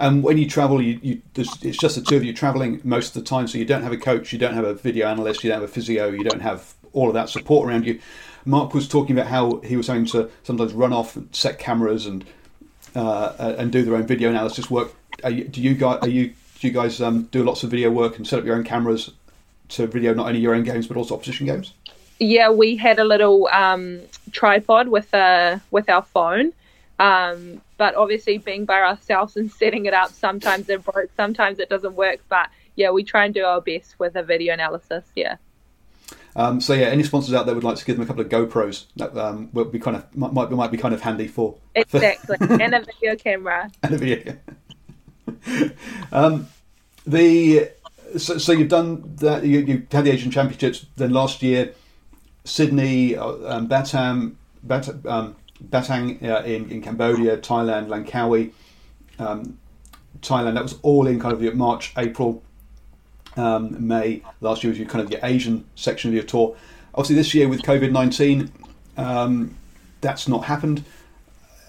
And 0.00 0.24
when 0.24 0.38
you 0.38 0.48
travel, 0.48 0.82
you, 0.82 0.98
you 1.04 1.22
it's 1.36 1.78
just 1.78 1.94
the 1.94 2.02
two 2.02 2.16
of 2.16 2.24
you 2.24 2.32
traveling 2.32 2.80
most 2.82 3.14
of 3.14 3.22
the 3.22 3.28
time, 3.28 3.46
so 3.46 3.58
you 3.58 3.64
don't 3.64 3.84
have 3.84 3.92
a 3.92 3.96
coach, 3.96 4.32
you 4.32 4.40
don't 4.40 4.54
have 4.54 4.64
a 4.64 4.74
video 4.74 5.06
analyst, 5.06 5.44
you 5.44 5.50
don't 5.50 5.60
have 5.60 5.70
a 5.70 5.72
physio, 5.72 6.10
you 6.10 6.24
don't 6.24 6.42
have 6.42 6.74
all 6.92 7.06
of 7.06 7.14
that 7.14 7.28
support 7.28 7.68
around 7.68 7.86
you. 7.86 8.00
Mark 8.44 8.74
was 8.74 8.88
talking 8.88 9.16
about 9.16 9.30
how 9.30 9.58
he 9.60 9.76
was 9.76 9.86
having 9.86 10.06
to 10.06 10.30
sometimes 10.42 10.72
run 10.72 10.92
off 10.92 11.16
and 11.16 11.34
set 11.34 11.58
cameras 11.58 12.06
and 12.06 12.24
uh, 12.94 13.54
and 13.58 13.72
do 13.72 13.82
their 13.82 13.94
own 13.94 14.06
video 14.06 14.30
analysis 14.30 14.70
work. 14.70 14.94
You, 15.28 15.44
do 15.44 15.60
you 15.60 15.74
guys 15.74 15.98
are 16.02 16.08
you 16.08 16.34
do 16.58 16.66
you 16.66 16.72
guys 16.72 17.00
um, 17.00 17.24
do 17.24 17.42
lots 17.42 17.62
of 17.62 17.70
video 17.70 17.90
work 17.90 18.16
and 18.16 18.26
set 18.26 18.38
up 18.38 18.44
your 18.44 18.56
own 18.56 18.64
cameras 18.64 19.10
to 19.70 19.86
video 19.86 20.14
not 20.14 20.26
only 20.28 20.40
your 20.40 20.54
own 20.54 20.64
games 20.64 20.86
but 20.86 20.96
also 20.96 21.14
opposition 21.14 21.46
games? 21.46 21.72
Yeah, 22.18 22.50
we 22.50 22.76
had 22.76 22.98
a 22.98 23.04
little 23.04 23.48
um, 23.48 24.00
tripod 24.30 24.88
with 24.88 25.12
a 25.12 25.18
uh, 25.18 25.58
with 25.70 25.88
our 25.88 26.02
phone. 26.02 26.52
Um, 26.98 27.60
but 27.78 27.96
obviously, 27.96 28.38
being 28.38 28.64
by 28.64 28.80
ourselves 28.80 29.36
and 29.36 29.50
setting 29.50 29.86
it 29.86 29.94
up, 29.94 30.10
sometimes 30.10 30.68
it 30.68 30.86
works, 30.86 31.12
sometimes 31.16 31.58
it 31.58 31.68
doesn't 31.68 31.96
work. 31.96 32.20
But 32.28 32.48
yeah, 32.76 32.90
we 32.90 33.02
try 33.02 33.24
and 33.24 33.34
do 33.34 33.44
our 33.44 33.60
best 33.60 33.98
with 33.98 34.14
a 34.14 34.22
video 34.22 34.54
analysis. 34.54 35.04
Yeah. 35.16 35.36
Um, 36.34 36.60
so 36.60 36.72
yeah, 36.72 36.86
any 36.86 37.02
sponsors 37.02 37.34
out 37.34 37.46
there 37.46 37.54
would 37.54 37.64
like 37.64 37.76
to 37.76 37.84
give 37.84 37.96
them 37.96 38.04
a 38.04 38.06
couple 38.06 38.22
of 38.22 38.28
GoPros 38.28 38.86
that 38.96 39.16
um, 39.16 39.50
will 39.52 39.66
be 39.66 39.78
kind 39.78 39.96
of 39.96 40.16
might 40.16 40.50
might 40.50 40.70
be 40.70 40.78
kind 40.78 40.94
of 40.94 41.02
handy 41.02 41.28
for 41.28 41.56
exactly 41.74 42.36
and 42.40 42.74
a 42.74 42.80
video 42.80 43.16
camera 43.16 43.70
and 43.82 43.94
a 43.94 43.98
video. 43.98 44.36
um, 46.12 46.48
the 47.06 47.70
so, 48.16 48.38
so, 48.38 48.52
you've 48.52 48.68
done 48.68 49.14
that. 49.16 49.44
You, 49.44 49.60
you, 49.60 49.86
had 49.90 50.04
the 50.04 50.10
Asian 50.10 50.30
Championships. 50.30 50.86
Then 50.96 51.12
last 51.12 51.42
year, 51.42 51.74
Sydney, 52.44 53.16
uh, 53.16 53.56
um, 53.56 53.68
Batam, 53.68 54.34
Bat, 54.62 55.06
um, 55.06 55.36
Batang 55.64 56.22
uh, 56.22 56.42
in 56.44 56.70
in 56.70 56.82
Cambodia, 56.82 57.36
Thailand, 57.38 57.88
Langkawi, 57.88 58.52
um, 59.18 59.58
Thailand. 60.20 60.54
That 60.54 60.62
was 60.62 60.78
all 60.82 61.06
in 61.06 61.20
kind 61.20 61.34
of 61.34 61.54
March, 61.54 61.92
April 61.96 62.42
um, 63.36 63.86
May 63.86 64.22
last 64.40 64.62
year 64.62 64.70
was 64.70 64.78
your 64.78 64.88
kind 64.88 65.04
of 65.04 65.10
your 65.10 65.20
Asian 65.22 65.64
section 65.74 66.10
of 66.10 66.14
your 66.14 66.24
tour. 66.24 66.56
Obviously, 66.94 67.16
this 67.16 67.34
year 67.34 67.48
with 67.48 67.62
COVID 67.62 67.90
nineteen, 67.92 68.52
um, 68.96 69.56
that's 70.00 70.28
not 70.28 70.44
happened. 70.44 70.84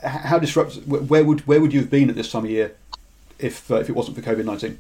How 0.04 0.40
disruptive? 0.40 0.88
Where 0.88 1.24
would 1.24 1.48
where 1.48 1.62
would 1.62 1.74
you 1.74 1.80
have 1.80 1.90
been 1.90 2.10
at 2.10 2.16
this 2.16 2.32
time 2.32 2.46
of 2.46 2.52
year 2.52 2.76
if 3.40 3.72
uh, 3.72 3.76
if 3.76 3.90
it 3.90 3.94
wasn't 3.94 4.18
for 4.18 4.24
COVID 4.24 4.46
nineteen? 4.46 4.80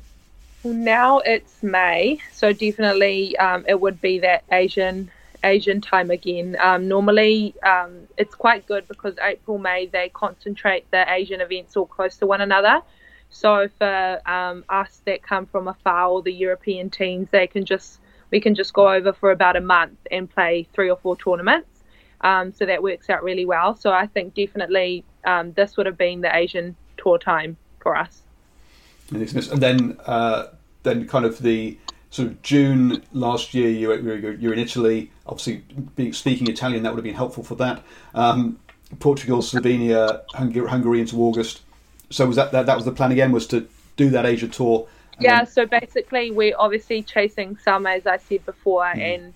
Well, 0.63 0.73
now 0.73 1.19
it's 1.19 1.61
May, 1.61 2.19
so 2.31 2.53
definitely 2.53 3.37
um, 3.37 3.65
it 3.67 3.79
would 3.79 3.99
be 4.01 4.19
that 4.19 4.43
Asian 4.51 5.09
Asian 5.43 5.81
time 5.81 6.09
again. 6.09 6.55
Um, 6.59 6.87
normally, 6.87 7.53
um, 7.63 8.07
it's 8.17 8.35
quite 8.35 8.65
good 8.65 8.87
because 8.87 9.15
April, 9.21 9.57
May, 9.57 9.87
they 9.87 10.09
concentrate 10.09 10.89
the 10.91 11.09
Asian 11.11 11.41
events 11.41 11.75
all 11.75 11.85
close 11.85 12.17
to 12.17 12.25
one 12.25 12.41
another. 12.41 12.81
So 13.33 13.67
for 13.79 14.21
um, 14.25 14.63
us 14.69 15.01
that 15.05 15.23
come 15.23 15.47
from 15.47 15.67
afar, 15.67 16.07
or 16.07 16.21
the 16.21 16.31
European 16.31 16.89
teams, 16.89 17.27
they 17.31 17.47
can 17.47 17.65
just 17.65 17.99
we 18.31 18.39
can 18.39 18.55
just 18.55 18.73
go 18.73 18.89
over 18.89 19.11
for 19.11 19.31
about 19.31 19.55
a 19.55 19.61
month 19.61 19.97
and 20.11 20.29
play 20.29 20.67
three 20.73 20.89
or 20.89 20.97
four 20.97 21.17
tournaments. 21.17 21.67
Um, 22.21 22.53
so 22.53 22.65
that 22.65 22.81
works 22.81 23.09
out 23.09 23.21
really 23.21 23.45
well. 23.45 23.75
So 23.75 23.91
I 23.91 24.07
think 24.07 24.33
definitely 24.33 25.03
um, 25.25 25.51
this 25.53 25.77
would 25.77 25.85
have 25.85 25.97
been 25.97 26.21
the 26.21 26.33
Asian 26.35 26.75
tour 26.97 27.17
time 27.17 27.57
for 27.81 27.97
us. 27.97 28.21
And 29.11 29.21
then, 29.61 29.99
uh, 30.05 30.47
then 30.83 31.07
kind 31.07 31.25
of 31.25 31.39
the 31.39 31.77
sort 32.09 32.29
of 32.29 32.41
June 32.41 33.03
last 33.11 33.53
year, 33.53 33.69
you 33.69 33.89
were, 33.89 33.97
you're 33.99 34.53
in 34.53 34.59
Italy. 34.59 35.11
Obviously, 35.27 35.63
being, 35.95 36.13
speaking 36.13 36.47
Italian, 36.47 36.83
that 36.83 36.91
would 36.91 36.99
have 36.99 37.03
been 37.03 37.13
helpful 37.13 37.43
for 37.43 37.55
that. 37.55 37.83
Um, 38.15 38.57
Portugal, 38.99 39.39
Slovenia, 39.39 40.21
Hungary 40.33 41.01
into 41.01 41.21
August. 41.21 41.61
So 42.13 42.27
was 42.27 42.35
that, 42.35 42.51
that 42.51 42.65
that 42.67 42.75
was 42.75 42.85
the 42.85 42.91
plan 42.91 43.11
again? 43.11 43.31
Was 43.31 43.47
to 43.47 43.67
do 43.95 44.09
that 44.11 44.25
Asia 44.25 44.47
tour? 44.47 44.87
Yeah. 45.19 45.43
Then... 45.43 45.47
So 45.47 45.65
basically, 45.65 46.31
we're 46.31 46.55
obviously 46.57 47.01
chasing 47.01 47.57
summer, 47.57 47.89
as 47.89 48.05
I 48.05 48.17
said 48.17 48.45
before, 48.45 48.85
mm. 48.85 49.15
and 49.15 49.33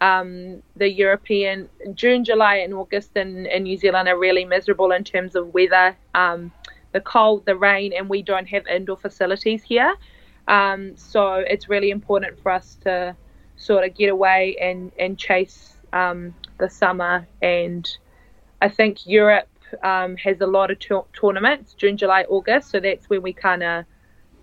um, 0.00 0.62
the 0.76 0.88
European 0.88 1.68
June, 1.94 2.24
July, 2.24 2.56
and 2.56 2.74
August 2.74 3.16
in, 3.16 3.46
in 3.46 3.64
New 3.64 3.76
Zealand 3.76 4.08
are 4.08 4.18
really 4.18 4.44
miserable 4.44 4.92
in 4.92 5.04
terms 5.04 5.34
of 5.34 5.54
weather, 5.54 5.96
um, 6.14 6.52
the 6.92 7.00
cold, 7.00 7.44
the 7.46 7.56
rain, 7.56 7.92
and 7.92 8.08
we 8.08 8.22
don't 8.22 8.46
have 8.46 8.66
indoor 8.66 8.96
facilities 8.96 9.62
here. 9.62 9.94
Um, 10.46 10.96
so 10.96 11.34
it's 11.34 11.68
really 11.68 11.90
important 11.90 12.40
for 12.42 12.52
us 12.52 12.76
to 12.84 13.16
sort 13.56 13.84
of 13.84 13.94
get 13.94 14.10
away 14.10 14.56
and, 14.60 14.92
and 14.98 15.18
chase 15.18 15.74
um, 15.92 16.34
the 16.58 16.70
summer. 16.70 17.26
And 17.42 17.88
I 18.62 18.68
think 18.68 19.06
Europe 19.06 19.48
um, 19.82 20.16
has 20.16 20.40
a 20.40 20.46
lot 20.46 20.70
of 20.70 20.78
t- 20.78 20.94
tournaments 21.12 21.74
June, 21.74 21.96
July, 21.96 22.24
August. 22.28 22.70
So 22.70 22.80
that's 22.80 23.08
when 23.08 23.22
we 23.22 23.32
kind 23.32 23.62
of, 23.62 23.84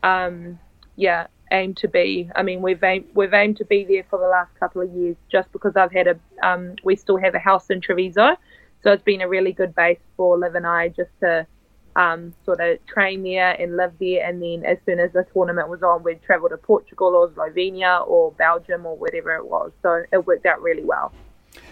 um, 0.03 0.59
yeah, 0.95 1.27
aim 1.51 1.73
to 1.75 1.87
be. 1.87 2.29
I 2.35 2.43
mean, 2.43 2.61
we've 2.61 2.83
aimed, 2.83 3.05
we've 3.13 3.33
aimed 3.33 3.57
to 3.57 3.65
be 3.65 3.85
there 3.85 4.05
for 4.09 4.19
the 4.19 4.27
last 4.27 4.51
couple 4.59 4.81
of 4.81 4.91
years, 4.91 5.15
just 5.31 5.51
because 5.51 5.75
I've 5.75 5.91
had 5.91 6.07
a 6.07 6.19
um, 6.47 6.75
we 6.83 6.95
still 6.95 7.17
have 7.17 7.35
a 7.35 7.39
house 7.39 7.69
in 7.69 7.81
Treviso, 7.81 8.35
so 8.83 8.91
it's 8.91 9.03
been 9.03 9.21
a 9.21 9.27
really 9.27 9.51
good 9.51 9.73
base 9.75 9.99
for 10.17 10.37
Liv 10.37 10.55
and 10.55 10.67
I 10.67 10.89
just 10.89 11.11
to 11.21 11.47
um, 11.95 12.33
sort 12.43 12.59
of 12.59 12.85
train 12.87 13.23
there 13.23 13.51
and 13.51 13.77
live 13.77 13.93
there, 13.99 14.27
and 14.27 14.41
then 14.41 14.63
as 14.65 14.77
soon 14.85 14.99
as 14.99 15.11
the 15.13 15.25
tournament 15.33 15.69
was 15.69 15.81
on, 15.81 16.03
we'd 16.03 16.21
travel 16.23 16.49
to 16.49 16.57
Portugal 16.57 17.15
or 17.15 17.29
Slovenia 17.29 18.07
or 18.07 18.31
Belgium 18.33 18.85
or 18.85 18.97
whatever 18.97 19.35
it 19.35 19.45
was. 19.45 19.71
So 19.81 20.03
it 20.11 20.25
worked 20.25 20.45
out 20.45 20.61
really 20.61 20.83
well. 20.83 21.13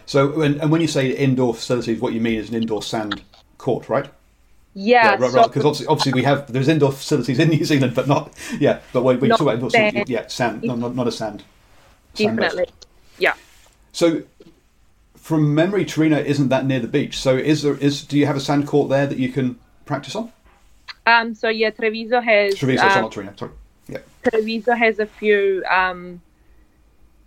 So, 0.05 0.41
and, 0.41 0.61
and 0.61 0.71
when 0.71 0.81
you 0.81 0.87
say 0.87 1.09
indoor 1.09 1.53
facilities, 1.53 1.99
what 1.99 2.13
you 2.13 2.21
mean 2.21 2.39
is 2.39 2.49
an 2.49 2.55
indoor 2.55 2.81
sand 2.81 3.21
court, 3.63 3.87
right? 3.89 4.07
Yeah, 4.75 5.03
yeah 5.03 5.15
right, 5.15 5.31
so, 5.31 5.37
right. 5.37 5.47
Because 5.47 5.65
obviously, 5.65 5.87
obviously, 5.87 6.13
we 6.13 6.23
have 6.23 6.51
there's 6.51 6.67
indoor 6.67 6.91
facilities 6.91 7.39
in 7.39 7.49
New 7.55 7.63
Zealand, 7.63 7.95
but 7.95 8.07
not 8.07 8.33
yeah. 8.59 8.79
But 8.91 9.03
when, 9.03 9.19
when 9.19 9.29
you 9.29 9.37
talk 9.37 9.41
about 9.41 9.55
indoor 9.55 9.69
facilities, 9.69 10.09
yeah, 10.09 10.27
sand, 10.27 10.63
no, 10.63 10.75
not, 10.75 10.95
not 10.95 11.07
a 11.07 11.11
sand. 11.11 11.43
Definitely, 12.13 12.67
yeah. 13.17 13.35
So, 13.91 14.23
from 15.15 15.55
memory, 15.55 15.85
Torino 15.85 16.17
isn't 16.17 16.49
that 16.49 16.65
near 16.65 16.79
the 16.79 16.87
beach. 16.87 17.17
So, 17.17 17.35
is 17.35 17.63
there 17.63 17.77
is 17.77 18.03
do 18.03 18.17
you 18.17 18.25
have 18.25 18.35
a 18.35 18.41
sand 18.41 18.67
court 18.67 18.89
there 18.89 19.07
that 19.07 19.17
you 19.17 19.29
can 19.29 19.57
practice 19.85 20.15
on? 20.15 20.31
Um. 21.07 21.33
So 21.33 21.49
yeah, 21.49 21.69
Treviso 21.69 22.19
has. 22.19 22.55
Treviso, 22.55 22.85
um, 22.85 23.01
not 23.01 23.11
Torino. 23.11 23.33
Sorry. 23.37 23.51
Yeah. 23.87 23.99
Treviso 24.29 24.73
has 24.73 24.99
a 24.99 25.05
few 25.05 25.63
um, 25.69 26.21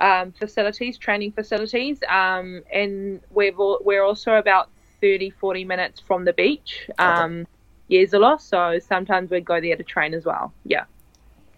um, 0.01 0.33
facilities, 0.33 0.99
training 0.99 1.33
facilities, 1.33 1.99
um, 2.09 2.63
and 2.73 3.21
we've 3.31 3.59
all, 3.59 3.79
we're 3.85 4.03
also 4.03 4.35
about 4.35 4.69
30, 5.01 5.31
40 5.31 5.65
minutes 5.65 6.01
from 6.01 6.25
the 6.25 6.33
beach, 6.33 6.89
um, 6.99 7.47
okay. 7.91 8.07
So 8.39 8.79
sometimes 8.79 9.31
we'd 9.31 9.45
go 9.45 9.61
there 9.61 9.77
to 9.77 9.83
train 9.83 10.15
as 10.15 10.25
well. 10.25 10.53
Yeah. 10.65 10.85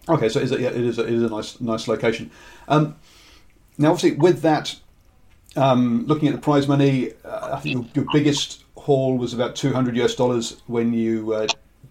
Okay, 0.07 0.29
so 0.29 0.39
is 0.39 0.51
it, 0.51 0.59
yeah, 0.59 0.69
it 0.69 0.77
is 0.77 0.97
a, 0.97 1.03
it 1.05 1.13
is 1.13 1.23
a 1.23 1.29
nice 1.29 1.61
nice 1.61 1.87
location. 1.87 2.31
Um, 2.67 2.95
now, 3.77 3.91
obviously, 3.91 4.17
with 4.17 4.41
that, 4.41 4.75
um, 5.55 6.05
looking 6.05 6.27
at 6.27 6.35
the 6.35 6.41
prize 6.41 6.67
money, 6.67 7.13
uh, 7.23 7.55
I 7.55 7.59
think 7.59 7.95
your, 7.95 8.03
your, 8.03 8.05
biggest 8.11 8.63
haul 8.75 9.17
was 9.17 9.33
about 9.33 9.55
200 9.55 9.95
US 9.97 10.15
dollars 10.15 10.61
when 10.67 10.93
you 10.93 11.33
uh, 11.33 11.47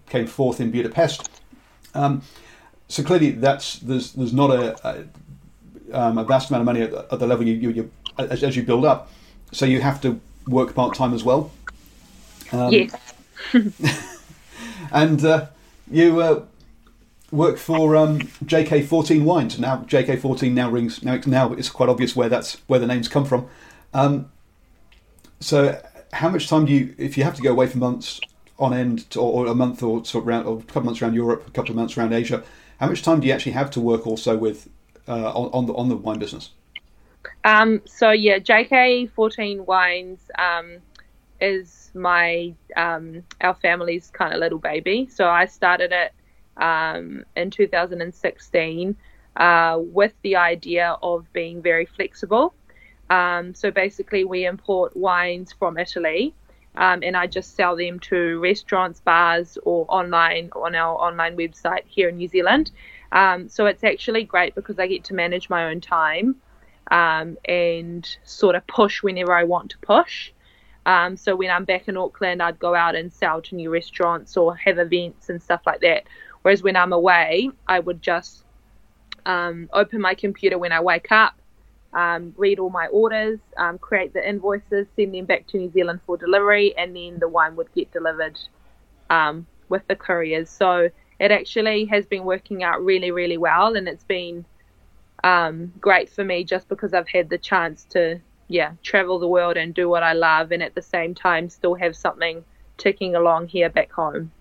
came 0.07 0.27
fourth 0.27 0.59
in 0.59 0.69
Budapest. 0.69 1.29
Um, 1.93 2.21
so 2.87 3.03
clearly, 3.03 3.31
that's 3.31 3.79
there's 3.79 4.13
there's 4.13 4.33
not 4.33 4.51
a, 4.51 4.75
a, 4.87 5.97
um, 5.97 6.17
a 6.17 6.23
vast 6.23 6.49
amount 6.49 6.61
of 6.61 6.65
money 6.65 6.81
at, 6.81 6.93
at 6.93 7.19
the 7.19 7.27
level 7.27 7.47
you, 7.47 7.55
you, 7.55 7.69
you 7.69 7.91
as, 8.17 8.43
as, 8.43 8.55
you 8.55 8.63
build 8.63 8.85
up. 8.85 9.11
So 9.51 9.65
you 9.65 9.81
have 9.81 10.01
to 10.01 10.19
work 10.49 10.75
part 10.75 10.95
time 10.95 11.13
as 11.13 11.23
well. 11.23 11.51
Um, 12.51 12.73
yes. 12.73 13.13
and 14.91 15.23
uh, 15.23 15.47
you 15.89 16.21
uh, 16.21 16.45
work 17.31 17.57
for 17.57 17.95
um, 17.95 18.19
JK14 18.43 19.23
Wines. 19.23 19.59
Now 19.59 19.77
JK14 19.87 20.51
now 20.51 20.69
rings. 20.69 21.03
Now, 21.03 21.19
now 21.25 21.53
it's 21.53 21.69
quite 21.69 21.89
obvious 21.89 22.15
where 22.15 22.29
that's 22.29 22.55
where 22.67 22.79
the 22.79 22.87
names 22.87 23.07
come 23.07 23.25
from. 23.25 23.47
Um, 23.93 24.31
so, 25.39 25.81
how 26.13 26.29
much 26.29 26.49
time 26.49 26.65
do 26.65 26.73
you, 26.73 26.95
if 26.97 27.17
you 27.17 27.23
have 27.23 27.35
to 27.35 27.41
go 27.41 27.51
away 27.51 27.67
for 27.67 27.77
months 27.77 28.19
on 28.57 28.73
end, 28.73 29.09
to, 29.11 29.21
or, 29.21 29.47
a 29.47 29.55
month 29.55 29.81
or 29.81 30.03
sort 30.03 30.23
of 30.23 30.27
around, 30.27 30.45
or 30.45 30.59
a 30.59 30.63
couple 30.63 30.81
of 30.81 30.85
months 30.85 31.01
around 31.01 31.13
Europe, 31.13 31.47
a 31.47 31.51
couple 31.51 31.71
of 31.71 31.77
months 31.77 31.97
around 31.97 32.13
Asia, 32.13 32.43
how 32.79 32.87
much 32.87 33.03
time 33.03 33.21
do 33.21 33.27
you 33.27 33.33
actually 33.33 33.53
have 33.53 33.71
to 33.71 33.79
work 33.79 34.05
also 34.05 34.37
with 34.37 34.69
uh, 35.07 35.31
on, 35.31 35.49
on 35.53 35.65
the 35.65 35.73
on 35.73 35.89
the 35.89 35.95
wine 35.95 36.19
business? 36.19 36.49
Um, 37.43 37.81
so 37.85 38.11
yeah, 38.11 38.39
JK14 38.39 39.65
Wines 39.65 40.19
um, 40.37 40.77
is 41.39 41.91
my 41.93 42.53
um, 42.75 43.23
our 43.41 43.55
family's 43.55 44.09
kind 44.11 44.33
of 44.33 44.39
little 44.39 44.59
baby. 44.59 45.07
So 45.09 45.27
I 45.27 45.45
started 45.45 45.91
it 45.91 46.13
um, 46.61 47.23
in 47.35 47.49
2016 47.49 48.95
uh, 49.35 49.77
with 49.79 50.13
the 50.21 50.35
idea 50.35 50.97
of 51.01 51.31
being 51.33 51.61
very 51.61 51.85
flexible. 51.85 52.53
Um, 53.09 53.55
so 53.55 53.71
basically, 53.71 54.25
we 54.25 54.45
import 54.45 54.95
wines 54.95 55.53
from 55.53 55.77
Italy. 55.77 56.33
Um, 56.75 57.01
and 57.01 57.17
I 57.17 57.25
just 57.25 57.55
sell 57.55 57.75
them 57.75 57.99
to 58.01 58.39
restaurants, 58.39 58.99
bars, 58.99 59.57
or 59.63 59.85
online 59.89 60.49
on 60.55 60.75
our 60.75 60.95
online 60.95 61.35
website 61.35 61.83
here 61.87 62.09
in 62.09 62.17
New 62.17 62.27
Zealand. 62.27 62.71
so 63.11 63.65
it's 63.65 63.83
actually 63.83 64.23
great 64.23 64.53
because 64.53 64.77
I 64.77 64.85
get 64.85 65.03
to 65.05 65.15
manage 65.15 65.49
my 65.49 65.65
own 65.65 65.81
time 65.81 66.35
um, 66.91 67.37
and 67.45 68.17
sort 68.23 68.55
of 68.55 68.65
push 68.67 69.03
whenever 69.03 69.33
I 69.33 69.43
want 69.43 69.71
to 69.71 69.77
push. 69.79 70.31
Um, 70.85 71.17
so 71.17 71.35
when 71.35 71.51
I'm 71.51 71.65
back 71.65 71.87
in 71.87 71.97
Auckland, 71.97 72.41
I'd 72.41 72.59
go 72.59 72.73
out 72.73 72.95
and 72.95 73.11
sell 73.13 73.41
to 73.43 73.55
new 73.55 73.69
restaurants 73.69 74.37
or 74.37 74.55
have 74.55 74.79
events 74.79 75.29
and 75.29 75.41
stuff 75.41 75.61
like 75.65 75.81
that. 75.81 76.03
Whereas 76.41 76.63
when 76.63 76.75
I'm 76.75 76.93
away, 76.93 77.49
I 77.67 77.79
would 77.79 78.01
just 78.01 78.43
um, 79.25 79.69
open 79.73 80.01
my 80.01 80.15
computer 80.15 80.57
when 80.57 80.71
I 80.71 80.79
wake 80.79 81.11
up, 81.11 81.35
um, 81.93 82.33
read 82.37 82.59
all 82.59 82.69
my 82.69 82.87
orders, 82.87 83.39
um, 83.57 83.77
create 83.77 84.13
the 84.13 84.27
invoices, 84.27 84.87
send 84.95 85.13
them 85.13 85.25
back 85.25 85.47
to 85.47 85.57
New 85.57 85.71
Zealand 85.71 85.99
for 86.05 86.17
delivery, 86.17 86.75
and 86.77 86.95
then 86.95 87.19
the 87.19 87.27
wine 87.27 87.55
would 87.55 87.71
get 87.73 87.91
delivered 87.91 88.39
um, 89.09 89.45
with 89.67 89.85
the 89.87 89.95
couriers. 89.95 90.49
So 90.49 90.89
it 91.19 91.31
actually 91.31 91.85
has 91.85 92.05
been 92.05 92.23
working 92.23 92.63
out 92.63 92.83
really, 92.83 93.11
really 93.11 93.37
well, 93.37 93.75
and 93.75 93.87
it's 93.87 94.05
been 94.05 94.45
um, 95.23 95.73
great 95.79 96.09
for 96.09 96.23
me 96.23 96.43
just 96.43 96.67
because 96.67 96.93
I've 96.93 97.07
had 97.07 97.29
the 97.29 97.37
chance 97.37 97.83
to, 97.91 98.19
yeah, 98.47 98.73
travel 98.83 99.19
the 99.19 99.27
world 99.27 99.57
and 99.57 99.73
do 99.73 99.89
what 99.89 100.03
I 100.03 100.13
love, 100.13 100.51
and 100.51 100.63
at 100.63 100.75
the 100.75 100.81
same 100.81 101.15
time 101.15 101.49
still 101.49 101.75
have 101.75 101.95
something 101.95 102.43
ticking 102.77 103.15
along 103.15 103.47
here 103.47 103.69
back 103.69 103.91
home. 103.91 104.31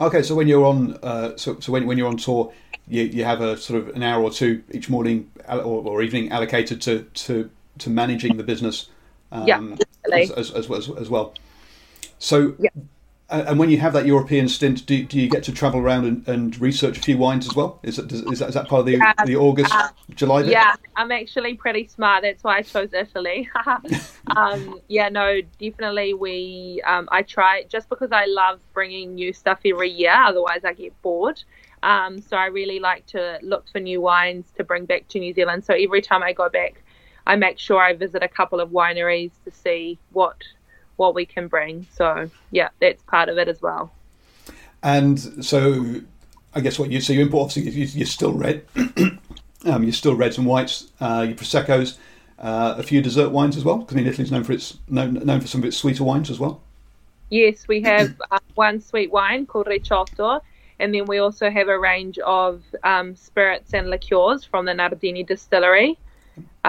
Okay, 0.00 0.22
so 0.22 0.34
when 0.34 0.46
you're 0.46 0.64
on, 0.64 0.98
uh, 1.02 1.36
so, 1.36 1.58
so 1.60 1.72
when, 1.72 1.86
when 1.86 1.98
you're 1.98 2.08
on 2.08 2.16
tour, 2.16 2.52
you, 2.86 3.02
you 3.02 3.24
have 3.24 3.40
a 3.40 3.56
sort 3.56 3.80
of 3.80 3.96
an 3.96 4.02
hour 4.02 4.22
or 4.22 4.30
two 4.30 4.62
each 4.70 4.88
morning 4.88 5.30
or, 5.48 5.58
or 5.58 6.02
evening 6.02 6.30
allocated 6.30 6.80
to, 6.82 7.02
to, 7.14 7.50
to 7.78 7.90
managing 7.90 8.36
the 8.36 8.44
business 8.44 8.88
um, 9.32 9.46
yeah, 9.46 9.60
as, 10.12 10.30
as, 10.30 10.70
as, 10.70 10.90
as, 10.90 11.10
well. 11.10 11.34
So 12.18 12.54
yeah 12.58 12.70
and 13.30 13.58
when 13.58 13.68
you 13.68 13.78
have 13.78 13.92
that 13.92 14.06
European 14.06 14.48
stint, 14.48 14.86
do, 14.86 15.04
do 15.04 15.20
you 15.20 15.28
get 15.28 15.42
to 15.44 15.52
travel 15.52 15.80
around 15.80 16.06
and, 16.06 16.28
and 16.28 16.58
research 16.60 16.96
a 16.96 17.00
few 17.00 17.18
wines 17.18 17.46
as 17.46 17.54
well? 17.54 17.78
Is 17.82 17.96
that, 17.96 18.10
is 18.10 18.38
that, 18.38 18.48
is 18.48 18.54
that 18.54 18.68
part 18.68 18.80
of 18.80 18.86
the, 18.86 18.92
yeah, 18.92 19.12
the 19.26 19.36
August, 19.36 19.74
uh, 19.74 19.90
July? 20.14 20.42
Bit? 20.42 20.52
Yeah, 20.52 20.74
I'm 20.96 21.12
actually 21.12 21.54
pretty 21.54 21.86
smart. 21.88 22.22
That's 22.22 22.42
why 22.42 22.58
I 22.58 22.62
chose 22.62 22.94
Italy. 22.94 23.50
um, 24.36 24.80
yeah, 24.88 25.10
no, 25.10 25.42
definitely. 25.60 26.14
We 26.14 26.80
um, 26.86 27.06
I 27.12 27.22
try 27.22 27.64
just 27.68 27.90
because 27.90 28.12
I 28.12 28.24
love 28.26 28.60
bringing 28.72 29.14
new 29.14 29.34
stuff 29.34 29.60
every 29.64 29.90
year. 29.90 30.14
Otherwise, 30.14 30.64
I 30.64 30.72
get 30.72 31.00
bored. 31.02 31.42
Um, 31.82 32.22
so 32.22 32.36
I 32.36 32.46
really 32.46 32.80
like 32.80 33.04
to 33.08 33.38
look 33.42 33.68
for 33.68 33.78
new 33.78 34.00
wines 34.00 34.46
to 34.56 34.64
bring 34.64 34.86
back 34.86 35.06
to 35.08 35.18
New 35.18 35.34
Zealand. 35.34 35.66
So 35.66 35.74
every 35.74 36.00
time 36.00 36.22
I 36.22 36.32
go 36.32 36.48
back, 36.48 36.82
I 37.26 37.36
make 37.36 37.58
sure 37.58 37.78
I 37.78 37.92
visit 37.92 38.22
a 38.22 38.28
couple 38.28 38.58
of 38.58 38.70
wineries 38.70 39.32
to 39.44 39.50
see 39.50 39.98
what 40.12 40.42
what 40.98 41.14
we 41.14 41.24
can 41.24 41.48
bring. 41.48 41.86
So 41.94 42.30
yeah, 42.50 42.68
that's 42.80 43.02
part 43.02 43.28
of 43.28 43.38
it 43.38 43.48
as 43.48 43.62
well. 43.62 43.90
And 44.82 45.18
so, 45.44 46.00
I 46.54 46.60
guess 46.60 46.78
what 46.78 46.90
you 46.92 47.00
so 47.00 47.12
you 47.12 47.22
import 47.22 47.50
obviously 47.56 47.82
you, 47.98 48.04
are 48.04 48.06
still 48.06 48.32
red, 48.32 48.64
um, 49.64 49.82
you're 49.82 49.92
still 49.92 50.14
reds 50.14 50.38
and 50.38 50.46
whites, 50.46 50.92
uh, 51.00 51.24
your 51.26 51.36
proseccos. 51.36 51.96
uh, 52.38 52.76
a 52.78 52.82
few 52.82 53.00
dessert 53.00 53.30
wines 53.30 53.56
as 53.56 53.64
well? 53.64 53.78
Because 53.78 53.94
I 53.94 53.98
mean, 53.98 54.06
Italy's 54.06 54.30
known 54.30 54.44
for 54.44 54.52
its 54.52 54.78
known, 54.88 55.14
known 55.14 55.40
for 55.40 55.48
some 55.48 55.62
of 55.62 55.64
its 55.64 55.76
sweeter 55.76 56.04
wines 56.04 56.30
as 56.30 56.38
well. 56.38 56.60
Yes, 57.30 57.66
we 57.68 57.82
have 57.82 58.14
uh, 58.30 58.38
one 58.54 58.80
sweet 58.80 59.10
wine 59.10 59.46
called 59.46 59.66
Recioto, 59.66 60.40
and 60.78 60.94
then 60.94 61.06
we 61.06 61.18
also 61.18 61.50
have 61.50 61.68
a 61.68 61.78
range 61.78 62.18
of 62.20 62.62
um, 62.84 63.16
spirits 63.16 63.74
and 63.74 63.90
liqueurs 63.90 64.44
from 64.44 64.64
the 64.64 64.74
Nardini 64.74 65.24
distillery, 65.24 65.98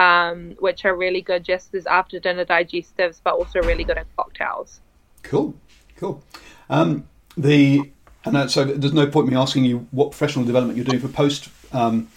um, 0.00 0.56
which 0.60 0.86
are 0.86 0.96
really 0.96 1.20
good 1.20 1.44
just 1.44 1.74
as 1.74 1.86
after 1.86 2.18
dinner 2.18 2.46
digestives, 2.46 3.20
but 3.22 3.34
also 3.34 3.60
really 3.60 3.84
good 3.84 3.98
in 3.98 4.04
cocktails. 4.16 4.80
Cool, 5.22 5.54
cool. 5.96 6.24
Um, 6.70 7.06
the 7.36 7.90
and 8.24 8.50
so 8.50 8.64
there's 8.64 8.94
no 8.94 9.06
point 9.06 9.28
me 9.28 9.36
asking 9.36 9.64
you 9.64 9.86
what 9.90 10.10
professional 10.10 10.44
development 10.46 10.76
you're 10.76 10.86
doing 10.86 11.00
for 11.00 11.08
post 11.08 11.50
um, 11.72 12.08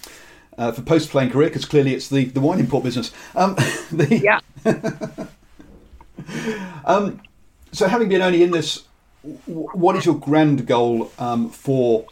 uh, 0.57 0.71
for 0.71 0.81
post 0.81 1.09
playing 1.09 1.29
career 1.29 1.49
because 1.49 1.65
clearly 1.65 1.93
it's 1.93 2.07
the 2.07 2.25
the 2.25 2.39
wine 2.39 2.59
import 2.59 2.85
business. 2.85 3.11
Um, 3.35 3.55
the, 3.91 4.17
Yeah. 4.17 4.39
um, 6.85 7.21
so 7.73 7.87
having 7.89 8.07
been 8.07 8.21
only 8.21 8.43
in 8.43 8.51
this, 8.51 8.83
what 9.45 9.97
is 9.97 10.05
your 10.05 10.15
grand 10.15 10.65
goal 10.67 11.11
um, 11.19 11.49
for, 11.49 12.05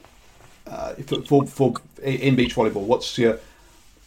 uh, 0.68 0.96
for 0.96 1.22
for 1.22 1.48
for 1.48 1.74
in 2.04 2.36
beach 2.36 2.56
volleyball? 2.56 2.84
What's 2.84 3.18
your 3.18 3.40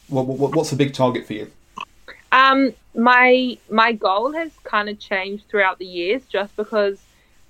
what, 0.09 0.27
what, 0.27 0.55
what's 0.55 0.71
the 0.71 0.77
big 0.77 0.95
target 0.95 1.27
for 1.27 1.33
you? 1.35 1.51
Um, 2.33 2.73
my 2.95 3.57
my 3.71 3.93
goal 3.93 4.33
has 4.33 4.51
kind 4.65 4.89
of 4.89 4.99
changed 4.99 5.45
throughout 5.49 5.79
the 5.79 5.87
years, 5.87 6.23
just 6.27 6.55
because 6.57 7.01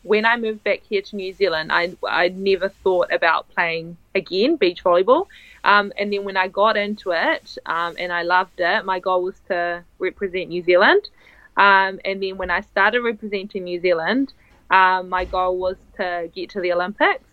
when 0.03 0.27
I 0.27 0.37
moved 0.37 0.63
back 0.63 0.83
here 0.89 1.01
to 1.03 1.17
New 1.17 1.33
Zealand, 1.33 1.73
I 1.73 1.97
I 2.07 2.29
never 2.29 2.69
thought 2.69 3.13
about 3.13 3.49
playing 3.51 3.97
again 4.15 4.57
beach 4.57 4.85
volleyball. 4.85 5.27
Um, 5.65 5.93
and 5.99 6.13
then 6.13 6.25
when 6.25 6.37
I 6.37 6.49
got 6.49 6.77
into 6.77 7.13
it 7.13 7.57
um, 7.65 7.97
and 7.99 8.13
I 8.13 8.23
loved 8.23 8.61
it, 8.61 8.85
my 8.85 9.01
goal 9.01 9.23
was 9.23 9.41
to 9.49 9.83
represent 9.99 10.51
New 10.51 10.63
Zealand. 10.63 11.09
Um, 11.57 12.01
and 12.05 12.23
then 12.23 12.37
when 12.37 12.51
I 12.51 12.61
started 12.61 13.01
representing 13.01 13.65
New 13.65 13.81
Zealand, 13.81 14.35
um, 14.71 15.09
my 15.09 15.25
goal 15.25 15.57
was 15.57 15.77
to 15.97 16.31
get 16.35 16.51
to 16.51 16.61
the 16.61 16.73
Olympics. 16.73 17.25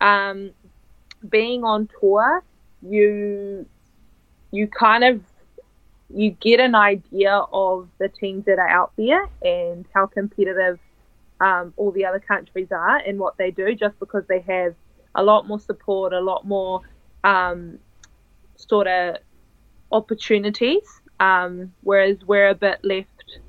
Um, 0.00 0.52
being 1.28 1.64
on 1.64 1.88
tour, 2.00 2.42
you 2.80 3.66
you 4.56 4.66
kind 4.66 5.04
of 5.04 5.20
you 6.08 6.30
get 6.30 6.60
an 6.60 6.74
idea 6.74 7.32
of 7.52 7.88
the 7.98 8.08
teams 8.08 8.44
that 8.44 8.58
are 8.58 8.68
out 8.68 8.92
there 8.96 9.28
and 9.42 9.84
how 9.92 10.06
competitive 10.06 10.78
um, 11.40 11.74
all 11.76 11.90
the 11.90 12.04
other 12.04 12.20
countries 12.20 12.68
are 12.70 12.96
and 12.98 13.18
what 13.18 13.36
they 13.36 13.50
do 13.50 13.74
just 13.74 13.98
because 13.98 14.24
they 14.28 14.40
have 14.40 14.74
a 15.14 15.22
lot 15.22 15.46
more 15.48 15.58
support, 15.58 16.12
a 16.12 16.20
lot 16.20 16.46
more 16.46 16.80
um, 17.24 17.78
sort 18.56 18.86
of 18.86 19.16
opportunities, 19.90 20.84
um, 21.20 21.72
whereas 21.82 22.18
we're 22.24 22.48
a 22.48 22.54
bit 22.54 22.78
left, 22.84 23.40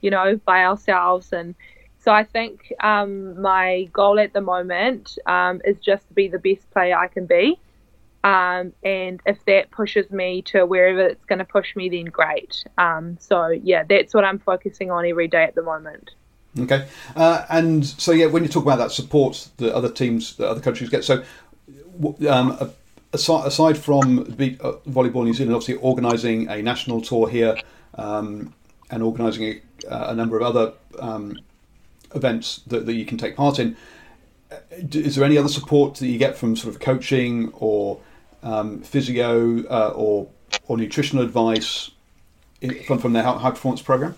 you 0.00 0.10
know, 0.10 0.40
by 0.44 0.64
ourselves. 0.64 1.32
And 1.32 1.54
so 1.98 2.12
I 2.12 2.24
think 2.24 2.72
um, 2.82 3.40
my 3.40 3.88
goal 3.92 4.18
at 4.18 4.32
the 4.32 4.40
moment 4.40 5.18
um, 5.26 5.60
is 5.64 5.78
just 5.80 6.08
to 6.08 6.14
be 6.14 6.28
the 6.28 6.38
best 6.38 6.70
player 6.70 6.96
I 6.96 7.08
can 7.08 7.26
be. 7.26 7.58
Um, 8.26 8.72
and 8.82 9.20
if 9.24 9.38
that 9.44 9.70
pushes 9.70 10.10
me 10.10 10.42
to 10.50 10.66
wherever 10.66 10.98
it's 11.00 11.24
going 11.26 11.38
to 11.38 11.44
push 11.44 11.76
me, 11.76 11.88
then 11.88 12.06
great. 12.06 12.64
Um, 12.76 13.16
so 13.20 13.48
yeah, 13.48 13.84
that's 13.88 14.12
what 14.14 14.24
I'm 14.24 14.40
focusing 14.40 14.90
on 14.90 15.06
every 15.06 15.28
day 15.28 15.44
at 15.44 15.54
the 15.54 15.62
moment. 15.62 16.10
Okay, 16.58 16.88
uh, 17.14 17.46
and 17.50 17.86
so 17.86 18.10
yeah, 18.10 18.26
when 18.26 18.42
you 18.42 18.48
talk 18.48 18.64
about 18.64 18.78
that 18.78 18.90
support 18.90 19.48
that 19.58 19.72
other 19.72 19.88
teams, 19.88 20.36
that 20.38 20.48
other 20.48 20.60
countries 20.60 20.90
get, 20.90 21.04
so 21.04 21.22
um, 22.28 22.72
aside, 23.12 23.78
from 23.78 24.18
uh, 24.18 24.24
volleyball 24.88 25.24
New 25.24 25.34
Zealand, 25.34 25.54
obviously 25.54 25.76
organising 25.76 26.48
a 26.48 26.60
national 26.62 27.02
tour 27.02 27.28
here 27.28 27.56
um, 27.94 28.52
and 28.90 29.04
organising 29.04 29.60
a, 29.88 29.96
a 30.08 30.14
number 30.16 30.36
of 30.36 30.42
other 30.42 30.72
um, 30.98 31.38
events 32.12 32.62
that, 32.66 32.86
that 32.86 32.94
you 32.94 33.04
can 33.04 33.18
take 33.18 33.36
part 33.36 33.60
in. 33.60 33.76
uh, 34.50 34.56
Is 34.92 35.14
there 35.14 35.24
any 35.24 35.38
other 35.38 35.48
support 35.48 35.94
that 35.96 36.08
you 36.08 36.18
get 36.18 36.36
from 36.36 36.56
sort 36.56 36.74
of 36.74 36.80
coaching 36.80 37.50
or 37.52 38.00
um, 38.42 38.80
physio 38.80 39.64
uh, 39.68 39.92
or 39.94 40.28
or 40.68 40.76
nutritional 40.76 41.24
advice 41.24 41.90
in, 42.60 42.82
from 42.84 42.98
from 42.98 43.12
the 43.12 43.22
high 43.22 43.50
performance 43.50 43.82
program? 43.82 44.14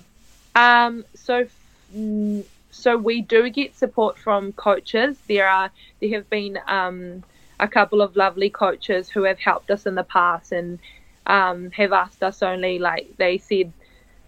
Um, 0.55 1.05
so, 1.15 1.47
mm, 1.95 2.45
so 2.71 2.97
we 2.97 3.21
do 3.21 3.49
get 3.51 3.77
support 3.77 4.19
from 4.19 4.53
coaches. 4.53 5.17
There 5.29 5.49
are 5.49 5.71
there 6.01 6.11
have 6.11 6.29
been 6.31 6.59
um, 6.67 7.23
a 7.61 7.69
couple 7.69 8.03
of 8.03 8.17
lovely 8.17 8.51
coaches 8.51 9.09
who 9.09 9.25
have 9.25 9.39
helped 9.39 9.71
us 9.71 9.87
in 9.87 9.95
the 9.95 10.05
past 10.05 10.53
and 10.53 10.79
um, 11.27 11.71
have 11.73 11.93
asked 11.93 12.23
us 12.23 12.43
only 12.43 12.79
like 12.79 13.07
they 13.19 13.37
said 13.37 13.71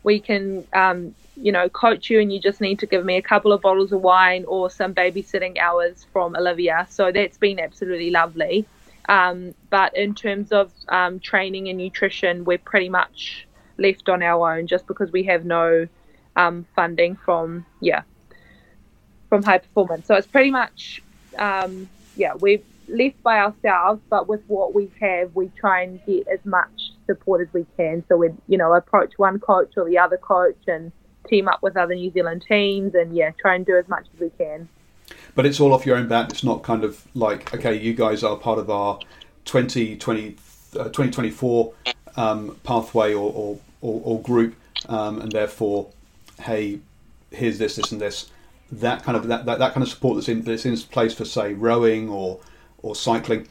we 0.02 0.20
can 0.20 0.66
um, 0.72 1.14
you 1.36 1.52
know 1.52 1.68
coach 1.68 2.10
you 2.10 2.20
and 2.20 2.32
you 2.32 2.40
just 2.40 2.60
need 2.60 2.78
to 2.78 2.86
give 2.86 3.04
me 3.04 3.16
a 3.16 3.22
couple 3.22 3.52
of 3.52 3.60
bottles 3.62 3.92
of 3.92 4.02
wine 4.02 4.44
or 4.46 4.70
some 4.70 4.94
babysitting 4.94 5.58
hours 5.58 6.06
from 6.12 6.36
Olivia. 6.36 6.86
So 6.90 7.10
that's 7.12 7.38
been 7.38 7.58
absolutely 7.58 8.10
lovely. 8.10 8.66
Um, 9.08 9.54
but 9.70 9.96
in 9.96 10.14
terms 10.14 10.52
of 10.52 10.72
um, 10.88 11.20
training 11.20 11.68
and 11.68 11.78
nutrition, 11.78 12.44
we're 12.44 12.58
pretty 12.58 12.88
much 12.88 13.46
left 13.78 14.08
on 14.08 14.22
our 14.22 14.56
own 14.56 14.66
just 14.66 14.86
because 14.86 15.10
we 15.10 15.24
have 15.24 15.44
no 15.44 15.88
um, 16.36 16.66
funding 16.76 17.16
from 17.16 17.66
yeah 17.80 18.02
from 19.28 19.42
high 19.42 19.58
performance. 19.58 20.06
So 20.06 20.14
it's 20.14 20.26
pretty 20.26 20.50
much 20.50 21.02
um, 21.38 21.88
yeah 22.16 22.34
we're 22.34 22.60
left 22.88 23.22
by 23.22 23.38
ourselves, 23.38 24.00
but 24.10 24.28
with 24.28 24.42
what 24.48 24.74
we 24.74 24.90
have, 25.00 25.34
we 25.34 25.48
try 25.58 25.82
and 25.82 26.04
get 26.06 26.26
as 26.28 26.44
much 26.44 26.92
support 27.06 27.40
as 27.40 27.52
we 27.52 27.66
can. 27.76 28.04
So 28.08 28.16
we 28.16 28.30
you 28.48 28.58
know 28.58 28.72
approach 28.74 29.14
one 29.16 29.40
coach 29.40 29.72
or 29.76 29.88
the 29.88 29.98
other 29.98 30.16
coach 30.18 30.58
and 30.66 30.92
team 31.28 31.48
up 31.48 31.62
with 31.62 31.76
other 31.76 31.94
New 31.94 32.10
Zealand 32.12 32.44
teams 32.46 32.94
and 32.94 33.14
yeah 33.14 33.30
try 33.40 33.54
and 33.54 33.64
do 33.66 33.76
as 33.76 33.88
much 33.88 34.06
as 34.14 34.20
we 34.20 34.30
can. 34.30 34.68
But 35.34 35.46
it's 35.46 35.60
all 35.60 35.72
off 35.72 35.86
your 35.86 35.96
own 35.96 36.08
bat. 36.08 36.30
It's 36.32 36.44
not 36.44 36.62
kind 36.62 36.84
of 36.84 37.06
like, 37.14 37.54
okay, 37.54 37.78
you 37.78 37.94
guys 37.94 38.22
are 38.24 38.36
part 38.36 38.58
of 38.58 38.70
our 38.70 38.98
2020, 39.44 40.36
uh, 40.78 40.84
2024 40.84 41.72
um, 42.16 42.56
pathway 42.64 43.14
or, 43.14 43.32
or, 43.32 43.58
or, 43.80 44.00
or 44.04 44.22
group, 44.22 44.54
um, 44.88 45.20
and 45.20 45.32
therefore, 45.32 45.88
hey, 46.42 46.80
here's 47.30 47.58
this, 47.58 47.76
this, 47.76 47.92
and 47.92 48.00
this. 48.00 48.30
That 48.72 49.02
kind 49.02 49.16
of 49.16 49.26
that, 49.26 49.46
that, 49.46 49.58
that 49.58 49.72
kind 49.74 49.82
of 49.82 49.88
support 49.88 50.16
that's 50.16 50.28
in 50.28 50.42
that's 50.42 50.64
in 50.64 50.76
place 50.76 51.12
for 51.12 51.24
say 51.24 51.54
rowing 51.54 52.08
or 52.08 52.38
or 52.82 52.94
cycling 52.94 53.48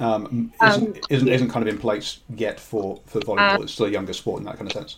um, 0.00 0.52
isn't, 0.62 0.88
Um, 0.88 1.02
isn't 1.08 1.28
isn't 1.28 1.50
kind 1.50 1.66
of 1.66 1.72
in 1.72 1.80
place 1.80 2.18
yet 2.34 2.58
for 2.60 3.00
for 3.06 3.20
volleyball. 3.20 3.62
it's 3.62 3.72
still 3.72 3.86
a 3.86 3.90
younger 3.90 4.12
sport 4.12 4.40
in 4.40 4.46
that 4.46 4.56
kind 4.56 4.66
of 4.66 4.72
sense. 4.72 4.96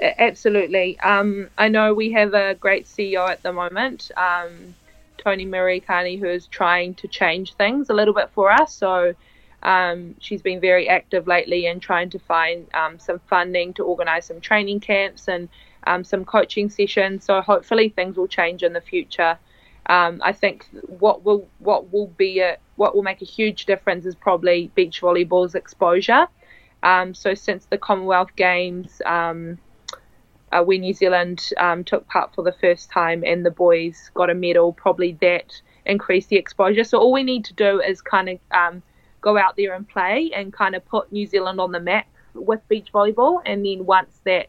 Absolutely. 0.00 0.98
Um, 1.00 1.48
I 1.56 1.68
know 1.68 1.94
we 1.94 2.12
have 2.12 2.34
a 2.34 2.54
great 2.54 2.84
CEO 2.86 3.28
at 3.28 3.42
the 3.42 3.52
moment, 3.52 4.10
um, 4.16 4.74
Tony 5.18 5.46
Marikani, 5.46 6.18
who 6.18 6.26
is 6.26 6.46
trying 6.46 6.94
to 6.94 7.08
change 7.08 7.54
things 7.54 7.90
a 7.90 7.94
little 7.94 8.14
bit 8.14 8.30
for 8.34 8.50
us. 8.50 8.74
So 8.74 9.14
um, 9.62 10.14
she's 10.20 10.42
been 10.42 10.60
very 10.60 10.88
active 10.88 11.26
lately 11.26 11.66
in 11.66 11.80
trying 11.80 12.10
to 12.10 12.18
find 12.18 12.66
um, 12.74 12.98
some 12.98 13.20
funding 13.28 13.74
to 13.74 13.84
organise 13.84 14.26
some 14.26 14.40
training 14.40 14.80
camps 14.80 15.28
and 15.28 15.48
um, 15.86 16.04
some 16.04 16.24
coaching 16.24 16.70
sessions. 16.70 17.24
So 17.24 17.40
hopefully 17.40 17.88
things 17.88 18.16
will 18.16 18.28
change 18.28 18.62
in 18.62 18.72
the 18.72 18.80
future. 18.80 19.38
Um, 19.88 20.20
I 20.24 20.32
think 20.32 20.66
what 20.88 21.24
will 21.24 21.46
what 21.58 21.92
will 21.92 22.08
be 22.08 22.40
a 22.40 22.58
what 22.74 22.94
will 22.94 23.02
make 23.04 23.22
a 23.22 23.24
huge 23.24 23.66
difference 23.66 24.04
is 24.04 24.14
probably 24.14 24.70
beach 24.74 25.00
volleyball's 25.00 25.54
exposure. 25.54 26.26
Um, 26.82 27.14
so 27.14 27.34
since 27.34 27.66
the 27.66 27.78
Commonwealth 27.78 28.34
Games, 28.36 29.00
um, 29.06 29.58
uh, 30.56 30.62
when 30.62 30.80
New 30.80 30.94
Zealand 30.94 31.50
um, 31.58 31.84
took 31.84 32.06
part 32.08 32.34
for 32.34 32.42
the 32.42 32.52
first 32.52 32.90
time 32.90 33.22
and 33.26 33.44
the 33.44 33.50
boys 33.50 34.10
got 34.14 34.30
a 34.30 34.34
medal, 34.34 34.72
probably 34.72 35.12
that 35.20 35.60
increased 35.84 36.28
the 36.30 36.36
exposure. 36.36 36.84
So 36.84 36.98
all 36.98 37.12
we 37.12 37.22
need 37.22 37.44
to 37.46 37.54
do 37.54 37.80
is 37.80 38.00
kind 38.00 38.28
of 38.28 38.38
um, 38.50 38.82
go 39.20 39.36
out 39.36 39.56
there 39.56 39.74
and 39.74 39.88
play 39.88 40.30
and 40.34 40.52
kind 40.52 40.74
of 40.74 40.84
put 40.86 41.12
New 41.12 41.26
Zealand 41.26 41.60
on 41.60 41.72
the 41.72 41.80
map 41.80 42.06
with 42.34 42.66
beach 42.68 42.88
volleyball. 42.92 43.42
And 43.44 43.64
then 43.66 43.84
once 43.86 44.20
that 44.24 44.48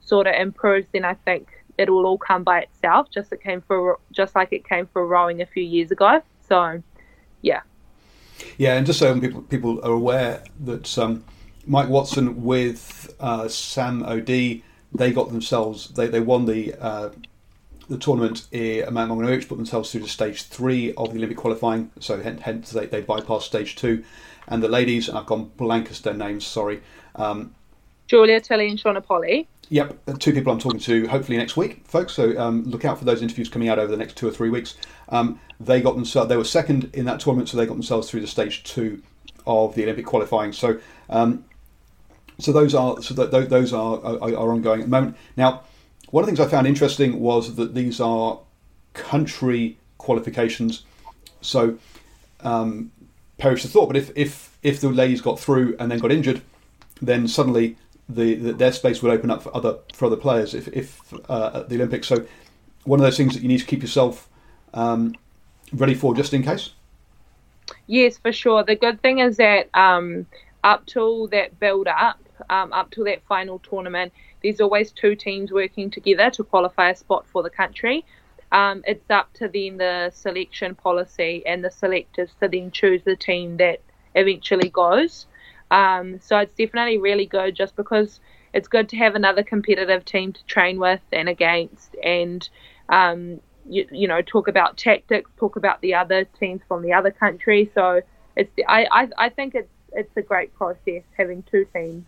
sort 0.00 0.26
of 0.26 0.34
improves, 0.34 0.86
then 0.92 1.04
I 1.04 1.14
think 1.14 1.48
it 1.76 1.90
will 1.90 2.06
all 2.06 2.18
come 2.18 2.42
by 2.42 2.60
itself, 2.60 3.10
just 3.10 3.32
it 3.32 3.42
came 3.42 3.60
for 3.60 3.98
just 4.10 4.34
like 4.34 4.52
it 4.52 4.66
came 4.66 4.86
for 4.86 5.06
rowing 5.06 5.42
a 5.42 5.46
few 5.46 5.62
years 5.62 5.90
ago. 5.90 6.22
So, 6.48 6.82
yeah. 7.42 7.60
Yeah, 8.56 8.76
and 8.76 8.86
just 8.86 8.98
so 8.98 9.18
people 9.20 9.42
people 9.42 9.80
are 9.84 9.92
aware 9.92 10.42
that 10.64 10.96
um, 10.98 11.24
Mike 11.66 11.88
Watson 11.88 12.44
with 12.44 13.14
uh, 13.18 13.48
Sam 13.48 14.02
O'Dea, 14.04 14.62
they 14.96 15.12
got 15.12 15.28
themselves 15.28 15.88
they, 15.88 16.06
they 16.06 16.20
won 16.20 16.46
the 16.46 16.74
uh, 16.74 17.10
the 17.88 17.98
tournament 17.98 18.52
at 18.52 18.92
Mount 18.92 19.48
put 19.48 19.56
themselves 19.56 19.92
through 19.92 20.02
to 20.02 20.08
stage 20.08 20.42
three 20.44 20.92
of 20.94 21.12
the 21.12 21.18
Olympic 21.18 21.36
qualifying. 21.36 21.90
So 22.00 22.20
hence, 22.20 22.42
hence 22.42 22.70
they, 22.70 22.86
they 22.86 23.02
bypassed 23.02 23.42
stage 23.42 23.76
two, 23.76 24.04
and 24.48 24.62
the 24.62 24.68
ladies 24.68 25.08
and 25.08 25.16
I've 25.16 25.26
gone 25.26 25.50
blank 25.56 25.90
as 25.90 26.00
their 26.00 26.14
names. 26.14 26.46
Sorry. 26.46 26.82
Um, 27.14 27.54
Julia 28.06 28.40
Tilly 28.40 28.68
and 28.68 28.78
Shauna 28.78 29.04
Polley. 29.04 29.48
Yep, 29.68 30.18
two 30.20 30.32
people 30.32 30.52
I'm 30.52 30.60
talking 30.60 30.78
to 30.80 31.08
hopefully 31.08 31.38
next 31.38 31.56
week, 31.56 31.82
folks. 31.86 32.12
So 32.12 32.38
um, 32.38 32.64
look 32.64 32.84
out 32.84 32.98
for 32.98 33.04
those 33.04 33.20
interviews 33.22 33.48
coming 33.48 33.68
out 33.68 33.78
over 33.78 33.90
the 33.90 33.96
next 33.96 34.16
two 34.16 34.28
or 34.28 34.30
three 34.30 34.50
weeks. 34.50 34.76
Um, 35.08 35.40
they 35.58 35.80
got 35.80 35.94
themselves 35.94 36.28
they 36.28 36.36
were 36.36 36.44
second 36.44 36.90
in 36.94 37.04
that 37.06 37.20
tournament, 37.20 37.48
so 37.48 37.56
they 37.56 37.66
got 37.66 37.74
themselves 37.74 38.08
through 38.08 38.20
the 38.20 38.26
stage 38.26 38.62
two 38.64 39.02
of 39.46 39.74
the 39.74 39.82
Olympic 39.84 40.06
qualifying. 40.06 40.52
So 40.52 40.78
um, 41.08 41.44
So 42.38 42.52
those 42.52 42.74
are 42.74 43.00
so 43.02 43.14
that 43.14 43.30
those 43.30 43.72
are, 43.72 44.04
are, 44.04 44.22
are 44.22 44.52
ongoing 44.52 44.80
at 44.80 44.86
the 44.86 44.90
moment. 44.90 45.16
Now, 45.36 45.62
one 46.10 46.22
of 46.22 46.26
the 46.26 46.36
things 46.36 46.46
I 46.46 46.50
found 46.50 46.66
interesting 46.66 47.20
was 47.20 47.56
that 47.56 47.74
these 47.74 48.00
are 48.00 48.38
country 48.92 49.78
qualifications. 49.98 50.84
So 51.40 51.78
um, 52.40 52.92
perish 53.38 53.62
the 53.62 53.68
thought, 53.68 53.86
but 53.86 53.96
if, 53.96 54.10
if 54.14 54.58
if 54.62 54.80
the 54.80 54.88
ladies 54.88 55.20
got 55.20 55.38
through 55.38 55.76
and 55.78 55.90
then 55.90 55.98
got 55.98 56.12
injured, 56.12 56.42
then 57.00 57.28
suddenly 57.28 57.76
the, 58.08 58.34
the 58.34 58.52
their 58.52 58.72
space 58.72 59.02
would 59.02 59.12
open 59.12 59.30
up 59.30 59.42
for 59.42 59.56
other 59.56 59.78
for 59.94 60.06
other 60.06 60.16
players 60.16 60.54
if, 60.54 60.68
if 60.68 61.00
uh, 61.28 61.50
at 61.54 61.68
the 61.68 61.76
Olympics. 61.76 62.06
So 62.06 62.26
one 62.84 63.00
of 63.00 63.04
those 63.04 63.16
things 63.16 63.34
that 63.34 63.42
you 63.42 63.48
need 63.48 63.58
to 63.58 63.66
keep 63.66 63.82
yourself 63.82 64.28
um, 64.74 65.14
ready 65.72 65.94
for 65.94 66.14
just 66.14 66.32
in 66.32 66.42
case. 66.42 66.70
Yes, 67.86 68.18
for 68.18 68.32
sure. 68.32 68.62
The 68.62 68.76
good 68.76 69.02
thing 69.02 69.18
is 69.18 69.38
that 69.38 69.68
um, 69.74 70.26
up 70.62 70.86
till 70.86 71.26
that 71.28 71.58
build 71.58 71.88
up, 71.88 72.18
um, 72.50 72.72
up 72.72 72.90
to 72.92 73.04
that 73.04 73.22
final 73.26 73.58
tournament, 73.58 74.12
there's 74.42 74.60
always 74.60 74.92
two 74.92 75.16
teams 75.16 75.52
working 75.52 75.90
together 75.90 76.30
to 76.30 76.44
qualify 76.44 76.90
a 76.90 76.96
spot 76.96 77.26
for 77.32 77.42
the 77.42 77.50
country. 77.50 78.04
Um, 78.52 78.82
it's 78.86 79.10
up 79.10 79.32
to 79.34 79.48
then 79.48 79.76
the 79.78 80.10
selection 80.14 80.74
policy 80.74 81.42
and 81.46 81.64
the 81.64 81.70
selectors 81.70 82.30
to 82.40 82.48
then 82.48 82.70
choose 82.70 83.02
the 83.04 83.16
team 83.16 83.56
that 83.56 83.80
eventually 84.14 84.68
goes. 84.68 85.26
Um, 85.70 86.20
so 86.20 86.38
it's 86.38 86.54
definitely 86.54 86.98
really 86.98 87.26
good 87.26 87.54
just 87.56 87.74
because 87.74 88.20
it's 88.52 88.68
good 88.68 88.88
to 88.90 88.96
have 88.96 89.14
another 89.14 89.42
competitive 89.42 90.04
team 90.04 90.32
to 90.32 90.44
train 90.46 90.78
with 90.78 91.00
and 91.12 91.28
against 91.28 91.94
and 92.02 92.48
um, 92.88 93.40
you, 93.68 93.86
you 93.90 94.08
know 94.08 94.22
talk 94.22 94.48
about 94.48 94.76
tactics, 94.76 95.30
talk 95.36 95.56
about 95.56 95.80
the 95.80 95.94
other 95.94 96.24
teams 96.24 96.60
from 96.68 96.82
the 96.82 96.92
other 96.92 97.10
country. 97.10 97.70
So 97.74 98.00
it's 98.36 98.50
I, 98.68 98.86
I, 98.90 99.08
I 99.18 99.28
think 99.28 99.54
it's 99.54 99.68
it's 99.92 100.16
a 100.16 100.22
great 100.22 100.54
process 100.54 101.02
having 101.16 101.42
two 101.50 101.66
teams. 101.74 102.04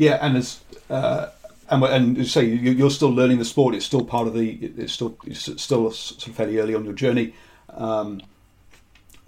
Yeah, 0.00 0.16
and 0.22 0.38
as 0.38 0.60
uh, 0.88 1.28
and 1.68 1.84
and 1.84 2.26
say 2.26 2.42
you're 2.42 2.88
still 2.88 3.10
learning 3.10 3.36
the 3.36 3.44
sport. 3.44 3.74
It's 3.74 3.84
still 3.84 4.02
part 4.02 4.26
of 4.26 4.32
the. 4.32 4.52
It's 4.78 4.94
still 4.94 5.18
it's 5.26 5.40
still 5.62 5.90
sort 5.90 6.26
of 6.26 6.34
fairly 6.34 6.56
early 6.56 6.74
on 6.74 6.86
your 6.86 6.94
journey 6.94 7.34
um, 7.68 8.22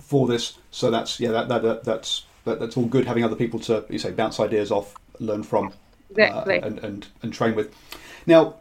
for 0.01 0.27
this. 0.27 0.57
So 0.71 0.91
that's 0.91 1.21
yeah 1.21 1.31
that, 1.33 1.49
that, 1.49 1.63
that 1.63 1.85
that's 1.85 2.25
that, 2.47 2.59
that's 2.59 2.79
all 2.79 2.87
good. 2.87 3.05
Having 3.05 3.25
other 3.25 3.37
people 3.37 3.61
to 3.61 3.85
you 3.91 3.99
say 3.99 4.13
bounce 4.13 4.41
ideas 4.41 4.71
off, 4.71 4.95
learn 5.21 5.43
from, 5.43 5.75
exactly, 6.09 6.63
uh, 6.63 6.67
and, 6.69 6.79
and 6.79 7.07
and 7.21 7.35
train 7.35 7.55
with. 7.55 7.75
Now, 8.27 8.55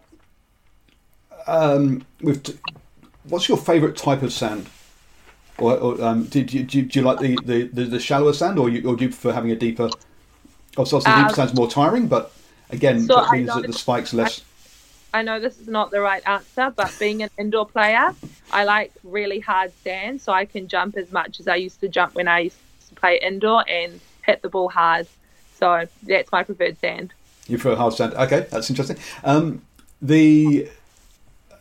um, 1.47 2.05
with 2.19 2.43
t- 2.43 2.59
what's 3.23 3.47
your 3.47 3.57
favourite 3.57 3.95
type 3.95 4.21
of 4.21 4.33
sand? 4.33 4.67
Or, 5.59 5.77
or 5.77 6.03
um, 6.03 6.25
do, 6.25 6.43
do, 6.43 6.63
do, 6.63 6.81
do, 6.81 6.99
you 6.99 7.05
like 7.05 7.19
the, 7.19 7.37
the, 7.43 7.67
the, 7.67 7.83
the 7.83 7.99
shallower 7.99 8.33
sand, 8.33 8.57
or, 8.57 8.67
you, 8.67 8.89
or 8.89 8.95
do 8.95 9.03
you 9.03 9.09
prefer 9.09 9.31
having 9.31 9.51
a 9.51 9.55
deeper? 9.55 9.91
Also, 10.77 10.99
the 10.99 11.09
um, 11.09 11.23
deeper 11.23 11.35
sand's 11.35 11.53
more 11.53 11.69
tiring, 11.69 12.07
but 12.07 12.31
again, 12.69 13.01
so 13.01 13.15
that 13.15 13.31
means 13.31 13.47
that 13.47 13.67
the 13.67 13.73
spikes 13.73 14.13
less. 14.13 14.41
I, 15.13 15.19
I 15.19 15.21
know 15.23 15.39
this 15.39 15.59
is 15.59 15.67
not 15.67 15.91
the 15.91 15.99
right 15.99 16.25
answer, 16.25 16.71
but 16.75 16.93
being 16.99 17.21
an 17.23 17.29
indoor 17.37 17.65
player, 17.65 18.15
I 18.51 18.63
like 18.63 18.93
really 19.03 19.39
hard 19.39 19.73
sand, 19.83 20.21
so 20.21 20.31
I 20.31 20.45
can 20.45 20.67
jump 20.67 20.95
as 20.95 21.11
much 21.11 21.39
as 21.39 21.47
I 21.47 21.55
used 21.55 21.81
to 21.81 21.89
jump 21.89 22.15
when 22.15 22.27
I 22.27 22.39
used 22.39 22.57
to 22.89 22.95
play 22.95 23.19
indoor 23.21 23.69
and 23.69 23.99
hit 24.21 24.41
the 24.41 24.49
ball 24.49 24.69
hard. 24.69 25.07
So 25.59 25.87
that's 26.03 26.31
my 26.31 26.43
preferred 26.43 26.79
sand. 26.79 27.13
You 27.47 27.57
prefer 27.57 27.75
hard 27.75 27.93
sand? 27.93 28.13
Okay, 28.13 28.47
that's 28.49 28.69
interesting. 28.69 28.97
Um, 29.23 29.61
the 30.01 30.69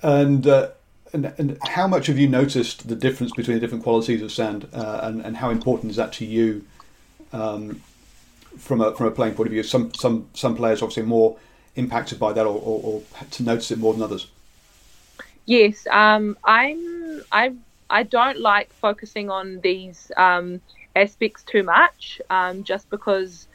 and. 0.03 0.47
Uh, 0.47 0.71
and, 1.13 1.35
and, 1.39 1.59
how 1.67 1.89
much 1.89 2.07
have 2.07 2.21
you 2.21 2.29
noticed 2.29 2.87
the 2.87 2.95
difference 2.95 3.33
between 3.33 3.57
the 3.57 3.61
different 3.61 3.83
qualities 3.83 4.23
of 4.23 4.31
sand, 4.31 4.69
uh, 4.73 5.01
and, 5.03 5.21
and 5.23 5.37
how 5.39 5.51
important 5.51 5.91
is 5.91 5.97
that 5.97 6.13
to 6.13 6.25
you 6.25 6.65
um, 7.33 7.83
from 8.59 8.80
a 8.80 8.94
from 8.94 9.07
a 9.07 9.11
playing 9.11 9.34
point 9.34 9.48
of 9.48 9.53
view? 9.53 9.62
Some 9.62 9.92
some 9.94 10.28
some 10.34 10.57
players 10.57 10.82
obviously 10.82 11.05
more 11.05 11.36
impacted 11.76 12.18
by 12.18 12.32
that, 12.32 12.46
or, 12.46 12.55
or, 12.55 12.80
or 12.82 13.03
to 13.30 13.42
notice 13.42 13.70
it 13.70 13.78
more 13.78 13.92
than 13.92 14.03
others. 14.03 14.26
Yes, 15.46 15.86
um, 15.90 16.36
I'm 16.44 17.22
I 17.32 17.55
I 17.88 18.03
don't 18.03 18.38
like 18.38 18.72
focusing 18.72 19.30
on 19.30 19.61
these 19.61 20.12
um, 20.16 20.61
aspects 20.94 21.42
too 21.42 21.62
much, 21.62 22.20
um, 22.30 22.64
just 22.64 22.88
because 22.90 23.46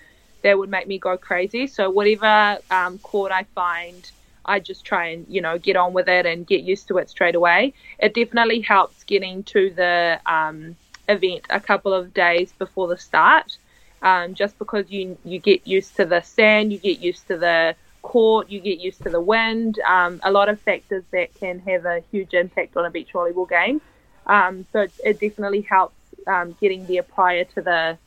that 0.42 0.58
would 0.58 0.70
make 0.70 0.88
me 0.88 1.00
go 1.00 1.18
crazy. 1.18 1.68
So 1.68 1.90
whatever 1.90 2.60
um, 2.70 2.98
court 3.00 3.32
I 3.32 3.44
find 3.56 4.12
I 4.46 4.60
just 4.60 4.86
try 4.86 5.08
and 5.08 5.26
you 5.28 5.42
know 5.42 5.58
get 5.58 5.76
on 5.76 5.94
with 5.94 6.08
it 6.08 6.26
and 6.26 6.46
get 6.46 6.64
used 6.64 6.88
to 6.90 6.98
it 6.98 7.10
straight 7.10 7.36
away. 7.36 7.74
It 8.00 8.14
definitely 8.14 8.62
helps 8.62 9.04
getting 9.04 9.44
to 9.44 9.72
the 9.72 10.20
um, 10.26 10.76
event 11.10 11.46
a 11.50 11.60
couple 11.60 11.94
of 11.94 12.14
days 12.14 12.54
before 12.54 12.88
the 12.88 12.98
start, 12.98 13.58
um, 14.02 14.34
just 14.34 14.58
because 14.60 14.90
you 14.90 15.18
you 15.24 15.40
get 15.40 15.66
used 15.68 15.96
to 15.98 16.06
the 16.06 16.22
sand, 16.22 16.72
you 16.72 16.80
get 16.80 17.00
used 17.00 17.28
to 17.28 17.38
the 17.38 17.76
court, 18.02 18.50
you 18.50 18.60
get 18.60 18.80
used 18.80 19.02
to 19.04 19.10
the 19.10 19.20
wind. 19.20 19.80
Um, 19.80 20.20
a 20.24 20.32
lot 20.32 20.48
of 20.48 20.60
factors 20.62 21.04
that 21.12 21.34
can 21.36 21.60
have 21.60 21.86
a 21.86 22.02
huge 22.12 22.34
impact 22.34 22.78
on 22.78 22.86
a 22.86 22.92
beach 22.92 23.10
volleyball 23.14 23.50
game. 23.50 23.82
Um, 24.28 24.66
so 24.72 24.82
it, 24.82 24.94
it, 25.04 25.20
definitely 25.20 25.62
helps 25.62 25.96
um, 26.28 26.56
getting 26.62 26.86
there 26.86 27.04
prior 27.04 27.44
to 27.44 27.62
the 27.62 27.98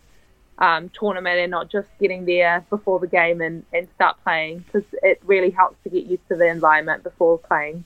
um, 0.59 0.89
tournament 0.91 1.39
and 1.39 1.51
not 1.51 1.71
just 1.71 1.89
getting 2.01 2.25
there 2.25 2.65
before 2.71 2.99
the 2.99 3.07
game 3.07 3.41
and, 3.41 3.65
and 3.73 3.89
start 3.95 4.17
playing 4.25 4.59
because 4.59 4.85
it 5.03 5.21
really 5.25 5.51
helps 5.51 5.77
to 5.85 5.91
get 5.91 6.07
used 6.07 6.27
to 6.29 6.37
the 6.37 6.47
environment 6.47 7.03
before 7.03 7.39
playing. 7.39 7.85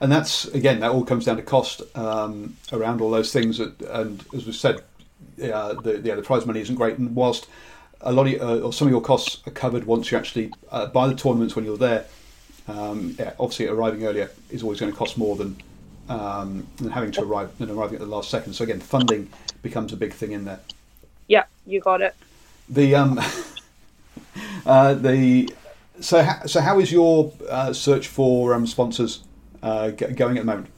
And 0.00 0.10
that's 0.10 0.46
again, 0.46 0.80
that 0.80 0.90
all 0.90 1.04
comes 1.04 1.26
down 1.26 1.36
to 1.36 1.42
cost 1.42 1.82
um, 1.96 2.56
around 2.72 3.00
all 3.00 3.10
those 3.10 3.32
things. 3.32 3.60
and 3.60 4.24
as 4.34 4.46
we 4.46 4.52
said, 4.52 4.82
uh, 5.42 5.74
the 5.74 6.00
yeah, 6.02 6.14
the 6.14 6.22
prize 6.22 6.46
money 6.46 6.60
isn't 6.60 6.76
great. 6.76 6.98
And 6.98 7.14
whilst 7.14 7.48
a 8.00 8.12
lot 8.12 8.26
of 8.26 8.40
uh, 8.40 8.66
or 8.66 8.72
some 8.72 8.88
of 8.88 8.92
your 8.92 9.00
costs 9.00 9.42
are 9.46 9.50
covered 9.50 9.84
once 9.84 10.10
you 10.10 10.18
actually 10.18 10.52
uh, 10.70 10.86
buy 10.86 11.08
the 11.08 11.14
tournaments 11.14 11.56
when 11.56 11.64
you're 11.64 11.76
there, 11.78 12.06
um, 12.68 13.14
yeah, 13.18 13.32
obviously 13.38 13.66
arriving 13.66 14.04
earlier 14.04 14.30
is 14.50 14.62
always 14.62 14.80
going 14.80 14.92
to 14.92 14.98
cost 14.98 15.18
more 15.18 15.36
than 15.36 15.56
um, 16.08 16.66
than 16.76 16.90
having 16.90 17.10
to 17.12 17.22
arrive 17.22 17.56
than 17.58 17.70
arriving 17.70 17.94
at 17.94 18.00
the 18.00 18.06
last 18.06 18.30
second. 18.30 18.52
So 18.54 18.64
again, 18.64 18.80
funding 18.80 19.30
becomes 19.62 19.92
a 19.92 19.96
big 19.96 20.12
thing 20.12 20.32
in 20.32 20.44
there. 20.44 20.60
Yeah, 21.28 21.44
you 21.66 21.80
got 21.80 22.00
it. 22.00 22.14
The 22.68 22.94
um, 22.94 23.20
uh, 24.66 24.94
the 24.94 25.52
so 26.00 26.22
ha- 26.22 26.42
so 26.46 26.60
how 26.60 26.80
is 26.80 26.90
your 26.92 27.32
uh, 27.48 27.72
search 27.72 28.08
for 28.08 28.54
um, 28.54 28.66
sponsors 28.66 29.22
uh, 29.62 29.90
g- 29.90 30.06
going 30.06 30.36
at 30.36 30.40
the 30.40 30.46
moment, 30.52 30.68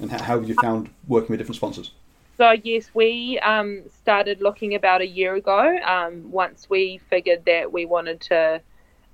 and 0.00 0.10
how, 0.10 0.22
how 0.22 0.38
have 0.38 0.48
you 0.48 0.54
found 0.54 0.90
working 1.06 1.30
with 1.30 1.38
different 1.38 1.56
sponsors? 1.56 1.92
So 2.42 2.50
yes, 2.50 2.90
we 2.92 3.38
um, 3.38 3.84
started 3.88 4.40
looking 4.40 4.74
about 4.74 5.00
a 5.00 5.06
year 5.06 5.36
ago. 5.36 5.78
Um, 5.78 6.32
once 6.32 6.68
we 6.68 7.00
figured 7.08 7.44
that 7.46 7.72
we 7.72 7.84
wanted 7.84 8.20
to 8.22 8.60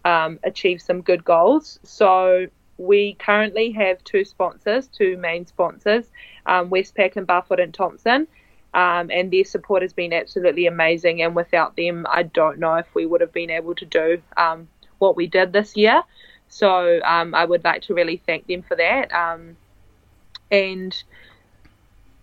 um, 0.07 0.39
achieve 0.45 0.81
some 0.81 1.03
good 1.03 1.27
goals, 1.27 1.79
so 1.83 2.47
we 2.79 3.17
currently 3.19 3.71
have 3.73 4.03
two 4.03 4.25
sponsors, 4.25 4.87
two 4.87 5.19
main 5.19 5.45
sponsors, 5.45 6.07
um, 6.47 6.71
Westpac 6.71 7.17
and 7.17 7.27
Barfoot 7.27 7.63
and 7.63 7.75
Thompson 7.75 8.27
um, 8.73 9.11
and 9.11 9.31
their 9.31 9.45
support 9.45 9.83
has 9.83 9.93
been 9.93 10.15
absolutely 10.15 10.67
amazing. 10.67 11.21
And 11.21 11.37
without 11.37 11.77
them, 11.77 12.07
I 12.09 12.23
don't 12.23 12.59
know 12.59 12.77
if 12.77 12.87
we 12.95 13.05
would 13.05 13.21
have 13.21 13.35
been 13.35 13.51
able 13.51 13.75
to 13.75 13.85
do 13.85 14.23
um, 14.39 14.69
what 15.01 15.17
we 15.17 15.27
did 15.27 15.53
this 15.53 15.77
year. 15.77 16.03
So 16.49 16.99
I 17.05 17.45
would 17.45 17.63
like 17.63 17.83
to 17.83 17.95
really 17.95 18.23
thank 18.25 18.47
them 18.47 18.63
for 18.63 18.77
that. 18.77 19.13
And 20.51 21.03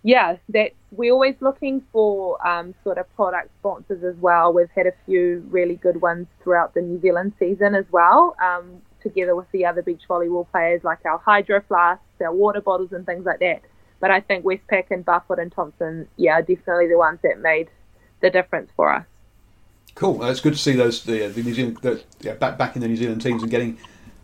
yeah, 0.06 0.36
that 0.50 0.70
we're 0.92 1.12
always 1.12 1.34
looking 1.40 1.82
for 1.90 2.38
um, 2.46 2.76
sort 2.84 2.96
of 2.96 3.12
product 3.16 3.50
sponsors 3.58 4.04
as 4.04 4.14
well. 4.20 4.52
We've 4.52 4.70
had 4.70 4.86
a 4.86 4.92
few 5.04 5.44
really 5.50 5.74
good 5.74 6.00
ones 6.00 6.28
throughout 6.44 6.74
the 6.74 6.80
New 6.80 7.00
Zealand 7.00 7.32
season 7.40 7.74
as 7.74 7.86
well, 7.90 8.36
um, 8.40 8.82
together 9.02 9.34
with 9.34 9.50
the 9.50 9.66
other 9.66 9.82
beach 9.82 10.02
volleyball 10.08 10.48
players 10.52 10.84
like 10.84 11.04
our 11.04 11.18
hydro 11.18 11.60
flasks, 11.66 12.04
our 12.20 12.32
water 12.32 12.60
bottles, 12.60 12.92
and 12.92 13.04
things 13.04 13.26
like 13.26 13.40
that. 13.40 13.62
But 13.98 14.12
I 14.12 14.20
think 14.20 14.44
Westpac 14.44 14.92
and 14.92 15.04
Barfoot 15.04 15.40
and 15.40 15.50
Thompson, 15.50 16.06
yeah, 16.16 16.34
are 16.34 16.42
definitely 16.42 16.86
the 16.86 16.98
ones 16.98 17.18
that 17.24 17.40
made 17.40 17.68
the 18.20 18.30
difference 18.30 18.70
for 18.76 18.92
us. 18.94 19.06
Cool. 19.96 20.22
Uh, 20.22 20.30
it's 20.30 20.40
good 20.40 20.52
to 20.52 20.58
see 20.58 20.74
those 20.74 21.02
the, 21.02 21.26
the 21.26 21.42
New 21.42 21.52
Zealand 21.52 21.78
the, 21.82 22.00
yeah, 22.20 22.34
back 22.34 22.56
back 22.56 22.76
in 22.76 22.80
the 22.80 22.86
New 22.86 22.96
Zealand 22.96 23.22
teams 23.22 23.42
and 23.42 23.50
getting 23.50 23.76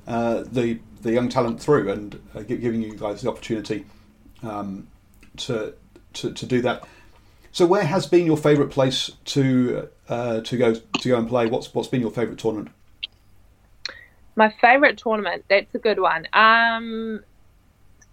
uh, 0.07 0.45
the 0.47 0.79
the 1.01 1.11
young 1.11 1.29
talent 1.29 1.61
through 1.61 1.91
and 1.91 2.21
uh, 2.37 2.43
giving 2.43 2.83
you 2.83 2.95
guys 2.95 3.23
the 3.23 3.29
opportunity 3.29 3.85
um, 4.45 4.87
to, 5.39 5.75
to 6.15 6.33
to 6.33 6.47
do 6.47 6.61
that. 6.63 6.85
So, 7.53 7.67
where 7.67 7.85
has 7.85 8.07
been 8.07 8.27
your 8.27 8.37
favourite 8.37 8.71
place 8.71 9.11
to 9.27 9.89
uh, 10.09 10.41
to 10.41 10.57
go 10.57 10.75
to 10.75 11.09
go 11.09 11.19
and 11.19 11.29
play? 11.29 11.47
What's 11.47 11.75
what's 11.75 11.89
been 11.89 12.01
your 12.01 12.11
favourite 12.11 12.39
tournament? 12.39 12.71
My 14.35 14.51
favourite 14.61 14.97
tournament. 14.97 15.45
That's 15.49 15.75
a 15.75 15.79
good 15.79 16.01
one. 16.01 16.27
Um, 16.33 17.21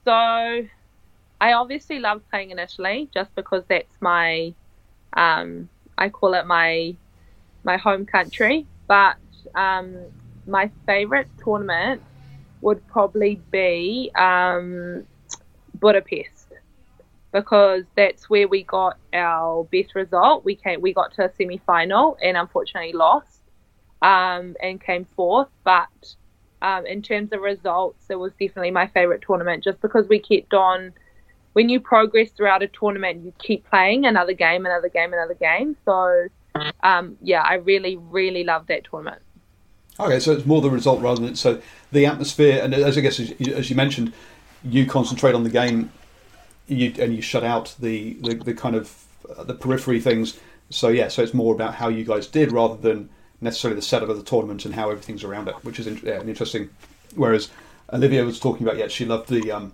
so 0.04 0.12
I 0.12 1.54
obviously 1.54 2.00
love 2.00 2.22
playing 2.30 2.52
in 2.52 2.60
Italy 2.60 3.10
just 3.14 3.34
because 3.36 3.64
that's 3.70 3.94
my, 4.02 4.54
um, 5.14 5.70
I 5.98 6.10
call 6.10 6.34
it 6.34 6.46
my, 6.46 6.96
my 7.64 7.78
home 7.78 8.06
country. 8.06 8.66
But 8.88 9.16
um, 9.56 9.96
my 10.46 10.70
favorite 10.86 11.30
tournament 11.42 12.02
would 12.62 12.86
probably 12.88 13.42
be 13.52 14.12
um, 14.16 15.06
Budapest 15.76 16.39
because 17.32 17.84
that's 17.96 18.30
where 18.30 18.48
we 18.48 18.64
got 18.64 18.98
our 19.14 19.64
best 19.66 19.96
result. 19.96 20.44
We 20.44 20.56
came, 20.56 20.82
we 20.82 20.94
got 20.94 21.14
to 21.16 21.26
a 21.26 21.32
semi 21.38 21.60
final 21.66 22.18
and 22.22 22.38
unfortunately 22.38 22.94
lost. 22.94 23.40
um, 24.02 24.56
and 24.62 24.82
came 24.82 25.06
fourth. 25.16 25.50
But 25.64 26.16
um, 26.62 26.86
in 26.86 27.02
terms 27.02 27.32
of 27.32 27.42
results, 27.42 28.06
it 28.10 28.16
was 28.16 28.32
definitely 28.34 28.72
my 28.72 28.88
favourite 28.88 29.22
tournament 29.22 29.64
just 29.64 29.82
because 29.82 30.08
we 30.08 30.20
kept 30.20 30.54
on. 30.54 30.94
When 31.54 31.68
you 31.68 31.80
progress 31.80 32.30
throughout 32.30 32.62
a 32.62 32.68
tournament, 32.68 33.26
you 33.26 33.34
keep 33.40 33.68
playing 33.70 34.06
another 34.06 34.34
game, 34.34 34.66
another 34.66 34.88
game, 34.88 35.14
another 35.14 35.34
game. 35.34 35.76
So, 35.84 36.28
um, 36.84 37.18
yeah, 37.22 37.42
I 37.42 37.56
really, 37.56 37.98
really 37.98 38.44
loved 38.44 38.68
that 38.68 38.84
tournament. 38.86 39.22
Okay, 40.00 40.20
so 40.20 40.32
it's 40.32 40.46
more 40.46 40.62
the 40.62 40.70
result 40.70 41.02
rather 41.02 41.22
than 41.22 41.36
so 41.36 41.62
the 41.92 42.06
atmosphere, 42.06 42.62
and 42.64 42.74
as 42.74 42.98
I 42.98 43.02
guess 43.02 43.20
as 43.20 43.34
as 43.50 43.70
you 43.70 43.76
mentioned, 43.76 44.14
you 44.64 44.86
concentrate 44.86 45.36
on 45.36 45.44
the 45.44 45.50
game, 45.50 45.92
you, 46.70 46.94
and 47.00 47.16
you 47.16 47.22
shut 47.22 47.44
out 47.44 47.76
the, 47.80 48.14
the, 48.22 48.36
the 48.36 48.54
kind 48.54 48.76
of 48.76 49.06
uh, 49.38 49.44
the 49.44 49.54
periphery 49.54 50.00
things. 50.00 50.40
So 50.70 50.90
yeah, 50.90 51.08
so 51.08 51.24
it's 51.24 51.34
more 51.34 51.54
about 51.54 51.76
how 51.76 51.90
you 51.90 52.04
guys 52.04 52.28
did 52.28 52.52
rather 52.52 52.76
than 52.76 53.10
necessarily 53.42 53.76
the 53.76 53.86
setup 53.86 54.10
of 54.10 54.18
the 54.18 54.24
tournament 54.24 54.66
and 54.66 54.76
how 54.76 54.90
everything's 54.90 55.24
around 55.24 55.48
it, 55.48 55.56
which 55.64 55.80
is 55.80 55.88
in, 55.88 56.00
yeah, 56.04 56.22
interesting. 56.22 56.70
Whereas 57.16 57.50
Olivia 57.92 58.24
was 58.24 58.40
talking 58.40 58.66
about, 58.66 58.78
yeah, 58.78 58.88
she 58.88 59.06
loved 59.06 59.30
the 59.30 59.52
um, 59.52 59.74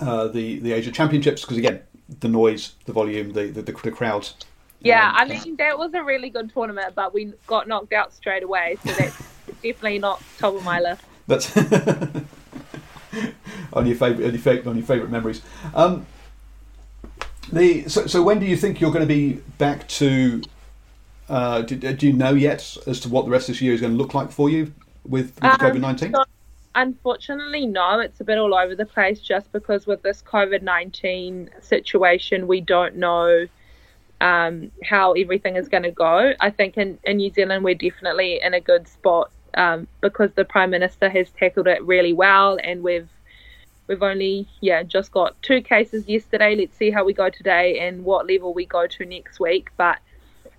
uh, 0.00 0.28
the 0.28 0.58
the 0.58 0.72
Asia 0.72 0.90
Championships 0.90 1.42
because 1.42 1.58
again, 1.58 1.82
the 2.20 2.28
noise, 2.28 2.72
the 2.86 2.92
volume, 2.92 3.32
the 3.32 3.46
the, 3.46 3.62
the, 3.62 3.72
the 3.72 3.90
crowds 3.90 4.34
yeah, 4.84 5.08
um, 5.08 5.14
I 5.16 5.24
mean 5.24 5.56
that 5.56 5.78
was 5.78 5.94
a 5.94 6.04
really 6.04 6.30
good 6.30 6.52
tournament, 6.52 6.94
but 6.94 7.14
we 7.14 7.32
got 7.46 7.66
knocked 7.66 7.92
out 7.92 8.12
straight 8.12 8.42
away, 8.42 8.76
so 8.84 8.92
that's 8.92 9.16
definitely 9.62 9.98
not 9.98 10.22
top 10.38 10.54
of 10.54 10.62
my 10.62 10.78
list. 10.78 11.02
That's 11.26 11.50
on 13.74 13.86
your 13.86 13.96
favorite, 13.96 14.26
on 14.26 14.32
your 14.32 14.40
favorite, 14.40 14.66
on 14.66 14.76
your 14.76 14.86
favorite 14.86 15.10
memories. 15.10 15.42
Um, 15.74 16.06
the 17.52 17.88
so, 17.88 18.06
so 18.06 18.22
when 18.22 18.38
do 18.38 18.46
you 18.46 18.56
think 18.56 18.80
you're 18.80 18.92
going 18.92 19.06
to 19.06 19.14
be 19.14 19.34
back 19.58 19.86
to? 19.88 20.42
Uh, 21.28 21.62
do, 21.62 21.76
do, 21.76 22.06
you 22.06 22.12
know 22.12 22.34
yet 22.34 22.76
as 22.86 23.00
to 23.00 23.08
what 23.08 23.24
the 23.24 23.30
rest 23.30 23.48
of 23.48 23.54
this 23.54 23.62
year 23.62 23.72
is 23.72 23.80
going 23.80 23.94
to 23.94 23.96
look 23.96 24.12
like 24.12 24.30
for 24.30 24.50
you 24.50 24.74
with, 25.04 25.34
with 25.36 25.44
um, 25.44 25.58
COVID 25.58 25.80
nineteen? 25.80 26.12
So 26.12 26.24
unfortunately, 26.74 27.66
no. 27.66 28.00
It's 28.00 28.20
a 28.20 28.24
bit 28.24 28.38
all 28.38 28.54
over 28.54 28.74
the 28.74 28.86
place, 28.86 29.20
just 29.20 29.50
because 29.52 29.86
with 29.86 30.02
this 30.02 30.22
COVID 30.22 30.62
nineteen 30.62 31.50
situation, 31.60 32.46
we 32.46 32.60
don't 32.60 32.96
know 32.96 33.46
um, 34.20 34.70
how 34.82 35.12
everything 35.12 35.56
is 35.56 35.68
going 35.68 35.82
to 35.84 35.90
go. 35.90 36.32
I 36.40 36.50
think 36.50 36.76
in, 36.76 36.98
in 37.04 37.18
New 37.18 37.32
Zealand 37.32 37.64
we're 37.64 37.74
definitely 37.74 38.40
in 38.42 38.54
a 38.54 38.60
good 38.60 38.86
spot 38.88 39.30
um, 39.54 39.86
because 40.00 40.30
the 40.34 40.44
Prime 40.44 40.70
Minister 40.70 41.08
has 41.08 41.30
tackled 41.30 41.68
it 41.68 41.82
really 41.84 42.12
well, 42.12 42.58
and 42.62 42.82
we've 42.82 43.08
we've 43.86 44.02
only 44.02 44.48
yeah 44.60 44.82
just 44.82 45.12
got 45.12 45.40
two 45.42 45.60
cases 45.60 46.08
yesterday. 46.08 46.56
Let's 46.56 46.76
see 46.76 46.90
how 46.90 47.04
we 47.04 47.12
go 47.12 47.30
today 47.30 47.78
and 47.80 48.04
what 48.04 48.28
level 48.28 48.54
we 48.54 48.66
go 48.66 48.86
to 48.86 49.04
next 49.04 49.40
week. 49.40 49.70
But 49.76 49.98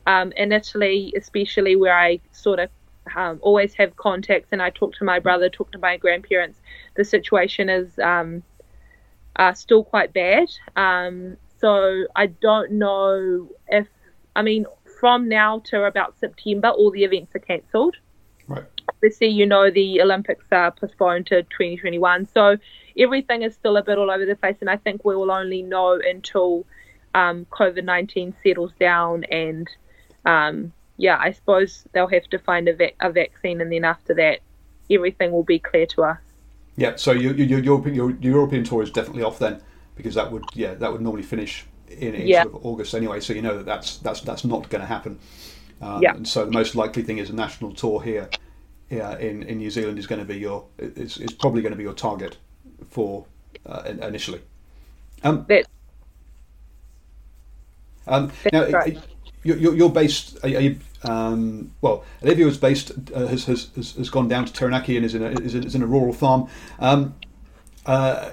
um, 0.07 0.31
in 0.33 0.51
Italy, 0.51 1.13
especially 1.15 1.75
where 1.75 1.97
I 1.97 2.19
sort 2.31 2.59
of 2.59 2.69
um, 3.15 3.39
always 3.41 3.73
have 3.75 3.95
contacts 3.95 4.49
and 4.51 4.61
I 4.61 4.69
talk 4.69 4.95
to 4.95 5.03
my 5.03 5.19
brother, 5.19 5.49
talk 5.49 5.71
to 5.71 5.77
my 5.77 5.97
grandparents, 5.97 6.59
the 6.95 7.03
situation 7.03 7.69
is 7.69 7.97
um, 7.99 8.43
uh, 9.35 9.53
still 9.53 9.83
quite 9.83 10.13
bad. 10.13 10.47
Um, 10.75 11.37
so 11.59 12.05
I 12.15 12.27
don't 12.27 12.73
know 12.73 13.49
if, 13.67 13.87
I 14.35 14.41
mean, 14.41 14.65
from 14.99 15.27
now 15.27 15.59
to 15.65 15.83
about 15.83 16.17
September, 16.19 16.69
all 16.69 16.91
the 16.91 17.03
events 17.03 17.35
are 17.35 17.39
cancelled. 17.39 17.97
Right. 18.47 18.63
Obviously, 18.89 19.27
you 19.27 19.45
know, 19.45 19.71
the 19.71 20.01
Olympics 20.01 20.45
are 20.51 20.71
postponed 20.71 21.27
to 21.27 21.43
2021. 21.43 22.27
So 22.33 22.57
everything 22.97 23.41
is 23.41 23.53
still 23.53 23.77
a 23.77 23.83
bit 23.83 23.97
all 23.97 24.11
over 24.11 24.25
the 24.25 24.35
place. 24.35 24.57
And 24.61 24.69
I 24.69 24.77
think 24.77 25.03
we 25.03 25.15
will 25.15 25.31
only 25.31 25.61
know 25.61 25.99
until 26.03 26.65
um, 27.13 27.45
COVID 27.51 27.83
19 27.83 28.35
settles 28.43 28.71
down. 28.79 29.23
And 29.25 29.69
um, 30.25 30.73
yeah, 30.97 31.17
I 31.19 31.31
suppose 31.31 31.85
they'll 31.93 32.07
have 32.07 32.25
to 32.29 32.39
find 32.39 32.67
a, 32.67 32.75
va- 32.75 32.91
a 32.99 33.11
vaccine. 33.11 33.61
And 33.61 33.71
then 33.71 33.85
after 33.85 34.13
that, 34.15 34.39
everything 34.89 35.31
will 35.31 35.43
be 35.43 35.59
clear 35.59 35.85
to 35.87 36.03
us. 36.03 36.19
Yeah, 36.77 36.95
so 36.97 37.11
your, 37.11 37.33
your, 37.35 37.59
your, 37.59 37.87
your 37.87 38.11
European 38.19 38.63
tour 38.63 38.83
is 38.83 38.91
definitely 38.91 39.23
off 39.23 39.39
then 39.39 39.61
because 39.95 40.15
that 40.15 40.29
would 40.29 40.43
yeah 40.53 40.73
that 40.73 40.91
would 40.91 41.01
normally 41.01 41.23
finish 41.23 41.65
in, 41.89 42.13
in 42.13 42.27
yeah. 42.27 42.43
sort 42.43 42.55
of 42.55 42.65
August 42.65 42.93
anyway. 42.93 43.19
So 43.21 43.33
you 43.33 43.41
know 43.41 43.57
that 43.57 43.65
that's 43.65 43.97
that's 43.99 44.21
that's 44.21 44.43
not 44.43 44.69
going 44.69 44.81
to 44.81 44.87
happen. 44.87 45.19
Um, 45.81 46.01
yeah. 46.01 46.15
And 46.15 46.27
so 46.27 46.45
the 46.45 46.51
most 46.51 46.75
likely 46.75 47.03
thing 47.03 47.17
is 47.17 47.29
a 47.29 47.33
national 47.33 47.73
tour 47.73 48.01
here, 48.01 48.29
yeah, 48.89 49.17
in, 49.17 49.43
in 49.43 49.57
New 49.57 49.69
Zealand 49.69 49.99
is 49.99 50.07
going 50.07 50.19
to 50.19 50.25
be 50.25 50.37
your 50.37 50.65
is, 50.77 51.17
is 51.17 51.33
probably 51.33 51.61
going 51.61 51.71
to 51.71 51.77
be 51.77 51.83
your 51.83 51.93
target 51.93 52.37
for 52.89 53.25
uh, 53.65 53.83
initially. 54.01 54.41
Um, 55.23 55.45
that, 55.47 55.65
um, 58.07 58.31
now, 58.51 58.67
right. 58.69 58.97
you're, 59.43 59.75
you're 59.75 59.89
based. 59.89 60.37
Are 60.43 60.49
you, 60.49 60.79
um, 61.03 61.71
well, 61.81 62.03
Olivia 62.23 62.47
is 62.47 62.57
based 62.57 62.91
uh, 63.13 63.27
has, 63.27 63.45
has 63.45 63.69
has 63.75 64.09
gone 64.09 64.27
down 64.27 64.45
to 64.45 64.53
Taranaki 64.53 64.95
and 64.97 65.05
is 65.05 65.15
in 65.15 65.23
a 65.23 65.29
is 65.29 65.55
in, 65.55 65.63
is 65.63 65.75
in 65.75 65.81
a 65.81 65.87
rural 65.87 66.13
farm. 66.13 66.47
Um, 66.79 67.15
uh, 67.85 68.31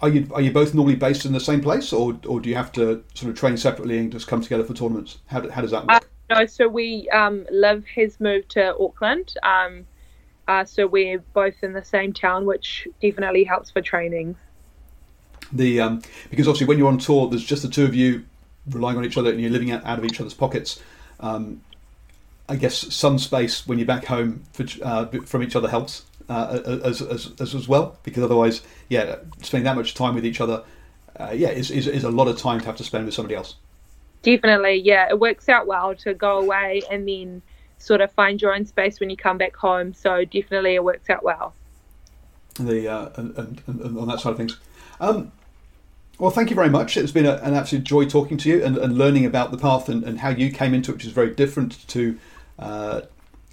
are 0.00 0.08
you 0.08 0.28
are 0.34 0.40
you 0.40 0.52
both 0.52 0.74
normally 0.74 0.96
based 0.96 1.24
in 1.24 1.32
the 1.32 1.40
same 1.40 1.60
place, 1.60 1.92
or 1.92 2.18
or 2.26 2.40
do 2.40 2.48
you 2.48 2.56
have 2.56 2.72
to 2.72 3.04
sort 3.14 3.30
of 3.30 3.38
train 3.38 3.56
separately 3.56 3.98
and 3.98 4.10
just 4.10 4.26
come 4.26 4.40
together 4.40 4.64
for 4.64 4.74
tournaments? 4.74 5.18
How, 5.26 5.48
how 5.48 5.62
does 5.62 5.70
that 5.70 5.86
work? 5.86 6.04
Uh, 6.30 6.34
no, 6.34 6.46
so 6.46 6.66
we 6.68 7.08
um, 7.10 7.46
Liv 7.50 7.84
has 7.94 8.18
moved 8.18 8.50
to 8.50 8.76
Auckland, 8.78 9.34
um, 9.42 9.86
uh, 10.48 10.64
so 10.64 10.86
we're 10.86 11.20
both 11.32 11.54
in 11.62 11.72
the 11.72 11.84
same 11.84 12.12
town, 12.12 12.46
which 12.46 12.88
definitely 13.00 13.44
helps 13.44 13.70
for 13.70 13.80
training. 13.80 14.36
The 15.52 15.80
um, 15.80 16.02
because 16.30 16.48
obviously 16.48 16.66
when 16.66 16.78
you're 16.78 16.88
on 16.88 16.98
tour, 16.98 17.28
there's 17.28 17.44
just 17.44 17.62
the 17.62 17.68
two 17.68 17.84
of 17.84 17.94
you 17.94 18.24
relying 18.70 18.96
on 18.96 19.04
each 19.04 19.16
other, 19.16 19.30
and 19.30 19.40
you're 19.40 19.50
living 19.50 19.70
out, 19.70 19.84
out 19.84 19.98
of 19.98 20.04
each 20.04 20.20
other's 20.20 20.34
pockets. 20.34 20.80
Um, 21.20 21.62
I 22.48 22.56
guess 22.56 22.94
some 22.94 23.18
space 23.18 23.66
when 23.66 23.78
you're 23.78 23.86
back 23.86 24.04
home 24.04 24.42
for, 24.52 24.66
uh, 24.82 25.06
from 25.24 25.42
each 25.42 25.56
other 25.56 25.68
helps 25.68 26.04
uh, 26.28 26.60
as, 26.84 27.00
as, 27.00 27.32
as, 27.40 27.54
as 27.54 27.68
well, 27.68 27.98
because 28.02 28.22
otherwise, 28.22 28.62
yeah, 28.88 29.16
spending 29.42 29.64
that 29.64 29.76
much 29.76 29.94
time 29.94 30.14
with 30.14 30.26
each 30.26 30.40
other, 30.40 30.64
uh, 31.18 31.30
yeah, 31.32 31.48
is, 31.48 31.70
is, 31.70 31.86
is 31.86 32.04
a 32.04 32.10
lot 32.10 32.28
of 32.28 32.36
time 32.38 32.60
to 32.60 32.66
have 32.66 32.76
to 32.76 32.84
spend 32.84 33.04
with 33.04 33.14
somebody 33.14 33.34
else. 33.34 33.56
Definitely, 34.22 34.76
yeah, 34.76 35.08
it 35.08 35.18
works 35.18 35.48
out 35.48 35.66
well 35.66 35.94
to 35.96 36.14
go 36.14 36.38
away 36.38 36.82
and 36.90 37.08
then 37.08 37.42
sort 37.82 38.00
of 38.00 38.12
find 38.12 38.40
your 38.40 38.54
own 38.54 38.64
space 38.64 39.00
when 39.00 39.10
you 39.10 39.16
come 39.16 39.38
back 39.38 39.56
home. 39.56 39.92
So 39.92 40.24
definitely, 40.24 40.74
it 40.74 40.84
works 40.84 41.10
out 41.10 41.22
well. 41.22 41.54
The 42.54 42.88
uh, 42.88 43.10
and, 43.16 43.36
and, 43.36 43.62
and 43.66 43.98
on 43.98 44.08
that 44.08 44.20
side 44.20 44.30
of 44.30 44.36
things. 44.36 44.58
Um, 45.00 45.32
well, 46.18 46.30
thank 46.30 46.50
you 46.50 46.56
very 46.56 46.68
much. 46.68 46.96
It's 46.96 47.12
been 47.12 47.26
a, 47.26 47.34
an 47.36 47.54
absolute 47.54 47.84
joy 47.84 48.06
talking 48.06 48.36
to 48.38 48.48
you 48.48 48.62
and, 48.62 48.76
and 48.76 48.96
learning 48.96 49.24
about 49.24 49.50
the 49.50 49.58
path 49.58 49.88
and, 49.88 50.04
and, 50.04 50.20
how 50.20 50.28
you 50.28 50.52
came 50.52 50.74
into 50.74 50.92
it, 50.92 50.94
which 50.94 51.06
is 51.06 51.12
very 51.12 51.34
different 51.34 51.86
to 51.88 52.18
uh, 52.58 53.00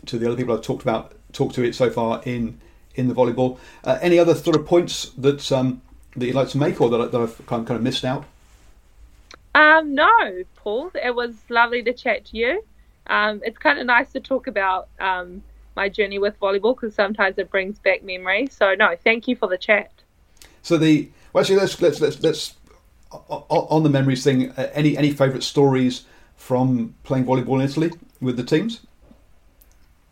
to 0.06 0.20
the 0.20 0.28
other 0.28 0.36
people 0.36 0.54
I've 0.54 0.62
talked 0.62 0.84
about 0.84 1.16
talked 1.34 1.56
to 1.56 1.64
it 1.64 1.74
so 1.74 1.90
far 1.90 2.22
in 2.26 2.60
in 2.96 3.08
the 3.08 3.16
volleyball. 3.16 3.58
Uh, 3.84 3.98
any 4.02 4.20
other 4.20 4.36
sort 4.36 4.56
of 4.56 4.66
points 4.66 5.10
that 5.18 5.52
um, 5.52 5.82
that 6.16 6.26
you'd 6.26 6.36
like 6.36 6.50
to 6.50 6.58
make, 6.58 6.80
or 6.82 6.90
that, 6.90 7.12
that 7.12 7.22
I've 7.22 7.46
kind 7.48 7.62
of, 7.62 7.68
kind 7.68 7.78
of 7.78 7.82
missed 7.82 8.06
out? 8.06 8.26
Um, 9.56 9.96
no, 9.96 10.44
Paul. 10.56 10.92
It 10.94 11.16
was 11.16 11.36
lovely 11.50 11.82
to 11.84 11.94
chat 11.94 12.26
to 12.26 12.38
you. 12.38 12.64
Um, 13.10 13.42
it's 13.44 13.58
kind 13.58 13.80
of 13.80 13.86
nice 13.86 14.12
to 14.14 14.20
talk 14.20 14.48
about 14.48 14.88
um, 15.00 15.44
my 15.76 15.90
journey 15.90 16.20
with 16.20 16.40
volleyball 16.40 16.76
because 16.76 16.96
sometimes 16.96 17.38
it 17.38 17.50
brings 17.50 17.80
back 17.80 18.04
memories. 18.04 18.54
So 18.54 18.76
no, 18.76 18.96
thank 19.04 19.28
you 19.28 19.36
for 19.36 19.50
the 19.50 19.58
chat. 19.58 19.92
So 20.62 20.78
the 20.78 21.10
well, 21.34 21.42
actually, 21.42 21.58
let's 21.58 21.82
let's 21.82 22.00
let's, 22.00 22.22
let's 22.22 22.54
on 23.12 23.84
the 23.84 23.90
memories 23.90 24.24
thing. 24.24 24.52
Uh, 24.52 24.70
any 24.74 24.98
any 24.98 25.12
favourite 25.12 25.44
stories 25.44 26.06
from 26.36 26.96
playing 27.04 27.26
volleyball 27.26 27.56
in 27.56 27.62
Italy 27.62 27.92
with 28.22 28.38
the 28.38 28.44
teams? 28.44 28.82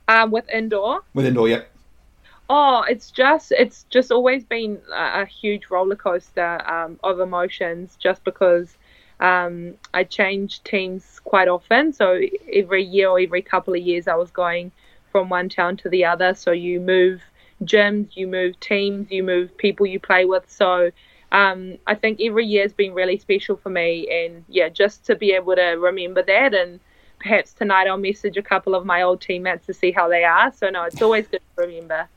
Um, 0.08 0.32
with 0.32 0.50
indoor. 0.50 1.02
With 1.14 1.26
indoor, 1.26 1.50
yeah. 1.50 1.64
Oh, 2.50 2.84
it's 2.90 3.12
just 3.12 3.52
it's 3.52 3.86
just 3.90 4.12
always 4.12 4.44
been 4.44 4.80
a, 4.92 5.22
a 5.22 5.26
huge 5.26 5.70
roller 5.70 5.96
coaster 5.96 6.62
um, 6.70 7.00
of 7.04 7.20
emotions. 7.20 7.98
Just 8.00 8.24
because 8.24 8.78
um, 9.20 9.74
I 9.94 10.04
change 10.04 10.64
teams 10.64 11.20
quite 11.24 11.48
often, 11.48 11.94
so 11.94 12.22
every 12.54 12.84
year 12.84 13.10
or 13.10 13.20
every 13.20 13.42
couple 13.42 13.74
of 13.74 13.82
years, 13.82 14.08
I 14.08 14.16
was 14.16 14.32
going 14.32 14.72
from 15.12 15.30
one 15.30 15.50
town 15.50 15.78
to 15.78 15.90
the 15.90 16.06
other. 16.06 16.34
So 16.34 16.52
you 16.52 16.80
move 16.80 17.22
gyms, 17.64 18.16
you 18.16 18.28
move 18.28 18.60
teams, 18.60 19.10
you 19.10 19.24
move 19.24 19.58
people 19.58 19.86
you 19.86 20.00
play 20.00 20.26
with. 20.26 20.46
So 20.48 20.92
um, 21.32 21.78
I 21.88 21.96
think 21.96 22.22
every 22.22 22.46
year 22.46 22.64
has 22.64 22.74
been 22.74 22.94
really 22.94 23.18
special 23.18 23.58
for 23.58 23.70
me, 23.70 24.08
and 24.12 24.46
yeah, 24.48 24.70
just 24.70 25.06
to 25.06 25.16
be 25.16 25.32
able 25.32 25.56
to 25.56 25.78
remember 25.80 26.24
that 26.24 26.54
and 26.54 26.80
perhaps 27.20 27.54
tonight 27.54 27.88
I'll 27.88 27.98
message 27.98 28.38
a 28.38 28.42
couple 28.42 28.76
of 28.76 28.86
my 28.86 29.02
old 29.02 29.22
teammates 29.22 29.66
to 29.68 29.74
see 29.74 29.92
how 29.92 30.08
they 30.08 30.24
are. 30.24 30.52
So 30.52 30.70
no, 30.70 30.84
it's 30.84 31.02
always 31.02 31.28
good 31.28 31.42
to 31.58 31.66
remember. 31.66 32.08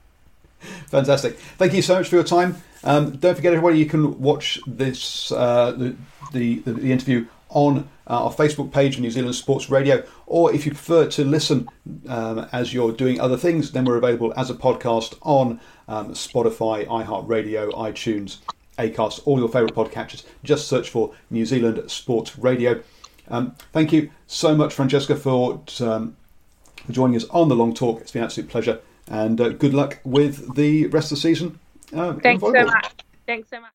Fantastic. 0.89 1.39
Thank 1.59 1.75
you 1.75 1.83
so 1.83 1.97
much 1.97 2.09
for 2.09 2.17
your 2.17 2.25
time. 2.25 2.57
Um, 2.85 3.17
don't 3.17 3.35
forget, 3.35 3.53
everybody, 3.53 3.79
you 3.79 3.87
can 3.87 4.21
watch 4.21 4.59
this 4.67 5.33
uh, 5.33 5.73
the, 5.73 5.97
the, 6.33 6.59
the 6.65 6.93
interview 6.93 7.27
on 7.51 7.89
uh, 8.07 8.25
our 8.25 8.33
Facebook 8.33 8.73
page, 8.73 8.99
New 8.99 9.11
Zealand 9.11 9.35
Sports 9.35 9.69
Radio, 9.71 10.05
or 10.27 10.55
if 10.55 10.65
you 10.65 10.73
prefer 10.73 11.07
to 11.09 11.25
listen 11.25 11.69
um, 12.09 12.47
as 12.53 12.73
you're 12.73 12.93
doing 12.93 13.21
other 13.21 13.37
things, 13.37 13.73
then 13.73 13.85
we're 13.85 13.97
available 13.97 14.33
as 14.37 14.51
a 14.51 14.55
podcast 14.55 15.19
on 15.23 15.61
um, 15.89 16.15
Spotify, 16.15 16.87
iHeartRadio, 16.87 17.73
iTunes, 17.73 18.39
Acast, 18.79 19.21
all 19.27 19.39
your 19.39 19.49
favourite 19.49 19.75
podcatchers. 19.75 20.25
Just 20.43 20.69
search 20.69 20.89
for 20.89 21.13
New 21.29 21.45
Zealand 21.45 21.91
Sports 21.91 22.39
Radio. 22.39 22.83
Um, 23.29 23.55
thank 23.73 23.93
you 23.93 24.11
so 24.27 24.55
much, 24.55 24.73
Francesca, 24.73 25.17
for 25.17 25.63
um, 25.81 26.17
for 26.87 26.93
joining 26.93 27.17
us 27.17 27.25
on 27.31 27.49
the 27.49 27.57
long 27.57 27.75
talk. 27.75 28.01
It's 28.01 28.13
been 28.13 28.23
an 28.23 28.27
absolute 28.27 28.49
pleasure, 28.49 28.81
and 29.11 29.41
uh, 29.41 29.51
good 29.51 29.75
luck 29.75 29.99
with 30.05 30.55
the 30.55 30.87
rest 30.87 31.13
of 31.13 31.17
the 31.19 31.23
season. 31.23 31.59
Uh, 31.95 32.15
Thanks 32.15 32.43
so 32.43 32.53
much. 32.53 33.05
Thanks 33.27 33.51
so 33.51 33.61
much. 33.61 33.71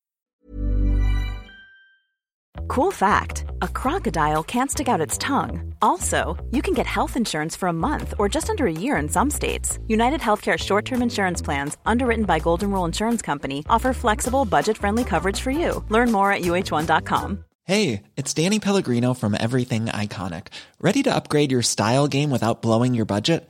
Cool 2.68 2.92
fact 2.92 3.46
a 3.62 3.68
crocodile 3.68 4.44
can't 4.44 4.72
stick 4.72 4.88
out 4.88 5.02
its 5.02 5.18
tongue. 5.18 5.74
Also, 5.82 6.38
you 6.52 6.62
can 6.62 6.74
get 6.74 6.88
health 6.88 7.16
insurance 7.16 7.56
for 7.56 7.68
a 7.68 7.74
month 7.74 8.14
or 8.18 8.28
just 8.28 8.50
under 8.50 8.66
a 8.66 8.72
year 8.72 8.98
in 8.98 9.10
some 9.10 9.30
states. 9.30 9.78
United 9.88 10.22
Healthcare 10.22 10.58
short 10.58 10.86
term 10.86 11.02
insurance 11.02 11.42
plans, 11.42 11.78
underwritten 11.86 12.26
by 12.26 12.40
Golden 12.40 12.72
Rule 12.72 12.86
Insurance 12.86 13.22
Company, 13.22 13.64
offer 13.70 13.94
flexible, 13.94 14.46
budget 14.46 14.78
friendly 14.78 15.04
coverage 15.04 15.42
for 15.42 15.52
you. 15.52 15.84
Learn 15.90 16.12
more 16.12 16.32
at 16.32 16.42
uh1.com. 16.42 17.44
Hey, 17.64 18.04
it's 18.16 18.34
Danny 18.34 18.60
Pellegrino 18.60 19.16
from 19.16 19.36
Everything 19.40 19.86
Iconic. 19.88 20.48
Ready 20.80 21.02
to 21.04 21.16
upgrade 21.16 21.52
your 21.52 21.64
style 21.64 22.08
game 22.08 22.30
without 22.30 22.62
blowing 22.62 22.94
your 22.94 23.06
budget? 23.06 23.50